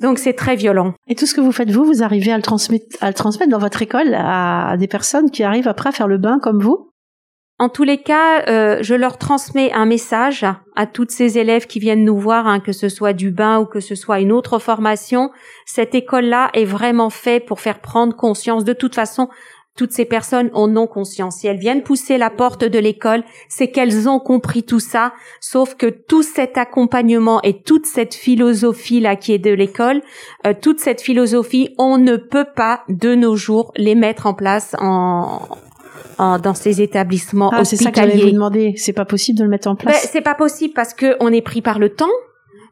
Donc 0.00 0.18
c'est 0.18 0.32
très 0.32 0.56
violent. 0.56 0.94
Et 1.08 1.14
tout 1.14 1.26
ce 1.26 1.34
que 1.34 1.40
vous 1.40 1.52
faites 1.52 1.70
vous, 1.70 1.84
vous 1.84 2.02
arrivez 2.02 2.32
à 2.32 2.36
le 2.36 2.42
transmettre, 2.42 2.96
à 3.00 3.08
le 3.08 3.14
transmettre 3.14 3.50
dans 3.50 3.58
votre 3.58 3.82
école 3.82 4.14
à 4.14 4.76
des 4.78 4.88
personnes 4.88 5.30
qui 5.30 5.42
arrivent 5.42 5.68
après 5.68 5.90
à 5.90 5.92
faire 5.92 6.08
le 6.08 6.18
bain 6.18 6.38
comme 6.40 6.60
vous? 6.60 6.90
En 7.58 7.68
tous 7.68 7.82
les 7.82 7.98
cas, 7.98 8.42
euh, 8.48 8.78
je 8.80 8.94
leur 8.94 9.18
transmets 9.18 9.70
un 9.72 9.84
message 9.84 10.46
à 10.76 10.86
toutes 10.86 11.10
ces 11.10 11.36
élèves 11.36 11.66
qui 11.66 11.78
viennent 11.78 12.04
nous 12.04 12.18
voir, 12.18 12.46
hein, 12.46 12.58
que 12.58 12.72
ce 12.72 12.88
soit 12.88 13.12
du 13.12 13.30
bain 13.30 13.58
ou 13.58 13.66
que 13.66 13.80
ce 13.80 13.94
soit 13.94 14.20
une 14.20 14.32
autre 14.32 14.58
formation. 14.58 15.30
Cette 15.66 15.94
école-là 15.94 16.48
est 16.54 16.64
vraiment 16.64 17.10
faite 17.10 17.44
pour 17.44 17.60
faire 17.60 17.80
prendre 17.80 18.16
conscience. 18.16 18.64
De 18.64 18.72
toute 18.72 18.94
façon, 18.94 19.28
toutes 19.76 19.92
ces 19.92 20.04
personnes 20.04 20.50
ont 20.54 20.66
non 20.66 20.86
conscience. 20.86 21.36
Si 21.36 21.46
elles 21.46 21.58
viennent 21.58 21.82
pousser 21.82 22.18
la 22.18 22.30
porte 22.30 22.64
de 22.64 22.78
l'école, 22.78 23.24
c'est 23.48 23.70
qu'elles 23.70 24.08
ont 24.08 24.18
compris 24.18 24.62
tout 24.62 24.80
ça, 24.80 25.12
sauf 25.40 25.74
que 25.74 25.86
tout 25.86 26.22
cet 26.22 26.58
accompagnement 26.58 27.40
et 27.42 27.62
toute 27.62 27.86
cette 27.86 28.14
philosophie-là 28.14 29.16
qui 29.16 29.32
est 29.32 29.38
de 29.38 29.52
l'école, 29.52 30.02
euh, 30.46 30.54
toute 30.60 30.80
cette 30.80 31.00
philosophie, 31.00 31.74
on 31.78 31.98
ne 31.98 32.16
peut 32.16 32.46
pas 32.54 32.82
de 32.88 33.14
nos 33.14 33.36
jours 33.36 33.72
les 33.76 33.94
mettre 33.94 34.26
en 34.26 34.34
place 34.34 34.76
en, 34.78 35.40
dans 36.18 36.54
ces 36.54 36.82
établissements 36.82 37.50
ah, 37.52 37.64
C'est 37.64 37.76
ça 37.76 37.90
que 37.90 38.24
vous 38.24 38.30
demander. 38.30 38.74
C'est 38.76 38.92
pas 38.92 39.04
possible 39.04 39.38
de 39.38 39.44
le 39.44 39.50
mettre 39.50 39.68
en 39.68 39.76
place. 39.76 40.02
Ben, 40.02 40.08
c'est 40.12 40.20
pas 40.20 40.34
possible 40.34 40.74
parce 40.74 40.94
que 40.94 41.16
on 41.20 41.32
est 41.32 41.42
pris 41.42 41.62
par 41.62 41.78
le 41.78 41.90
temps 41.90 42.10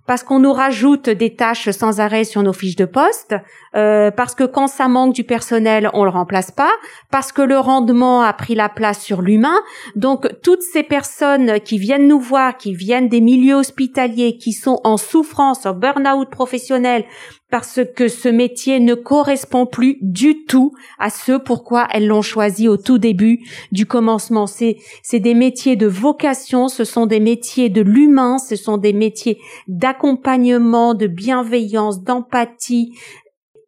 parce 0.09 0.23
qu'on 0.23 0.39
nous 0.39 0.55
rajoute 0.55 1.11
des 1.11 1.37
tâches 1.37 1.69
sans 1.71 2.01
arrêt 2.01 2.25
sur 2.25 2.43
nos 2.43 2.55
fiches 2.55 2.77
de 2.77 2.87
poste, 2.87 3.35
euh, 3.77 4.11
parce 4.11 4.35
que 4.35 4.45
quand 4.45 4.67
ça 4.67 4.89
manque 4.89 5.15
du 5.15 5.23
personnel, 5.23 5.91
on 5.93 6.03
le 6.03 6.11
remplace 6.11 6.51
pas, 6.51 6.73
parce 7.11 7.31
que 7.31 7.43
le 7.43 7.59
rendement 7.59 8.23
a 8.23 8.33
pris 8.33 8.55
la 8.55 8.71
place 8.71 9.03
sur 9.03 9.21
l'humain. 9.21 9.61
Donc 9.97 10.27
toutes 10.43 10.63
ces 10.63 10.83
personnes 10.83 11.61
qui 11.61 11.79
viennent 11.79 12.09
nous 12.09 12.21
voir, 12.21 12.57
qui 12.57 12.75
viennent 12.75 13.09
des 13.09 13.21
milieux 13.21 13.57
hospitaliers, 13.57 14.39
qui 14.39 14.53
sont 14.53 14.81
en 14.83 14.97
souffrance, 14.97 15.67
en 15.67 15.75
burn-out 15.75 16.31
professionnel, 16.31 17.05
parce 17.51 17.81
que 17.97 18.09
ce 18.09 18.29
métier 18.29 18.79
ne 18.79 18.95
correspond 18.95 19.65
plus 19.65 19.97
du 20.03 20.45
tout 20.45 20.75
à 20.99 21.09
ce 21.09 21.39
pourquoi 21.39 21.89
elles 21.93 22.07
l'ont 22.07 22.23
choisi 22.23 22.69
au 22.69 22.77
tout 22.77 22.99
début 22.99 23.41
du 23.73 23.87
commencement. 23.87 24.47
C'est, 24.47 24.77
c'est 25.03 25.21
des 25.21 25.35
métiers 25.35 25.77
de 25.77 25.87
vocation, 25.87 26.69
ce 26.69 26.85
sont 26.85 27.07
des 27.07 27.21
métiers 27.21 27.71
de 27.71 27.81
l'humain, 27.81 28.39
ce 28.39 28.55
sont 28.57 28.77
des 28.77 28.93
métiers 28.93 29.39
d'accompagnement, 29.67 30.95
de 30.95 31.07
bienveillance, 31.07 32.03
d'empathie. 32.03 32.93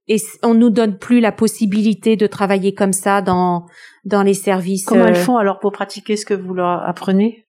Et 0.08 0.16
on 0.42 0.54
nous 0.54 0.70
donne 0.70 0.98
plus 0.98 1.20
la 1.20 1.32
possibilité 1.32 2.16
de 2.16 2.26
travailler 2.26 2.74
comme 2.74 2.92
ça 2.92 3.22
dans, 3.22 3.64
dans 4.04 4.22
les 4.22 4.34
services. 4.34 4.84
Comment 4.84 5.06
elles 5.06 5.16
euh, 5.16 5.24
font 5.24 5.36
alors 5.36 5.58
pour 5.58 5.72
pratiquer 5.72 6.16
ce 6.16 6.26
que 6.26 6.34
vous 6.34 6.52
leur 6.52 6.86
apprenez? 6.86 7.46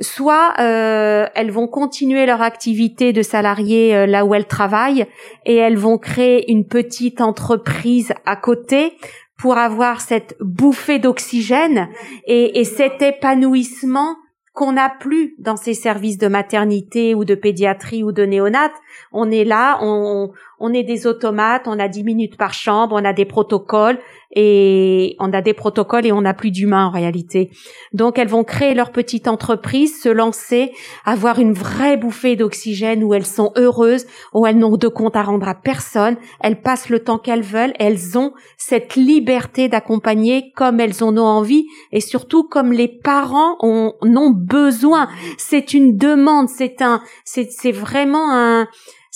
Soit 0.00 0.54
euh, 0.58 1.26
elles 1.34 1.50
vont 1.50 1.68
continuer 1.68 2.26
leur 2.26 2.42
activité 2.42 3.12
de 3.12 3.22
salarié 3.22 3.94
euh, 3.94 4.06
là 4.06 4.24
où 4.24 4.34
elles 4.34 4.46
travaillent 4.46 5.06
et 5.44 5.56
elles 5.56 5.78
vont 5.78 5.98
créer 5.98 6.50
une 6.50 6.66
petite 6.66 7.20
entreprise 7.20 8.12
à 8.26 8.36
côté 8.36 8.96
pour 9.38 9.58
avoir 9.58 10.00
cette 10.00 10.36
bouffée 10.40 10.98
d'oxygène 10.98 11.88
et, 12.26 12.60
et, 12.60 12.64
cet 12.64 13.02
épanouissement 13.02 14.16
qu'on 14.54 14.72
n'a 14.72 14.88
plus 14.88 15.34
dans 15.38 15.56
ces 15.56 15.74
services 15.74 16.16
de 16.16 16.28
maternité 16.28 17.14
ou 17.14 17.24
de 17.24 17.34
pédiatrie 17.34 18.04
ou 18.04 18.12
de 18.12 18.22
néonat. 18.24 18.70
On 19.12 19.30
est 19.30 19.44
là, 19.44 19.78
on, 19.82 20.30
on 20.58 20.72
est 20.72 20.82
des 20.82 21.06
automates, 21.06 21.66
on 21.66 21.78
a 21.78 21.88
dix 21.88 22.04
minutes 22.04 22.36
par 22.36 22.54
chambre, 22.54 22.96
on 22.98 23.04
a 23.04 23.12
des 23.12 23.24
protocoles 23.24 23.98
et 24.36 25.16
on 25.20 25.32
a 25.32 25.42
des 25.42 25.54
protocoles 25.54 26.06
et 26.06 26.12
on 26.12 26.22
n'a 26.22 26.34
plus 26.34 26.50
d'humains 26.50 26.86
en 26.86 26.90
réalité. 26.90 27.50
Donc 27.92 28.18
elles 28.18 28.28
vont 28.28 28.44
créer 28.44 28.74
leur 28.74 28.90
petite 28.90 29.28
entreprise, 29.28 30.00
se 30.00 30.08
lancer, 30.08 30.72
avoir 31.04 31.38
une 31.38 31.52
vraie 31.52 31.96
bouffée 31.96 32.36
d'oxygène 32.36 33.04
où 33.04 33.14
elles 33.14 33.26
sont 33.26 33.52
heureuses, 33.56 34.06
où 34.32 34.46
elles 34.46 34.58
n'ont 34.58 34.76
de 34.76 34.88
compte 34.88 35.16
à 35.16 35.22
rendre 35.22 35.48
à 35.48 35.54
personne, 35.54 36.16
elles 36.40 36.60
passent 36.60 36.88
le 36.88 37.00
temps 37.00 37.18
qu'elles 37.18 37.42
veulent, 37.42 37.74
elles 37.78 38.18
ont 38.18 38.32
cette 38.56 38.96
liberté 38.96 39.68
d'accompagner 39.68 40.52
comme 40.56 40.80
elles 40.80 41.04
en 41.04 41.16
ont 41.16 41.22
envie 41.22 41.66
et 41.92 42.00
surtout 42.00 42.44
comme 42.44 42.72
les 42.72 42.88
parents 42.88 43.56
en 43.60 43.92
ont 44.02 44.30
besoin. 44.30 45.08
C'est 45.38 45.74
une 45.74 45.96
demande, 45.96 46.48
c'est 46.48 46.82
un, 46.82 47.02
c'est 47.24 47.72
vraiment 47.72 48.32
un, 48.32 48.66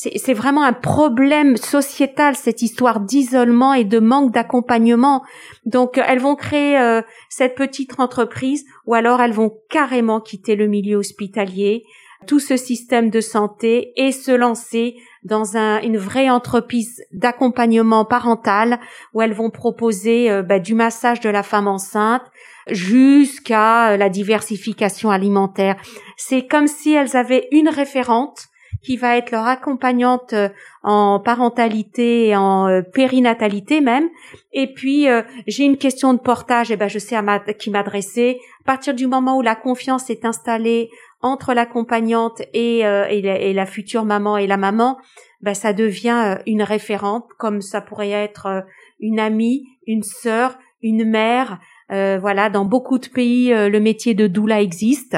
c'est 0.01 0.33
vraiment 0.33 0.63
un 0.63 0.73
problème 0.73 1.57
sociétal 1.57 2.37
cette 2.37 2.63
histoire 2.63 3.01
d'isolement 3.01 3.75
et 3.75 3.83
de 3.83 3.99
manque 3.99 4.33
d'accompagnement. 4.33 5.25
Donc 5.67 5.99
elles 5.99 6.21
vont 6.21 6.37
créer 6.37 6.79
euh, 6.79 7.03
cette 7.29 7.57
petite 7.57 7.99
entreprise 7.99 8.65
ou 8.87 8.95
alors 8.95 9.21
elles 9.21 9.33
vont 9.33 9.53
carrément 9.69 10.21
quitter 10.21 10.55
le 10.55 10.69
milieu 10.69 10.99
hospitalier. 10.99 11.85
tout 12.27 12.39
ce 12.41 12.57
système 12.57 13.11
de 13.11 13.21
santé 13.21 13.93
et 13.97 14.13
se 14.13 14.33
lancer 14.33 14.97
dans 15.23 15.57
un, 15.57 15.81
une 15.83 15.99
vraie 15.99 16.31
entreprise 16.31 17.05
d'accompagnement 17.13 18.05
parental 18.05 18.79
où 19.15 19.23
elles 19.23 19.35
vont 19.35 19.51
proposer 19.51 20.31
euh, 20.31 20.43
bah, 20.43 20.61
du 20.61 20.75
massage 20.75 21.21
de 21.21 21.31
la 21.31 21.43
femme 21.43 21.67
enceinte 21.67 22.23
jusqu'à 22.71 23.97
la 23.97 24.09
diversification 24.09 25.11
alimentaire. 25.11 25.77
C'est 26.17 26.47
comme 26.47 26.69
si 26.69 26.93
elles 26.93 27.17
avaient 27.17 27.49
une 27.51 27.69
référente 27.69 28.49
qui 28.83 28.97
va 28.97 29.17
être 29.17 29.31
leur 29.31 29.47
accompagnante 29.47 30.33
euh, 30.33 30.49
en 30.83 31.21
parentalité 31.21 32.29
et 32.29 32.37
en 32.37 32.69
euh, 32.69 32.83
périnatalité 32.83 33.81
même. 33.81 34.09
Et 34.53 34.73
puis 34.73 35.09
euh, 35.09 35.23
j'ai 35.47 35.65
une 35.65 35.77
question 35.77 36.15
de 36.15 36.19
portage, 36.19 36.71
et 36.71 36.77
ben 36.77 36.89
je 36.89 36.99
sais 36.99 37.17
à 37.17 37.39
qui 37.55 37.71
m'adresser. 37.71 38.39
À 38.63 38.65
partir 38.65 38.95
du 38.95 39.07
moment 39.07 39.39
où 39.39 39.43
la 39.43 39.57
confiance 39.57 40.11
est 40.11 40.25
installée 40.25 40.91
entre 41.21 41.53
l'accompagnante 41.53 42.43
et, 42.55 42.81
et, 42.81 43.53
la, 43.53 43.67
future 43.67 44.05
maman 44.05 44.37
et 44.37 44.47
la 44.47 44.57
maman, 44.57 44.99
ben 45.41 45.53
ça 45.53 45.73
devient 45.73 46.39
une 46.47 46.63
référente, 46.63 47.27
comme 47.39 47.61
ça 47.61 47.81
pourrait 47.81 48.11
être 48.11 48.65
une 49.01 49.19
amie, 49.19 49.65
une 49.89 50.05
sœur, 50.05 50.59
une 50.81 51.05
mère. 51.05 51.59
voilà, 51.89 52.51
dans 52.51 52.65
beaucoup 52.65 52.99
de 52.99 53.09
pays, 53.09 53.49
le 53.49 53.81
métier 53.81 54.15
de 54.15 54.29
doula 54.29 54.63
existe. 54.63 55.17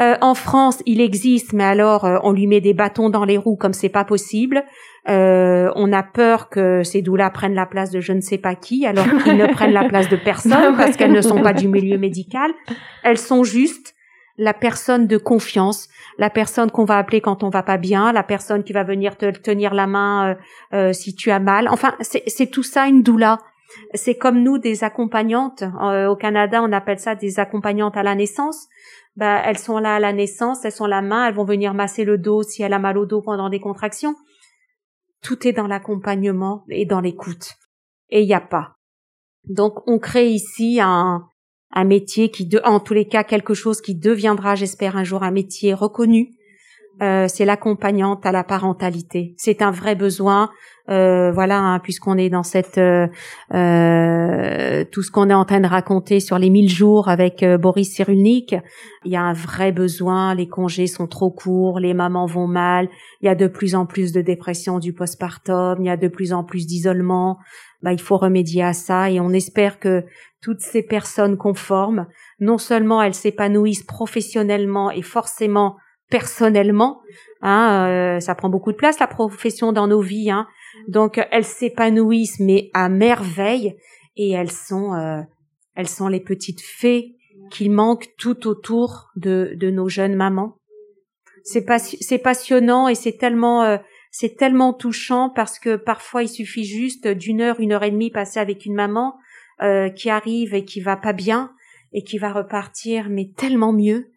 Euh, 0.00 0.16
en 0.22 0.34
France, 0.34 0.82
il 0.86 1.00
existe, 1.00 1.52
mais 1.52 1.64
alors 1.64 2.04
euh, 2.04 2.18
on 2.22 2.32
lui 2.32 2.46
met 2.46 2.60
des 2.60 2.72
bâtons 2.72 3.10
dans 3.10 3.24
les 3.24 3.36
roues 3.36 3.56
comme 3.56 3.74
c'est 3.74 3.90
pas 3.90 4.04
possible. 4.04 4.64
Euh, 5.08 5.70
on 5.76 5.92
a 5.92 6.02
peur 6.02 6.48
que 6.48 6.82
ces 6.84 7.02
doulas 7.02 7.30
prennent 7.30 7.54
la 7.54 7.66
place 7.66 7.90
de 7.90 8.00
je 8.00 8.12
ne 8.12 8.20
sais 8.20 8.38
pas 8.38 8.54
qui, 8.54 8.86
alors 8.86 9.04
qu'ils 9.24 9.36
ne 9.36 9.46
prennent 9.46 9.72
la 9.72 9.88
place 9.88 10.08
de 10.08 10.16
personne 10.16 10.76
parce 10.76 10.96
qu'elles 10.96 11.12
ne 11.12 11.20
sont 11.20 11.42
pas 11.42 11.52
du 11.52 11.68
milieu 11.68 11.98
médical. 11.98 12.50
Elles 13.02 13.18
sont 13.18 13.44
juste 13.44 13.94
la 14.38 14.54
personne 14.54 15.06
de 15.06 15.18
confiance, 15.18 15.88
la 16.16 16.30
personne 16.30 16.70
qu'on 16.70 16.86
va 16.86 16.96
appeler 16.96 17.20
quand 17.20 17.42
on 17.42 17.50
va 17.50 17.62
pas 17.62 17.76
bien, 17.76 18.10
la 18.12 18.22
personne 18.22 18.64
qui 18.64 18.72
va 18.72 18.84
venir 18.84 19.18
te 19.18 19.30
tenir 19.30 19.74
la 19.74 19.86
main 19.86 20.36
si 20.92 21.14
tu 21.14 21.30
as 21.30 21.40
mal. 21.40 21.68
Enfin, 21.68 21.94
c'est 22.00 22.50
tout 22.50 22.62
ça 22.62 22.86
une 22.86 23.02
doula. 23.02 23.38
C'est 23.92 24.14
comme 24.14 24.42
nous 24.42 24.56
des 24.56 24.82
accompagnantes. 24.82 25.62
au 26.08 26.16
Canada, 26.16 26.62
on 26.62 26.72
appelle 26.72 26.98
ça 26.98 27.14
des 27.14 27.38
accompagnantes 27.38 27.98
à 27.98 28.02
la 28.02 28.14
naissance 28.14 28.68
bah, 29.20 29.42
elles 29.44 29.58
sont 29.58 29.78
là 29.78 29.96
à 29.96 30.00
la 30.00 30.14
naissance, 30.14 30.64
elles 30.64 30.72
sont 30.72 30.86
la 30.86 31.02
main, 31.02 31.28
elles 31.28 31.34
vont 31.34 31.44
venir 31.44 31.74
masser 31.74 32.04
le 32.04 32.16
dos 32.16 32.42
si 32.42 32.62
elle 32.62 32.72
a 32.72 32.78
mal 32.78 32.96
au 32.96 33.04
dos 33.04 33.20
pendant 33.20 33.50
des 33.50 33.60
contractions. 33.60 34.16
Tout 35.22 35.46
est 35.46 35.52
dans 35.52 35.66
l'accompagnement 35.66 36.64
et 36.70 36.86
dans 36.86 37.02
l'écoute. 37.02 37.52
Et 38.08 38.22
il 38.22 38.32
a 38.32 38.40
pas. 38.40 38.76
Donc 39.44 39.86
on 39.86 39.98
crée 39.98 40.30
ici 40.30 40.80
un, 40.82 41.28
un 41.70 41.84
métier 41.84 42.30
qui, 42.30 42.46
de, 42.46 42.62
en 42.64 42.80
tous 42.80 42.94
les 42.94 43.06
cas, 43.06 43.22
quelque 43.22 43.52
chose 43.52 43.82
qui 43.82 43.94
deviendra, 43.94 44.54
j'espère, 44.54 44.96
un 44.96 45.04
jour 45.04 45.22
un 45.22 45.32
métier 45.32 45.74
reconnu. 45.74 46.30
Euh, 47.02 47.26
c'est 47.28 47.44
l'accompagnante 47.44 48.26
à 48.26 48.32
la 48.32 48.44
parentalité. 48.44 49.34
C'est 49.38 49.62
un 49.62 49.70
vrai 49.70 49.94
besoin. 49.94 50.50
Euh, 50.90 51.30
voilà, 51.30 51.58
hein, 51.58 51.78
puisqu'on 51.78 52.18
est 52.18 52.30
dans 52.30 52.42
cette 52.42 52.78
euh, 52.78 53.06
euh, 53.54 54.84
tout 54.90 55.02
ce 55.02 55.10
qu'on 55.12 55.30
est 55.30 55.34
en 55.34 55.44
train 55.44 55.60
de 55.60 55.68
raconter 55.68 56.18
sur 56.18 56.36
les 56.38 56.50
mille 56.50 56.68
jours 56.68 57.08
avec 57.08 57.44
Boris 57.44 57.92
Cyrulnik, 57.92 58.56
il 59.04 59.12
y 59.12 59.16
a 59.16 59.22
un 59.22 59.32
vrai 59.32 59.70
besoin. 59.70 60.34
Les 60.34 60.48
congés 60.48 60.88
sont 60.88 61.06
trop 61.06 61.30
courts, 61.30 61.78
les 61.78 61.94
mamans 61.94 62.26
vont 62.26 62.48
mal. 62.48 62.88
Il 63.20 63.26
y 63.26 63.28
a 63.28 63.36
de 63.36 63.46
plus 63.46 63.76
en 63.76 63.86
plus 63.86 64.12
de 64.12 64.20
dépression 64.20 64.78
du 64.78 64.92
postpartum, 64.92 65.76
il 65.80 65.86
y 65.86 65.90
a 65.90 65.96
de 65.96 66.08
plus 66.08 66.32
en 66.32 66.42
plus 66.42 66.66
d'isolement. 66.66 67.38
Bah, 67.82 67.92
il 67.92 68.00
faut 68.00 68.16
remédier 68.16 68.64
à 68.64 68.72
ça 68.72 69.10
et 69.10 69.20
on 69.20 69.30
espère 69.30 69.78
que 69.78 70.04
toutes 70.42 70.60
ces 70.60 70.82
personnes 70.82 71.36
conformes, 71.36 72.06
non 72.40 72.58
seulement 72.58 73.00
elles 73.00 73.14
s'épanouissent 73.14 73.84
professionnellement 73.84 74.90
et 74.90 75.02
forcément 75.02 75.76
personnellement. 76.10 77.00
Hein, 77.42 78.18
ça 78.20 78.34
prend 78.34 78.50
beaucoup 78.50 78.72
de 78.72 78.76
place 78.76 78.98
la 78.98 79.06
profession 79.06 79.72
dans 79.72 79.86
nos 79.86 80.02
vies. 80.02 80.30
Hein, 80.30 80.46
donc 80.88 81.20
elles 81.30 81.44
s'épanouissent 81.44 82.40
mais 82.40 82.70
à 82.74 82.88
merveille 82.88 83.76
et 84.16 84.30
elles 84.30 84.52
sont 84.52 84.94
euh, 84.94 85.22
elles 85.74 85.88
sont 85.88 86.08
les 86.08 86.20
petites 86.20 86.60
fées 86.60 87.16
qui 87.50 87.68
manquent 87.68 88.08
tout 88.18 88.46
autour 88.46 89.10
de, 89.16 89.54
de 89.56 89.70
nos 89.70 89.88
jeunes 89.88 90.14
mamans. 90.14 90.56
C'est 91.42 91.66
c'est 92.00 92.18
passionnant 92.18 92.88
et 92.88 92.94
c'est 92.94 93.16
tellement 93.16 93.62
euh, 93.64 93.78
c'est 94.10 94.36
tellement 94.36 94.72
touchant 94.72 95.30
parce 95.30 95.58
que 95.58 95.76
parfois 95.76 96.22
il 96.22 96.28
suffit 96.28 96.64
juste 96.64 97.08
d'une 97.08 97.40
heure, 97.40 97.60
une 97.60 97.72
heure 97.72 97.82
et 97.82 97.90
demie 97.90 98.10
passée 98.10 98.40
avec 98.40 98.66
une 98.66 98.74
maman 98.74 99.16
euh, 99.62 99.88
qui 99.88 100.10
arrive 100.10 100.54
et 100.54 100.64
qui 100.64 100.80
va 100.80 100.96
pas 100.96 101.12
bien 101.12 101.52
et 101.92 102.04
qui 102.04 102.18
va 102.18 102.32
repartir 102.32 103.08
mais 103.08 103.30
tellement 103.36 103.72
mieux 103.72 104.10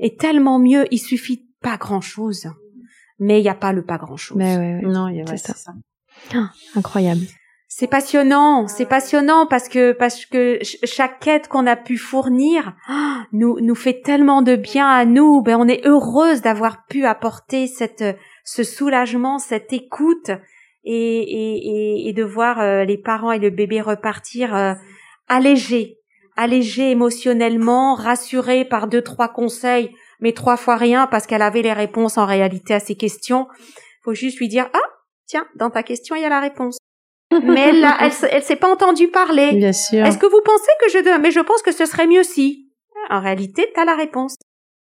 et 0.00 0.16
tellement 0.16 0.58
mieux. 0.58 0.86
Il 0.90 0.98
suffit 0.98 1.46
pas 1.62 1.76
grand 1.76 2.00
chose 2.00 2.50
mais 3.20 3.38
il 3.38 3.42
n'y 3.42 3.48
a 3.48 3.54
pas 3.54 3.72
le 3.72 3.82
pas 3.82 3.98
grand-chose. 3.98 4.38
Non, 4.38 5.08
il 5.08 5.16
y 5.16 5.20
a 5.20 5.36
ça. 5.36 5.54
Ah, 6.34 6.50
incroyable. 6.74 7.20
C'est 7.68 7.86
passionnant, 7.86 8.66
c'est 8.66 8.86
passionnant 8.86 9.46
parce 9.46 9.68
que 9.68 9.92
parce 9.92 10.26
que 10.26 10.58
chaque 10.62 11.20
quête 11.20 11.46
qu'on 11.46 11.66
a 11.68 11.76
pu 11.76 11.98
fournir 11.98 12.74
ah, 12.88 13.24
nous 13.32 13.60
nous 13.60 13.76
fait 13.76 14.00
tellement 14.00 14.42
de 14.42 14.56
bien 14.56 14.88
à 14.88 15.04
nous. 15.04 15.40
Ben 15.40 15.56
on 15.56 15.68
est 15.68 15.86
heureuse 15.86 16.40
d'avoir 16.40 16.86
pu 16.86 17.04
apporter 17.04 17.68
cette 17.68 18.04
ce 18.44 18.64
soulagement, 18.64 19.38
cette 19.38 19.72
écoute 19.72 20.30
et 20.82 21.20
et, 21.20 22.08
et, 22.08 22.12
de 22.12 22.24
voir 22.24 22.58
euh, 22.58 22.84
les 22.84 22.98
parents 22.98 23.32
et 23.32 23.38
le 23.38 23.50
bébé 23.50 23.80
repartir 23.80 24.56
euh, 24.56 24.74
allégés, 25.28 25.99
allégés 26.40 26.90
émotionnellement, 26.90 27.94
rassurés 27.94 28.64
par 28.64 28.88
deux 28.88 29.02
trois 29.02 29.28
conseils 29.28 29.90
mais 30.20 30.32
trois 30.32 30.56
fois 30.56 30.76
rien 30.76 31.06
parce 31.06 31.26
qu'elle 31.26 31.42
avait 31.42 31.62
les 31.62 31.72
réponses 31.72 32.18
en 32.18 32.26
réalité 32.26 32.74
à 32.74 32.80
ces 32.80 32.94
questions. 32.94 33.48
Faut 34.04 34.14
juste 34.14 34.38
lui 34.38 34.48
dire 34.48 34.68
ah 34.72 34.88
tiens 35.26 35.46
dans 35.56 35.70
ta 35.70 35.82
question 35.82 36.16
il 36.16 36.22
y 36.22 36.24
a 36.24 36.28
la 36.28 36.40
réponse. 36.40 36.78
mais 37.44 37.72
là 37.72 37.96
elle 38.00 38.12
elle 38.30 38.42
s'est 38.42 38.56
pas 38.56 38.70
entendue 38.70 39.08
parler. 39.08 39.52
Bien 39.52 39.72
sûr. 39.72 40.04
Est-ce 40.04 40.18
que 40.18 40.26
vous 40.26 40.42
pensez 40.44 40.70
que 40.80 40.90
je 40.90 41.18
mais 41.18 41.30
je 41.30 41.40
pense 41.40 41.62
que 41.62 41.72
ce 41.72 41.86
serait 41.86 42.06
mieux 42.06 42.22
si 42.22 42.70
en 43.08 43.20
réalité 43.20 43.70
tu 43.74 43.80
as 43.80 43.84
la 43.84 43.96
réponse. 43.96 44.36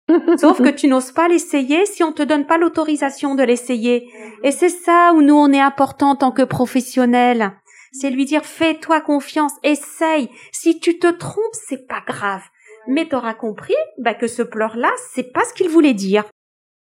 Sauf 0.38 0.62
que 0.62 0.70
tu 0.70 0.88
n'oses 0.88 1.12
pas 1.12 1.28
l'essayer 1.28 1.86
si 1.86 2.04
on 2.04 2.12
te 2.12 2.24
donne 2.24 2.46
pas 2.46 2.58
l'autorisation 2.58 3.36
de 3.36 3.44
l'essayer. 3.44 4.10
Et 4.44 4.52
c'est 4.52 4.70
ça 4.70 5.14
où 5.16 5.22
nous 5.22 5.36
on 5.36 5.52
est 5.54 5.62
important 5.62 6.12
en 6.12 6.16
tant 6.16 6.32
que 6.32 6.42
professionnels. 6.42 7.54
C'est 7.92 8.10
lui 8.10 8.26
dire 8.26 8.46
fais-toi 8.46 9.02
confiance, 9.02 9.54
essaye. 9.64 10.30
Si 10.52 10.80
tu 10.80 11.00
te 11.00 11.08
trompes, 11.08 11.56
c'est 11.68 11.88
pas 11.88 12.02
grave 12.06 12.44
mais 12.88 13.08
t'auras 13.08 13.34
compris 13.34 13.76
bah, 13.98 14.14
que 14.14 14.28
ce 14.28 14.42
pleur-là, 14.42 14.90
c'est 15.14 15.32
pas 15.32 15.42
ce 15.48 15.54
qu'il 15.54 15.70
voulait 15.70 15.94
dire. 15.94 16.24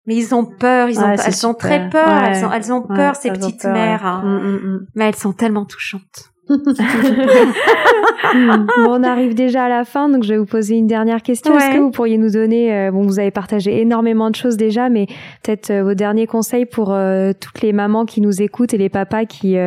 Mais 0.08 0.16
ils 0.16 0.34
ont 0.34 0.46
peur, 0.46 0.90
ils 0.90 1.00
ont, 1.00 1.12
elles 1.12 1.56
très 1.58 1.90
peur, 1.90 2.10
elles, 2.10 2.44
ont, 2.44 2.52
elles 2.52 2.74
ont 2.74 2.82
peur 2.82 3.16
ces 3.16 3.30
petites 3.30 3.66
mères, 3.66 4.04
hein. 4.04 4.24
mm, 4.24 4.48
mm, 4.48 4.56
mm. 4.56 4.88
mais 4.96 5.06
elles 5.06 5.16
sont 5.16 5.32
tellement 5.32 5.66
touchantes. 5.66 6.31
on 8.78 9.04
arrive 9.04 9.34
déjà 9.36 9.66
à 9.66 9.70
la 9.70 9.84
fin, 9.86 10.10
donc 10.10 10.24
je 10.24 10.30
vais 10.30 10.38
vous 10.38 10.46
poser 10.46 10.76
une 10.76 10.88
dernière 10.88 11.22
question. 11.22 11.58
Est-ce 11.58 11.76
que 11.76 11.80
vous 11.80 11.92
pourriez 11.92 12.18
nous 12.18 12.32
donner, 12.32 12.74
euh, 12.74 12.92
bon, 12.92 13.04
vous 13.04 13.20
avez 13.20 13.32
partagé 13.32 13.82
énormément 13.82 14.30
de 14.30 14.36
choses 14.36 14.58
déjà, 14.58 14.90
mais 14.90 15.08
peut-être 15.44 15.70
euh, 15.72 15.84
vos 15.84 15.94
derniers 15.94 16.28
conseils 16.28 16.66
pour 16.66 16.92
euh, 16.92 17.32
toutes 17.40 17.62
les 17.62 17.74
mamans 17.74 18.06
qui 18.06 18.22
nous 18.22 18.42
écoutent 18.42 18.74
et 18.74 18.78
les 18.78 18.90
papas 18.90 19.26
qui 19.26 19.58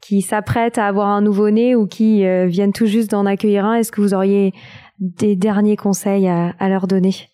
qui 0.00 0.22
s'apprêtent 0.22 0.78
à 0.78 0.86
avoir 0.86 1.08
un 1.08 1.20
nouveau-né 1.20 1.74
ou 1.74 1.86
qui 1.86 2.24
viennent 2.46 2.72
tout 2.72 2.86
juste 2.86 3.10
d'en 3.10 3.26
accueillir 3.26 3.64
un. 3.64 3.74
Est-ce 3.74 3.92
que 3.92 4.00
vous 4.00 4.14
auriez 4.14 4.52
des 4.98 5.36
derniers 5.36 5.76
conseils 5.76 6.28
à, 6.28 6.68
leur 6.68 6.86
donner? 6.86 7.31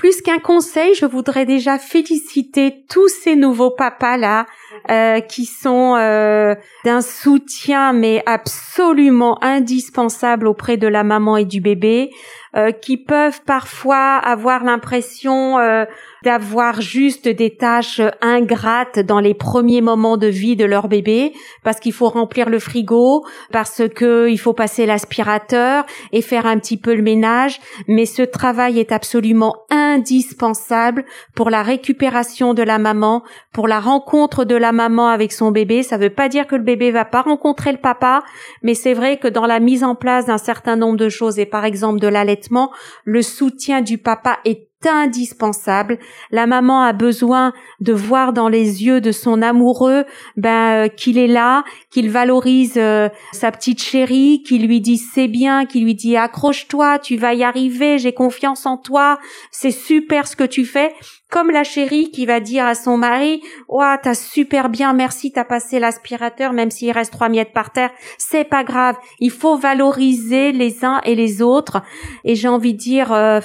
Plus 0.00 0.22
qu'un 0.22 0.38
conseil, 0.38 0.94
je 0.94 1.04
voudrais 1.04 1.44
déjà 1.44 1.78
féliciter 1.78 2.86
tous 2.88 3.08
ces 3.08 3.36
nouveaux 3.36 3.70
papas 3.70 4.16
là 4.16 4.46
euh, 4.90 5.20
qui 5.20 5.44
sont 5.44 5.94
euh, 5.94 6.54
d'un 6.86 7.02
soutien 7.02 7.92
mais 7.92 8.22
absolument 8.24 9.36
indispensable 9.44 10.46
auprès 10.46 10.78
de 10.78 10.86
la 10.88 11.04
maman 11.04 11.36
et 11.36 11.44
du 11.44 11.60
bébé, 11.60 12.08
euh, 12.56 12.72
qui 12.72 12.96
peuvent 12.96 13.40
parfois 13.44 14.16
avoir 14.16 14.64
l'impression 14.64 15.58
d'avoir 16.24 16.80
juste 16.80 17.28
des 17.28 17.56
tâches 17.56 18.00
ingrates 18.20 18.98
dans 18.98 19.20
les 19.20 19.34
premiers 19.34 19.80
moments 19.80 20.16
de 20.16 20.26
vie 20.26 20.56
de 20.56 20.64
leur 20.64 20.88
bébé 20.88 21.32
parce 21.64 21.80
qu'il 21.80 21.92
faut 21.92 22.08
remplir 22.08 22.50
le 22.50 22.58
frigo, 22.58 23.24
parce 23.52 23.82
que 23.94 24.28
il 24.28 24.38
faut 24.38 24.52
passer 24.52 24.86
l'aspirateur 24.86 25.84
et 26.12 26.22
faire 26.22 26.46
un 26.46 26.58
petit 26.58 26.76
peu 26.76 26.94
le 26.94 27.02
ménage, 27.02 27.60
mais 27.88 28.06
ce 28.06 28.22
travail 28.22 28.78
est 28.78 28.92
absolument 28.92 29.56
indispensable 29.70 31.04
pour 31.34 31.50
la 31.50 31.62
récupération 31.62 32.54
de 32.54 32.62
la 32.62 32.78
maman, 32.78 33.22
pour 33.52 33.68
la 33.68 33.80
rencontre 33.80 34.44
de 34.44 34.56
la 34.56 34.72
maman 34.72 35.08
avec 35.08 35.32
son 35.32 35.50
bébé. 35.50 35.82
Ça 35.82 35.96
veut 35.96 36.10
pas 36.10 36.28
dire 36.28 36.46
que 36.46 36.56
le 36.56 36.62
bébé 36.62 36.90
va 36.90 37.04
pas 37.04 37.22
rencontrer 37.22 37.72
le 37.72 37.78
papa, 37.78 38.22
mais 38.62 38.74
c'est 38.74 38.94
vrai 38.94 39.18
que 39.18 39.28
dans 39.28 39.46
la 39.46 39.60
mise 39.60 39.84
en 39.84 39.94
place 39.94 40.26
d'un 40.26 40.38
certain 40.38 40.76
nombre 40.76 40.98
de 40.98 41.08
choses 41.08 41.38
et 41.38 41.46
par 41.46 41.64
exemple 41.64 42.00
de 42.00 42.08
l'allaitement, 42.08 42.39
le 43.04 43.22
soutien 43.22 43.82
du 43.82 43.98
papa 43.98 44.38
est 44.44 44.70
indispensable. 44.86 45.98
La 46.30 46.46
maman 46.46 46.82
a 46.82 46.92
besoin 46.92 47.52
de 47.80 47.92
voir 47.92 48.32
dans 48.32 48.48
les 48.48 48.84
yeux 48.84 49.00
de 49.00 49.12
son 49.12 49.42
amoureux 49.42 50.04
ben 50.36 50.86
euh, 50.86 50.88
qu'il 50.88 51.18
est 51.18 51.26
là, 51.26 51.64
qu'il 51.90 52.10
valorise 52.10 52.74
euh, 52.76 53.08
sa 53.32 53.50
petite 53.52 53.82
chérie, 53.82 54.42
qu'il 54.42 54.66
lui 54.66 54.80
dit 54.80 54.96
c'est 54.96 55.28
bien, 55.28 55.66
qu'il 55.66 55.84
lui 55.84 55.94
dit 55.94 56.16
accroche-toi, 56.16 56.98
tu 56.98 57.16
vas 57.16 57.34
y 57.34 57.44
arriver, 57.44 57.98
j'ai 57.98 58.12
confiance 58.12 58.64
en 58.66 58.76
toi, 58.76 59.18
c'est 59.50 59.70
super 59.70 60.26
ce 60.26 60.36
que 60.36 60.44
tu 60.44 60.64
fais. 60.64 60.94
Comme 61.30 61.50
la 61.50 61.64
chérie 61.64 62.10
qui 62.10 62.26
va 62.26 62.40
dire 62.40 62.66
à 62.66 62.74
son 62.74 62.96
mari, 62.96 63.42
ouah, 63.68 63.98
t'as 63.98 64.14
super 64.14 64.68
bien, 64.68 64.92
merci, 64.92 65.30
t'as 65.30 65.44
passé 65.44 65.78
l'aspirateur, 65.78 66.52
même 66.52 66.70
s'il 66.70 66.90
reste 66.90 67.12
trois 67.12 67.28
miettes 67.28 67.52
par 67.52 67.70
terre, 67.70 67.90
c'est 68.18 68.44
pas 68.44 68.64
grave. 68.64 68.96
Il 69.20 69.30
faut 69.30 69.56
valoriser 69.56 70.50
les 70.52 70.84
uns 70.84 71.00
et 71.04 71.14
les 71.14 71.40
autres. 71.40 71.82
Et 72.24 72.34
j'ai 72.34 72.48
envie 72.48 72.74
de 72.74 72.78
dire, 72.78 73.12
euh, 73.12 73.40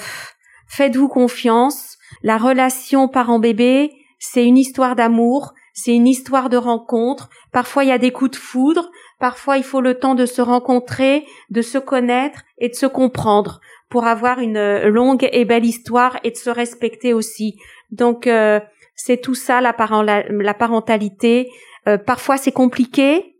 Faites-vous 0.66 1.08
confiance. 1.08 1.96
La 2.22 2.38
relation 2.38 3.08
parent-bébé, 3.08 3.92
c'est 4.18 4.44
une 4.44 4.58
histoire 4.58 4.96
d'amour, 4.96 5.54
c'est 5.72 5.94
une 5.94 6.06
histoire 6.06 6.48
de 6.48 6.56
rencontre. 6.56 7.28
Parfois, 7.52 7.84
il 7.84 7.88
y 7.88 7.92
a 7.92 7.98
des 7.98 8.10
coups 8.10 8.32
de 8.32 8.36
foudre. 8.36 8.90
Parfois, 9.20 9.58
il 9.58 9.64
faut 9.64 9.80
le 9.80 9.98
temps 9.98 10.14
de 10.14 10.26
se 10.26 10.42
rencontrer, 10.42 11.24
de 11.50 11.62
se 11.62 11.78
connaître 11.78 12.42
et 12.58 12.68
de 12.68 12.74
se 12.74 12.86
comprendre 12.86 13.60
pour 13.88 14.06
avoir 14.06 14.40
une 14.40 14.88
longue 14.88 15.28
et 15.32 15.44
belle 15.44 15.64
histoire 15.64 16.18
et 16.24 16.30
de 16.30 16.36
se 16.36 16.50
respecter 16.50 17.12
aussi. 17.12 17.56
Donc, 17.90 18.26
euh, 18.26 18.60
c'est 18.94 19.20
tout 19.20 19.34
ça 19.34 19.60
la, 19.60 19.72
parentalité. 19.72 21.50
Euh, 21.86 21.98
parfois, 21.98 22.36
c'est 22.36 22.52
compliqué 22.52 23.36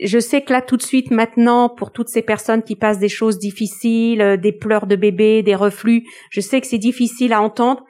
je 0.00 0.18
sais 0.18 0.42
que 0.42 0.52
là 0.52 0.62
tout 0.62 0.76
de 0.76 0.82
suite 0.82 1.10
maintenant 1.10 1.68
pour 1.68 1.92
toutes 1.92 2.08
ces 2.08 2.22
personnes 2.22 2.62
qui 2.62 2.76
passent 2.76 2.98
des 2.98 3.08
choses 3.08 3.38
difficiles, 3.38 4.20
euh, 4.20 4.36
des 4.36 4.52
pleurs 4.52 4.86
de 4.86 4.96
bébé, 4.96 5.42
des 5.42 5.54
reflux, 5.54 6.04
je 6.30 6.40
sais 6.40 6.60
que 6.60 6.66
c'est 6.66 6.78
difficile 6.78 7.32
à 7.32 7.40
entendre, 7.40 7.84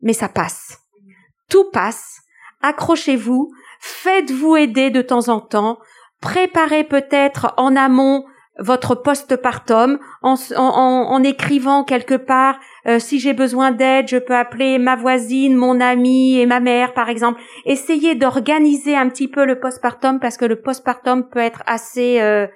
mais 0.00 0.12
ça 0.12 0.28
passe. 0.28 0.78
Tout 1.48 1.70
passe. 1.72 2.18
Accrochez-vous, 2.62 3.50
faites-vous 3.80 4.56
aider 4.56 4.90
de 4.90 5.02
temps 5.02 5.28
en 5.28 5.40
temps, 5.40 5.78
préparez 6.20 6.84
peut-être 6.84 7.54
en 7.56 7.74
amont 7.74 8.24
votre 8.60 8.94
postpartum 8.94 9.98
en, 10.22 10.34
en, 10.56 10.62
en 10.62 11.22
écrivant 11.22 11.82
quelque 11.82 12.14
part 12.14 12.60
euh, 12.86 12.98
si 12.98 13.18
j'ai 13.18 13.32
besoin 13.32 13.72
d'aide, 13.72 14.08
je 14.08 14.18
peux 14.18 14.36
appeler 14.36 14.78
ma 14.78 14.96
voisine, 14.96 15.54
mon 15.54 15.80
amie 15.80 16.38
et 16.38 16.46
ma 16.46 16.60
mère 16.60 16.94
par 16.94 17.08
exemple. 17.08 17.40
Essayez 17.64 18.14
d'organiser 18.14 18.94
un 18.96 19.08
petit 19.08 19.28
peu 19.28 19.44
le 19.44 19.58
postpartum 19.58 20.20
parce 20.20 20.36
que 20.36 20.44
le 20.44 20.60
postpartum 20.60 21.28
peut 21.28 21.40
être 21.40 21.62
assez 21.66 22.20
euh, 22.20 22.46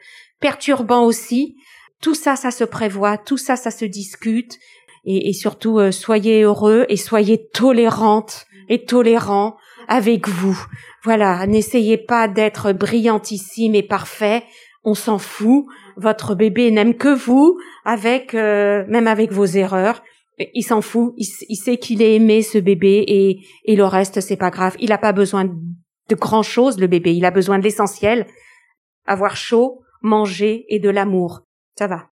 perturbant 0.41 1.05
aussi. 1.05 1.57
Tout 2.01 2.15
ça, 2.15 2.37
ça 2.37 2.51
se 2.51 2.65
prévoit, 2.65 3.19
tout 3.19 3.39
ça, 3.39 3.57
ça 3.57 3.71
se 3.71 3.85
discute 3.85 4.59
et, 5.05 5.31
et 5.31 5.33
surtout 5.33 5.79
euh, 5.79 5.91
soyez 5.91 6.43
heureux 6.43 6.85
et 6.89 6.97
soyez 6.97 7.49
tolérantes 7.53 8.47
et 8.69 8.85
tolérants 8.85 9.57
avec 9.89 10.29
vous. 10.29 10.59
Voilà, 11.03 11.47
n'essayez 11.47 11.99
pas 11.99 12.29
d'être 12.29 12.73
brillantissime 12.73 13.75
et 13.75 13.83
parfait 13.83 14.45
on 14.85 14.95
s'en 14.95 15.19
fout. 15.19 15.67
Votre 15.97 16.35
bébé 16.35 16.71
n'aime 16.71 16.95
que 16.95 17.15
vous, 17.15 17.59
avec 17.85 18.35
euh, 18.35 18.85
même 18.89 19.07
avec 19.07 19.33
vos 19.33 19.47
erreurs. 19.47 20.03
Il 20.53 20.63
s'en 20.63 20.81
fout. 20.81 21.15
Il, 21.17 21.57
sait 21.57 21.77
qu'il 21.77 22.03
est 22.03 22.17
aimé 22.17 22.43
ce 22.43 22.59
bébé 22.59 23.05
et, 23.07 23.41
et 23.65 23.77
le 23.77 23.85
reste 23.85 24.21
c'est 24.21 24.37
pas 24.37 24.51
grave. 24.51 24.77
Il 24.81 24.89
n'a 24.89 24.99
pas 24.99 25.13
besoin 25.13 25.45
de 25.45 26.15
grand 26.15 26.43
chose 26.43 26.79
le 26.79 26.89
bébé. 26.89 27.15
Il 27.15 27.25
a 27.25 27.31
besoin 27.31 27.59
de 27.59 27.65
l'essentiel. 27.65 28.27
Avoir 29.07 29.37
chaud, 29.37 29.83
manger 30.03 30.65
et 30.69 30.79
de 30.79 30.91
l'amour. 30.91 31.43
Ça 31.79 31.87
va. 31.87 32.07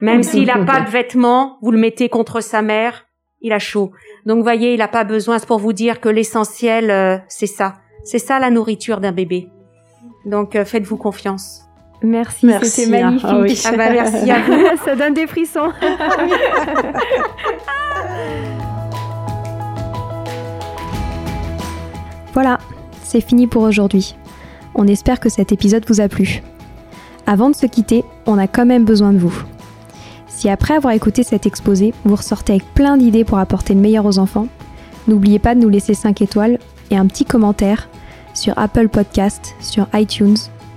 Même 0.00 0.24
s'il 0.24 0.46
n'a 0.46 0.64
pas 0.64 0.80
de 0.80 0.90
vêtements, 0.90 1.58
vous 1.62 1.70
le 1.70 1.78
mettez 1.78 2.08
contre 2.08 2.40
sa 2.40 2.60
mère, 2.60 3.06
il 3.40 3.52
a 3.52 3.60
chaud. 3.60 3.92
Donc 4.26 4.42
voyez, 4.42 4.74
il 4.74 4.78
n'a 4.78 4.88
pas 4.88 5.04
besoin. 5.04 5.38
C'est 5.38 5.46
pour 5.46 5.60
vous 5.60 5.72
dire 5.72 6.00
que 6.00 6.08
l'essentiel, 6.08 6.90
euh, 6.90 7.18
c'est 7.28 7.46
ça. 7.46 7.76
C'est 8.04 8.18
ça 8.18 8.40
la 8.40 8.50
nourriture 8.50 9.00
d'un 9.00 9.12
bébé. 9.12 9.48
Donc 10.26 10.56
euh, 10.56 10.64
faites-vous 10.64 10.96
confiance. 10.96 11.62
Merci, 12.02 12.48
c'était 12.62 12.90
magnifique. 12.90 13.26
Ah, 13.28 13.38
oui. 13.38 13.60
ah 13.64 13.76
bah 13.76 13.92
merci 13.92 14.30
à 14.30 14.40
vous. 14.40 14.64
Ça 14.84 14.96
donne 14.96 15.14
des 15.14 15.26
frissons. 15.26 15.70
voilà, 22.32 22.58
c'est 23.02 23.20
fini 23.20 23.46
pour 23.46 23.62
aujourd'hui. 23.62 24.16
On 24.74 24.86
espère 24.86 25.20
que 25.20 25.28
cet 25.28 25.52
épisode 25.52 25.84
vous 25.86 26.00
a 26.00 26.08
plu. 26.08 26.42
Avant 27.26 27.50
de 27.50 27.54
se 27.54 27.66
quitter, 27.66 28.04
on 28.26 28.38
a 28.38 28.48
quand 28.48 28.66
même 28.66 28.84
besoin 28.84 29.12
de 29.12 29.18
vous. 29.18 29.34
Si 30.26 30.48
après 30.48 30.74
avoir 30.74 30.94
écouté 30.94 31.22
cet 31.22 31.46
exposé, 31.46 31.94
vous 32.04 32.16
ressortez 32.16 32.54
avec 32.54 32.64
plein 32.74 32.96
d'idées 32.96 33.24
pour 33.24 33.38
apporter 33.38 33.74
le 33.74 33.80
meilleur 33.80 34.06
aux 34.06 34.18
enfants, 34.18 34.48
n'oubliez 35.06 35.38
pas 35.38 35.54
de 35.54 35.60
nous 35.60 35.68
laisser 35.68 35.94
5 35.94 36.20
étoiles 36.22 36.58
et 36.90 36.96
un 36.96 37.06
petit 37.06 37.24
commentaire 37.24 37.88
sur 38.34 38.58
Apple 38.58 38.88
Podcast, 38.88 39.54
sur 39.60 39.86
iTunes 39.94 40.36